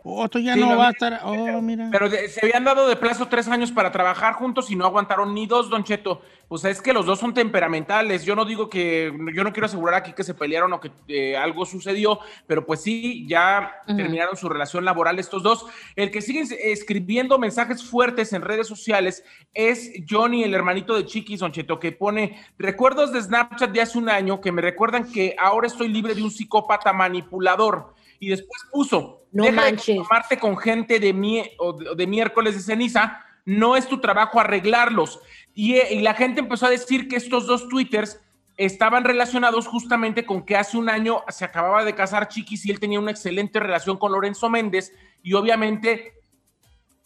Otro 0.02 0.40
ya 0.40 0.54
Sí, 0.54 0.60
no 0.60 0.76
va 0.76 0.88
a 0.88 0.90
estar. 0.90 1.20
Oh, 1.24 1.60
mira. 1.60 1.88
Pero 1.92 2.08
de- 2.08 2.28
se 2.28 2.40
habían 2.44 2.64
dado 2.64 2.88
de 2.88 2.96
plazo 2.96 3.26
tres 3.28 3.48
años 3.48 3.70
para 3.70 3.92
trabajar 3.92 4.34
juntos 4.34 4.70
y 4.70 4.76
no 4.76 4.86
aguantaron 4.86 5.34
ni 5.34 5.46
dos, 5.46 5.68
Don 5.68 5.84
Cheto. 5.84 6.22
Pues 6.48 6.64
es 6.64 6.82
que 6.82 6.92
los 6.92 7.06
dos 7.06 7.20
son 7.20 7.32
temperamentales. 7.32 8.24
Yo 8.24 8.34
no 8.34 8.44
digo 8.44 8.68
que, 8.68 9.12
yo 9.34 9.44
no 9.44 9.52
quiero 9.52 9.66
asegurar 9.66 9.94
aquí 9.94 10.12
que 10.12 10.24
se 10.24 10.34
pelearon 10.34 10.72
o 10.72 10.80
que 10.80 10.90
eh, 11.06 11.36
algo 11.36 11.64
sucedió, 11.64 12.18
pero 12.46 12.66
pues 12.66 12.82
sí, 12.82 13.24
ya 13.28 13.82
terminaron 13.86 14.36
su 14.36 14.48
relación 14.48 14.84
laboral 14.84 15.18
estos 15.20 15.44
dos. 15.44 15.66
El 15.94 16.10
que 16.10 16.22
sigue 16.22 16.42
escribiendo 16.72 17.38
mensajes 17.38 17.84
fuertes 17.84 18.32
en 18.32 18.42
redes 18.42 18.66
sociales 18.66 19.22
es 19.54 19.92
Johnny, 20.08 20.42
el 20.42 20.54
hermanito 20.54 20.96
de 20.96 21.06
Chiquis, 21.06 21.38
Don 21.40 21.52
Cheto, 21.52 21.78
que 21.78 21.92
pone 21.92 22.40
recuerdos 22.58 23.12
de 23.12 23.22
Snapchat 23.22 23.70
de 23.70 23.82
hace 23.82 23.98
un 23.98 24.08
año 24.08 24.40
que 24.40 24.50
me 24.50 24.62
recuerdan 24.62 25.10
que 25.12 25.36
ahora 25.38 25.68
estoy 25.68 25.86
libre 25.88 26.14
de 26.16 26.22
un 26.22 26.30
psicópata 26.32 26.92
manipulador. 26.92 27.94
Y 28.18 28.28
después 28.28 28.62
puso, 28.72 29.19
No 29.32 29.44
deja 29.44 29.64
de 29.64 29.72
manches. 29.72 29.98
con 30.40 30.56
gente 30.56 30.98
de, 31.00 31.14
mie- 31.14 31.52
o 31.58 31.72
de, 31.72 31.94
de 31.94 32.06
miércoles 32.06 32.54
de 32.54 32.60
ceniza, 32.60 33.24
no 33.44 33.76
es 33.76 33.86
tu 33.88 33.98
trabajo 34.00 34.40
arreglarlos. 34.40 35.20
Y, 35.54 35.74
eh, 35.76 35.94
y 35.94 36.00
la 36.00 36.14
gente 36.14 36.40
empezó 36.40 36.66
a 36.66 36.70
decir 36.70 37.08
que 37.08 37.16
estos 37.16 37.46
dos 37.46 37.68
twitters 37.68 38.20
estaban 38.56 39.04
relacionados 39.04 39.66
justamente 39.66 40.26
con 40.26 40.44
que 40.44 40.56
hace 40.56 40.76
un 40.76 40.88
año 40.90 41.22
se 41.28 41.44
acababa 41.44 41.84
de 41.84 41.94
casar 41.94 42.28
Chiquis 42.28 42.66
y 42.66 42.70
él 42.70 42.78
tenía 42.78 42.98
una 43.00 43.10
excelente 43.10 43.58
relación 43.58 43.96
con 43.96 44.12
Lorenzo 44.12 44.50
Méndez 44.50 44.92
y 45.22 45.32
obviamente 45.32 46.12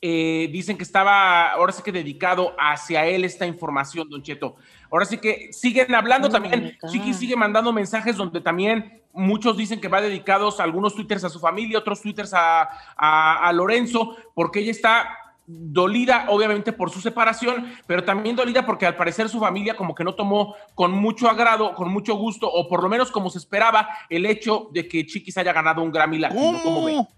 eh, 0.00 0.48
dicen 0.52 0.76
que 0.76 0.82
estaba 0.82 1.52
ahora 1.52 1.72
sí 1.72 1.82
que 1.82 1.92
dedicado 1.92 2.54
hacia 2.58 3.06
él 3.06 3.24
esta 3.24 3.46
información, 3.46 4.08
Don 4.10 4.22
Cheto. 4.22 4.56
Ahora 4.90 5.04
sí 5.06 5.18
que 5.18 5.52
siguen 5.52 5.94
hablando 5.94 6.28
Oh 6.28 6.30
también. 6.30 6.64
my 6.64 6.76
God. 6.82 6.90
Chiqui 6.90 7.14
sigue 7.14 7.36
mandando 7.36 7.72
mensajes 7.72 8.16
donde 8.16 8.40
también 8.40 9.00
muchos 9.14 9.56
dicen 9.56 9.80
que 9.80 9.88
va 9.88 10.00
dedicados 10.00 10.60
algunos 10.60 10.94
twitters 10.94 11.24
a 11.24 11.28
su 11.30 11.38
familia, 11.40 11.78
otros 11.78 12.02
twitters 12.02 12.34
a, 12.34 12.62
a- 12.96 13.48
a 13.48 13.52
Lorenzo, 13.52 14.16
porque 14.34 14.60
ella 14.60 14.70
está 14.72 15.08
dolida 15.46 16.24
obviamente 16.30 16.72
por 16.72 16.90
su 16.90 17.00
separación, 17.02 17.66
pero 17.86 18.02
también 18.02 18.34
dolida 18.34 18.64
porque 18.64 18.86
al 18.86 18.96
parecer 18.96 19.28
su 19.28 19.38
familia 19.38 19.76
como 19.76 19.94
que 19.94 20.02
no 20.02 20.14
tomó 20.14 20.54
con 20.74 20.90
mucho 20.92 21.28
agrado, 21.28 21.74
con 21.74 21.90
mucho 21.92 22.14
gusto, 22.14 22.50
o 22.50 22.66
por 22.68 22.82
lo 22.82 22.88
menos 22.88 23.10
como 23.10 23.28
se 23.30 23.38
esperaba, 23.38 23.88
el 24.08 24.24
hecho 24.26 24.68
de 24.72 24.88
que 24.88 25.04
Chiquis 25.06 25.36
haya 25.36 25.52
ganado 25.52 25.82
un 25.82 25.92
Grammy 25.92 26.18
Latino. 26.18 26.58
¿Cómo 26.62 26.84
ve? 26.86 26.92
¿Cómo? 26.92 27.08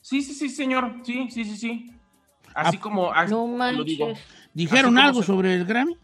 Sí, 0.00 0.22
sí, 0.22 0.32
sí, 0.34 0.48
señor. 0.48 0.94
Sí, 1.02 1.28
sí, 1.30 1.44
sí, 1.44 1.56
sí. 1.56 1.92
Así 2.54 2.78
como 2.78 3.12
así 3.12 3.30
No 3.34 3.46
lo 3.72 3.84
digo. 3.84 4.06
manches. 4.06 4.24
¿Dijeron 4.54 4.96
algo 4.96 5.20
se- 5.20 5.26
sobre 5.26 5.52
el 5.54 5.66
Grammy? 5.66 5.94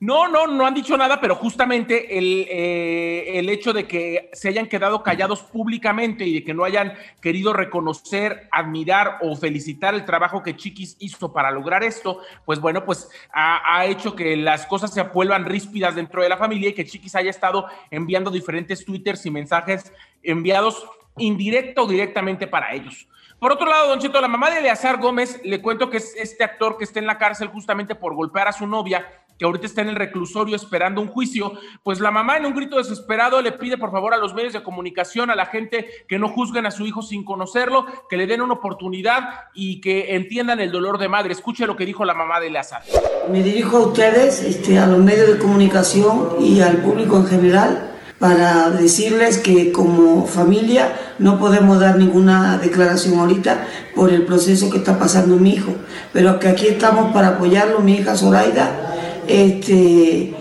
No, 0.00 0.28
no, 0.28 0.46
no 0.46 0.66
han 0.66 0.72
dicho 0.72 0.96
nada, 0.96 1.20
pero 1.20 1.34
justamente 1.34 2.16
el, 2.16 2.46
eh, 2.48 3.38
el 3.38 3.50
hecho 3.50 3.74
de 3.74 3.86
que 3.86 4.30
se 4.32 4.48
hayan 4.48 4.66
quedado 4.66 5.02
callados 5.02 5.42
públicamente 5.42 6.24
y 6.24 6.32
de 6.32 6.42
que 6.42 6.54
no 6.54 6.64
hayan 6.64 6.94
querido 7.20 7.52
reconocer, 7.52 8.48
admirar 8.50 9.18
o 9.20 9.36
felicitar 9.36 9.94
el 9.94 10.06
trabajo 10.06 10.42
que 10.42 10.56
Chiquis 10.56 10.96
hizo 11.00 11.34
para 11.34 11.50
lograr 11.50 11.84
esto, 11.84 12.20
pues 12.46 12.60
bueno, 12.60 12.86
pues 12.86 13.10
ha, 13.30 13.84
hecho 13.84 14.16
que 14.16 14.38
las 14.38 14.64
cosas 14.64 14.94
se 14.94 15.02
vuelvan 15.02 15.44
ríspidas 15.44 15.94
dentro 15.94 16.22
de 16.22 16.30
la 16.30 16.38
familia 16.38 16.70
y 16.70 16.74
que 16.74 16.86
Chiquis 16.86 17.14
haya 17.14 17.28
estado 17.28 17.66
enviando 17.90 18.30
diferentes 18.30 18.86
twitters 18.86 19.26
y 19.26 19.30
mensajes 19.30 19.92
enviados 20.22 20.82
indirecto 21.18 21.82
o 21.82 21.86
directamente 21.86 22.46
para 22.46 22.72
ellos. 22.72 23.06
Por 23.38 23.52
otro 23.52 23.68
lado, 23.68 23.88
Don 23.88 23.98
Cheto, 23.98 24.20
la 24.20 24.28
mamá 24.28 24.50
de 24.50 24.58
Eleazar 24.58 24.98
Gómez, 24.98 25.40
le 25.44 25.60
cuento 25.60 25.90
que 25.90 25.98
es 25.98 26.14
este 26.16 26.44
actor 26.44 26.78
que 26.78 26.84
está 26.84 27.00
en 27.00 27.06
la 27.06 27.18
cárcel 27.18 27.48
justamente 27.48 27.94
por 27.94 28.14
golpear 28.14 28.48
a 28.48 28.52
su 28.52 28.66
novia, 28.66 29.06
que 29.40 29.46
ahorita 29.46 29.64
está 29.64 29.80
en 29.80 29.88
el 29.88 29.96
reclusorio 29.96 30.54
esperando 30.54 31.00
un 31.00 31.08
juicio, 31.08 31.54
pues 31.82 31.98
la 31.98 32.10
mamá 32.10 32.36
en 32.36 32.44
un 32.44 32.54
grito 32.54 32.76
desesperado 32.76 33.40
le 33.40 33.52
pide 33.52 33.78
por 33.78 33.90
favor 33.90 34.12
a 34.12 34.18
los 34.18 34.34
medios 34.34 34.52
de 34.52 34.62
comunicación, 34.62 35.30
a 35.30 35.34
la 35.34 35.46
gente 35.46 35.88
que 36.06 36.18
no 36.18 36.28
juzguen 36.28 36.66
a 36.66 36.70
su 36.70 36.84
hijo 36.84 37.00
sin 37.00 37.24
conocerlo, 37.24 37.86
que 38.10 38.18
le 38.18 38.26
den 38.26 38.42
una 38.42 38.52
oportunidad 38.52 39.46
y 39.54 39.80
que 39.80 40.14
entiendan 40.14 40.60
el 40.60 40.70
dolor 40.70 40.98
de 40.98 41.08
madre. 41.08 41.32
Escuche 41.32 41.66
lo 41.66 41.74
que 41.74 41.86
dijo 41.86 42.04
la 42.04 42.12
mamá 42.12 42.38
de 42.38 42.48
Eleazar. 42.48 42.82
Me 43.30 43.42
dirijo 43.42 43.78
a 43.78 43.86
ustedes, 43.86 44.42
este, 44.42 44.78
a 44.78 44.86
los 44.86 44.98
medios 44.98 45.28
de 45.28 45.38
comunicación 45.38 46.34
y 46.38 46.60
al 46.60 46.76
público 46.82 47.16
en 47.16 47.26
general, 47.26 47.92
para 48.18 48.68
decirles 48.68 49.38
que 49.38 49.72
como 49.72 50.26
familia 50.26 50.92
no 51.18 51.38
podemos 51.38 51.80
dar 51.80 51.96
ninguna 51.96 52.58
declaración 52.58 53.18
ahorita 53.18 53.66
por 53.94 54.12
el 54.12 54.26
proceso 54.26 54.68
que 54.68 54.76
está 54.76 54.98
pasando 54.98 55.36
mi 55.36 55.54
hijo, 55.54 55.72
pero 56.12 56.38
que 56.38 56.48
aquí 56.48 56.66
estamos 56.66 57.14
para 57.14 57.28
apoyarlo, 57.28 57.80
mi 57.80 57.94
hija 57.94 58.14
Zoraida, 58.14 58.89
este, 59.30 60.34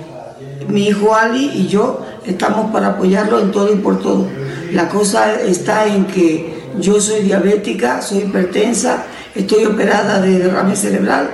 mi 0.67 0.87
hijo 0.87 1.15
Ali 1.15 1.51
y 1.53 1.67
yo 1.67 2.05
estamos 2.25 2.71
para 2.71 2.89
apoyarlo 2.89 3.39
en 3.39 3.51
todo 3.51 3.71
y 3.71 3.77
por 3.77 3.99
todo. 3.99 4.27
La 4.71 4.89
cosa 4.89 5.39
está 5.41 5.87
en 5.87 6.05
que 6.05 6.53
yo 6.79 6.99
soy 6.99 7.21
diabética, 7.21 8.01
soy 8.01 8.19
hipertensa, 8.19 9.05
estoy 9.35 9.65
operada 9.65 10.21
de 10.21 10.39
derrame 10.39 10.75
cerebral 10.75 11.29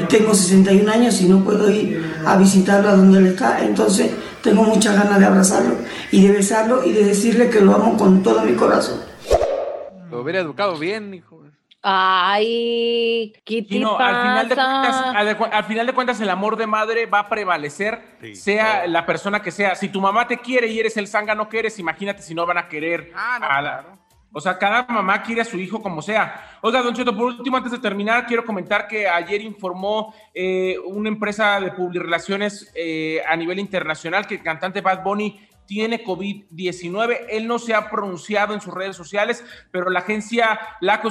y 0.00 0.04
tengo 0.04 0.34
61 0.34 0.90
años 0.90 1.20
y 1.20 1.28
no 1.28 1.42
puedo 1.44 1.70
ir 1.70 2.02
a 2.24 2.36
visitarlo 2.36 2.88
a 2.88 2.96
donde 2.96 3.18
él 3.18 3.26
está. 3.28 3.64
Entonces 3.64 4.10
tengo 4.42 4.64
muchas 4.64 4.96
ganas 4.96 5.18
de 5.18 5.26
abrazarlo 5.26 5.74
y 6.10 6.26
de 6.26 6.32
besarlo 6.32 6.84
y 6.84 6.92
de 6.92 7.04
decirle 7.04 7.50
que 7.50 7.60
lo 7.60 7.74
amo 7.74 7.96
con 7.96 8.22
todo 8.22 8.42
mi 8.42 8.52
corazón. 8.52 9.00
Lo 10.10 10.22
hubiera 10.22 10.40
educado 10.40 10.78
bien, 10.78 11.14
hijo. 11.14 11.37
Ay, 11.82 13.32
¿qué 13.44 13.62
te 13.62 13.68
Gino, 13.68 13.96
pasa? 13.96 14.08
al 14.08 14.22
final, 14.26 14.48
de 14.48 14.56
cuentas, 15.36 15.52
al, 15.52 15.64
final 15.64 15.86
de 15.86 15.92
cuentas, 15.94 16.20
el 16.20 16.30
amor 16.30 16.56
de 16.56 16.66
madre 16.66 17.06
va 17.06 17.20
a 17.20 17.28
prevalecer, 17.28 18.02
sea 18.34 18.86
la 18.86 19.06
persona 19.06 19.40
que 19.40 19.50
sea. 19.50 19.74
Si 19.74 19.88
tu 19.88 20.00
mamá 20.00 20.26
te 20.26 20.38
quiere 20.38 20.66
y 20.66 20.78
eres 20.80 20.96
el 20.96 21.06
zángano 21.06 21.48
que 21.48 21.60
eres, 21.60 21.78
imagínate 21.78 22.22
si 22.22 22.34
no 22.34 22.46
van 22.46 22.58
a 22.58 22.68
querer. 22.68 23.12
a 23.14 23.62
la- 23.62 23.84
O 24.30 24.40
sea, 24.40 24.58
cada 24.58 24.82
mamá 24.84 25.22
quiere 25.22 25.40
a 25.40 25.44
su 25.44 25.56
hijo 25.56 25.80
como 25.80 26.02
sea. 26.02 26.58
Oiga, 26.60 26.82
Don 26.82 26.92
Cheto, 26.94 27.16
por 27.16 27.26
último, 27.26 27.56
antes 27.56 27.72
de 27.72 27.78
terminar, 27.78 28.26
quiero 28.26 28.44
comentar 28.44 28.86
que 28.86 29.08
ayer 29.08 29.40
informó 29.40 30.14
eh, 30.34 30.76
una 30.84 31.08
empresa 31.08 31.58
de 31.60 31.72
publirelaciones 31.72 32.70
eh, 32.74 33.22
a 33.26 33.34
nivel 33.36 33.58
internacional 33.58 34.26
que 34.26 34.34
el 34.34 34.42
cantante 34.42 34.82
Bad 34.82 35.02
Bunny 35.02 35.47
tiene 35.68 36.02
COVID-19. 36.02 37.26
Él 37.28 37.46
no 37.46 37.58
se 37.58 37.74
ha 37.74 37.90
pronunciado 37.90 38.54
en 38.54 38.60
sus 38.62 38.72
redes 38.72 38.96
sociales, 38.96 39.44
pero 39.70 39.90
la 39.90 40.00
agencia 40.00 40.58
Laco 40.80 41.10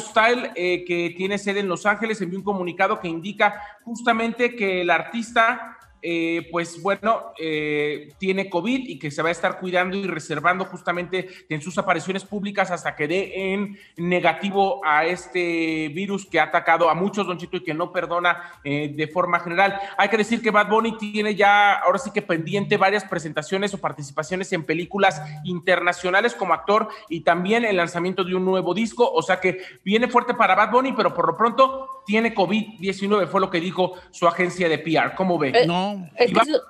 eh, 0.55 0.84
que 0.84 1.14
tiene 1.16 1.38
sede 1.38 1.60
en 1.60 1.68
Los 1.68 1.86
Ángeles, 1.86 2.20
envió 2.20 2.39
un 2.39 2.43
comunicado 2.43 2.99
que 2.99 3.08
indica 3.08 3.62
justamente 3.84 4.55
que 4.55 4.82
el 4.82 4.89
artista, 4.89 5.76
eh, 6.02 6.48
pues 6.52 6.82
bueno, 6.82 7.34
eh, 7.39 8.14
tiene 8.20 8.50
COVID 8.50 8.88
y 8.88 9.00
que 9.00 9.10
se 9.10 9.22
va 9.22 9.30
a 9.30 9.32
estar 9.32 9.60
cuidando 9.60 9.98
y 9.98 10.06
reservando 10.06 10.66
justamente 10.66 11.28
en 11.50 11.62
sus 11.62 11.78
apariciones 11.78 12.24
públicas 12.24 12.70
hasta 12.70 12.95
que 12.95 13.08
dé 13.08 13.54
en 13.54 13.78
negativo 13.98 14.82
a 14.86 15.06
este 15.06 15.89
virus 15.89 16.26
que 16.26 16.39
ha 16.39 16.43
atacado 16.43 16.89
a 16.89 16.93
muchos, 16.93 17.26
Don 17.26 17.38
Chito, 17.38 17.58
y 17.58 17.64
que 17.64 17.74
no 17.74 17.91
perdona 17.91 18.60
eh, 18.64 18.93
de 18.95 19.08
forma 19.08 19.39
general. 19.39 19.80
Hay 19.98 20.10
que 20.10 20.18
decir 20.18 20.41
que 20.41 20.52
Bad 20.52 20.70
Bunny 20.70 20.98
tiene 20.98 21.36
ya, 21.36 21.74
ahora 21.74 21.98
sí 21.98 22.12
que 22.12 22.22
pendiente, 22.22 22.78
varias 22.78 23.04
presentaciones 23.04 23.74
o 23.74 23.80
participaciones 23.80 24.54
en 24.54 24.64
películas 24.64 25.22
internacionales 25.43 26.36
como 26.36 26.54
actor 26.54 26.89
y 27.10 27.22
también 27.22 27.66
el 27.66 27.78
lanzamiento 27.78 28.24
de 28.24 28.36
un 28.36 28.45
nuevo 28.45 28.74
disco. 28.74 29.10
O 29.12 29.22
sea 29.22 29.39
que 29.39 29.62
viene 29.84 30.08
fuerte 30.08 30.34
para 30.34 30.56
Bad 30.56 30.72
Bunny, 30.72 30.93
pero 30.93 31.14
por 31.14 31.28
lo 31.28 31.36
pronto 31.36 31.97
tiene 32.08 32.34
COVID-19, 32.34 33.28
fue 33.28 33.39
lo 33.41 33.51
que 33.51 33.60
dijo 33.60 33.93
su 34.10 34.28
agencia 34.28 34.68
de 34.68 34.80
PR. 34.80 35.14
¿Cómo 35.16 35.38
ve? 35.38 35.49
Eh, 35.49 35.68
No. 35.68 36.10
Es 36.16 36.32
Y 36.32 36.34
que 36.34 36.39
va- 36.39 36.45
su- 36.45 36.62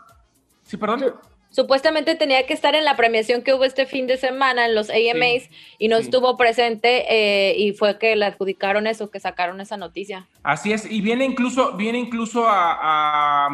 Sí, 0.63 0.75
perdón. 0.75 1.13
Supuestamente 1.57 2.13
tenía 2.13 2.45
que 2.45 2.53
estar 2.53 2.75
en 2.75 2.85
la 2.85 2.95
premiación 2.95 3.41
que 3.41 3.51
hubo 3.51 3.63
este 3.65 3.87
fin 3.87 4.05
de 4.05 4.17
semana 4.17 4.67
en 4.67 4.75
los 4.75 4.91
AMAs 4.91 5.49
y 5.79 5.87
no 5.87 5.97
sí. 5.97 6.03
estuvo 6.03 6.37
presente 6.37 7.05
eh, 7.09 7.55
y 7.57 7.73
fue 7.73 7.97
que 7.97 8.15
le 8.15 8.25
adjudicaron 8.27 8.85
eso, 8.85 9.09
que 9.09 9.19
sacaron 9.19 9.59
esa 9.59 9.75
noticia. 9.75 10.27
Así 10.43 10.71
es, 10.71 10.85
y 10.89 11.01
viene 11.01 11.25
incluso, 11.25 11.71
viene 11.75 11.97
incluso 11.97 12.47
a, 12.47 13.47
a- 13.47 13.49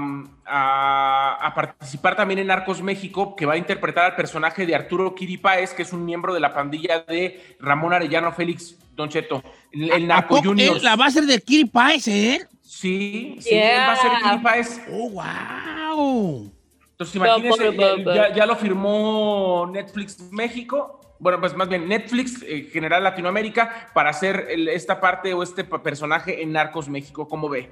a- 0.46 1.38
a 1.48 1.56
participar 1.56 2.18
también 2.18 2.40
en 2.40 2.48
Narcos 2.48 2.82
México, 2.82 3.38
que 3.38 3.46
va 3.46 3.54
a 3.54 3.58
interpretar 3.58 4.04
al 4.04 4.16
personaje 4.18 4.66
de 4.66 4.76
Arturo 4.76 5.16
Kiripáez, 5.16 5.74
que 5.74 5.84
es 5.84 5.94
un 5.94 6.04
miembro 6.04 6.34
de 6.34 6.42
la 6.42 6.54
pandilla 6.54 7.00
de 7.08 7.56
Ramón 7.62 7.94
Arellano 7.94 8.34
Félix 8.34 8.76
Don 8.96 9.08
Cheto, 9.08 9.42
el, 9.72 9.92
el 9.92 10.04
¿A 10.12 10.16
Narco 10.18 10.36
poco 10.36 10.50
Juniors. 10.50 10.78
él 10.80 10.84
la 10.84 10.98
va 10.98 11.06
a 11.06 11.10
ser 11.12 11.24
de 11.24 11.40
Kiri 11.40 11.66
Páez, 11.66 12.06
eh? 12.10 12.46
Sí, 12.62 13.38
sí, 13.40 13.52
él 13.56 13.80
va 13.80 13.94
a 13.94 13.96
ser 13.96 14.12
Yeah. 14.12 14.30
Kiripáez. 14.32 14.82
¡Oh, 14.92 15.10
wow! 15.10 16.52
Entonces, 16.94 17.16
imagínense, 17.16 17.70
ba. 17.72 18.16
ya, 18.16 18.34
ya 18.34 18.46
lo 18.46 18.56
firmó 18.56 19.70
Netflix 19.72 20.20
México, 20.32 21.02
bueno, 21.20 21.40
pues 21.40 21.56
más 21.56 21.68
bien 21.68 21.88
Netflix 21.88 22.44
eh, 22.44 22.70
General 22.72 23.04
Latinoamérica, 23.04 23.90
para 23.94 24.10
hacer 24.12 24.48
el- 24.50 24.68
esta 24.68 25.02
parte 25.02 25.34
o 25.34 25.42
este 25.44 25.64
personaje 25.64 26.42
en 26.42 26.52
Narcos 26.52 26.88
México, 26.90 27.28
¿cómo 27.28 27.50
ve? 27.50 27.72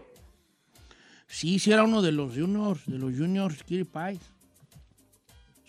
Sí, 1.28 1.60
sí 1.60 1.72
era 1.72 1.84
uno 1.84 2.02
de 2.02 2.12
los 2.12 2.34
juniors, 2.36 2.86
de 2.88 2.98
los 2.98 3.14
juniors, 3.16 3.64
Kiri 3.64 3.84
Páez. 3.84 4.20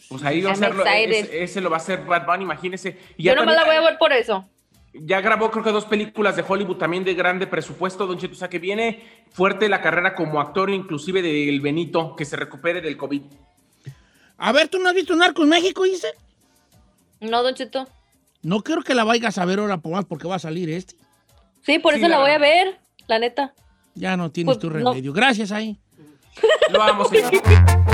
Pues 0.08 0.22
ahí 0.24 0.42
va 0.42 0.50
a 0.50 0.52
hacerlo, 0.54 0.84
excited. 0.84 1.10
ese, 1.24 1.42
ese 1.44 1.60
lo 1.60 1.70
va 1.70 1.76
a 1.76 1.80
hacer 1.80 2.04
Bad 2.04 2.26
Bunny, 2.26 2.42
imagínese. 2.44 2.98
Y 3.16 3.22
Yo 3.24 3.34
nomás 3.34 3.54
la 3.56 3.64
voy 3.64 3.76
a 3.76 3.80
ver 3.80 3.98
por 3.98 4.12
eso. 4.12 4.46
Ya 4.94 5.20
grabó 5.22 5.50
creo 5.50 5.64
que 5.64 5.72
dos 5.72 5.86
películas 5.86 6.36
de 6.36 6.44
Hollywood 6.46 6.76
también 6.76 7.02
de 7.04 7.14
grande 7.14 7.46
presupuesto, 7.46 8.06
Don 8.06 8.18
Cheto, 8.18 8.34
o 8.34 8.36
sea 8.36 8.48
que 8.50 8.58
viene 8.58 9.02
fuerte 9.30 9.68
la 9.68 9.80
carrera 9.80 10.14
como 10.14 10.40
actor, 10.40 10.68
inclusive 10.70 11.22
del 11.22 11.60
Benito, 11.60 12.14
que 12.14 12.24
se 12.26 12.36
recupere 12.36 12.80
del 12.82 12.96
COVID. 12.98 13.22
A 14.38 14.52
ver, 14.52 14.68
¿tú 14.68 14.78
no 14.78 14.88
has 14.88 14.94
visto 14.94 15.16
Narcos 15.16 15.46
México, 15.46 15.84
dice? 15.84 16.08
No, 17.20 17.42
Don 17.42 17.54
Cheto. 17.54 17.88
No 18.42 18.60
quiero 18.62 18.82
que 18.82 18.94
la 18.94 19.04
vayas 19.04 19.38
a 19.38 19.44
ver 19.44 19.60
ahora 19.60 19.78
por 19.78 19.92
más 19.92 20.04
porque 20.04 20.28
va 20.28 20.34
a 20.34 20.40
salir 20.40 20.68
este. 20.68 20.96
Sí, 21.64 21.78
por 21.78 21.94
Sí, 21.94 22.00
eso 22.00 22.08
la 22.08 22.16
la 22.16 22.22
voy 22.22 22.32
a 22.32 22.38
ver, 22.38 22.78
la 23.06 23.18
neta. 23.18 23.54
Ya 23.94 24.16
no 24.16 24.30
tienes 24.30 24.56
Pues, 24.56 24.58
tu 24.60 24.68
no. 24.68 24.92
remedio. 24.92 25.12
Gracias 25.12 25.52
ahí. 25.52 25.78
Lo 26.70 26.78
vamos 26.78 27.08
a 27.12 27.82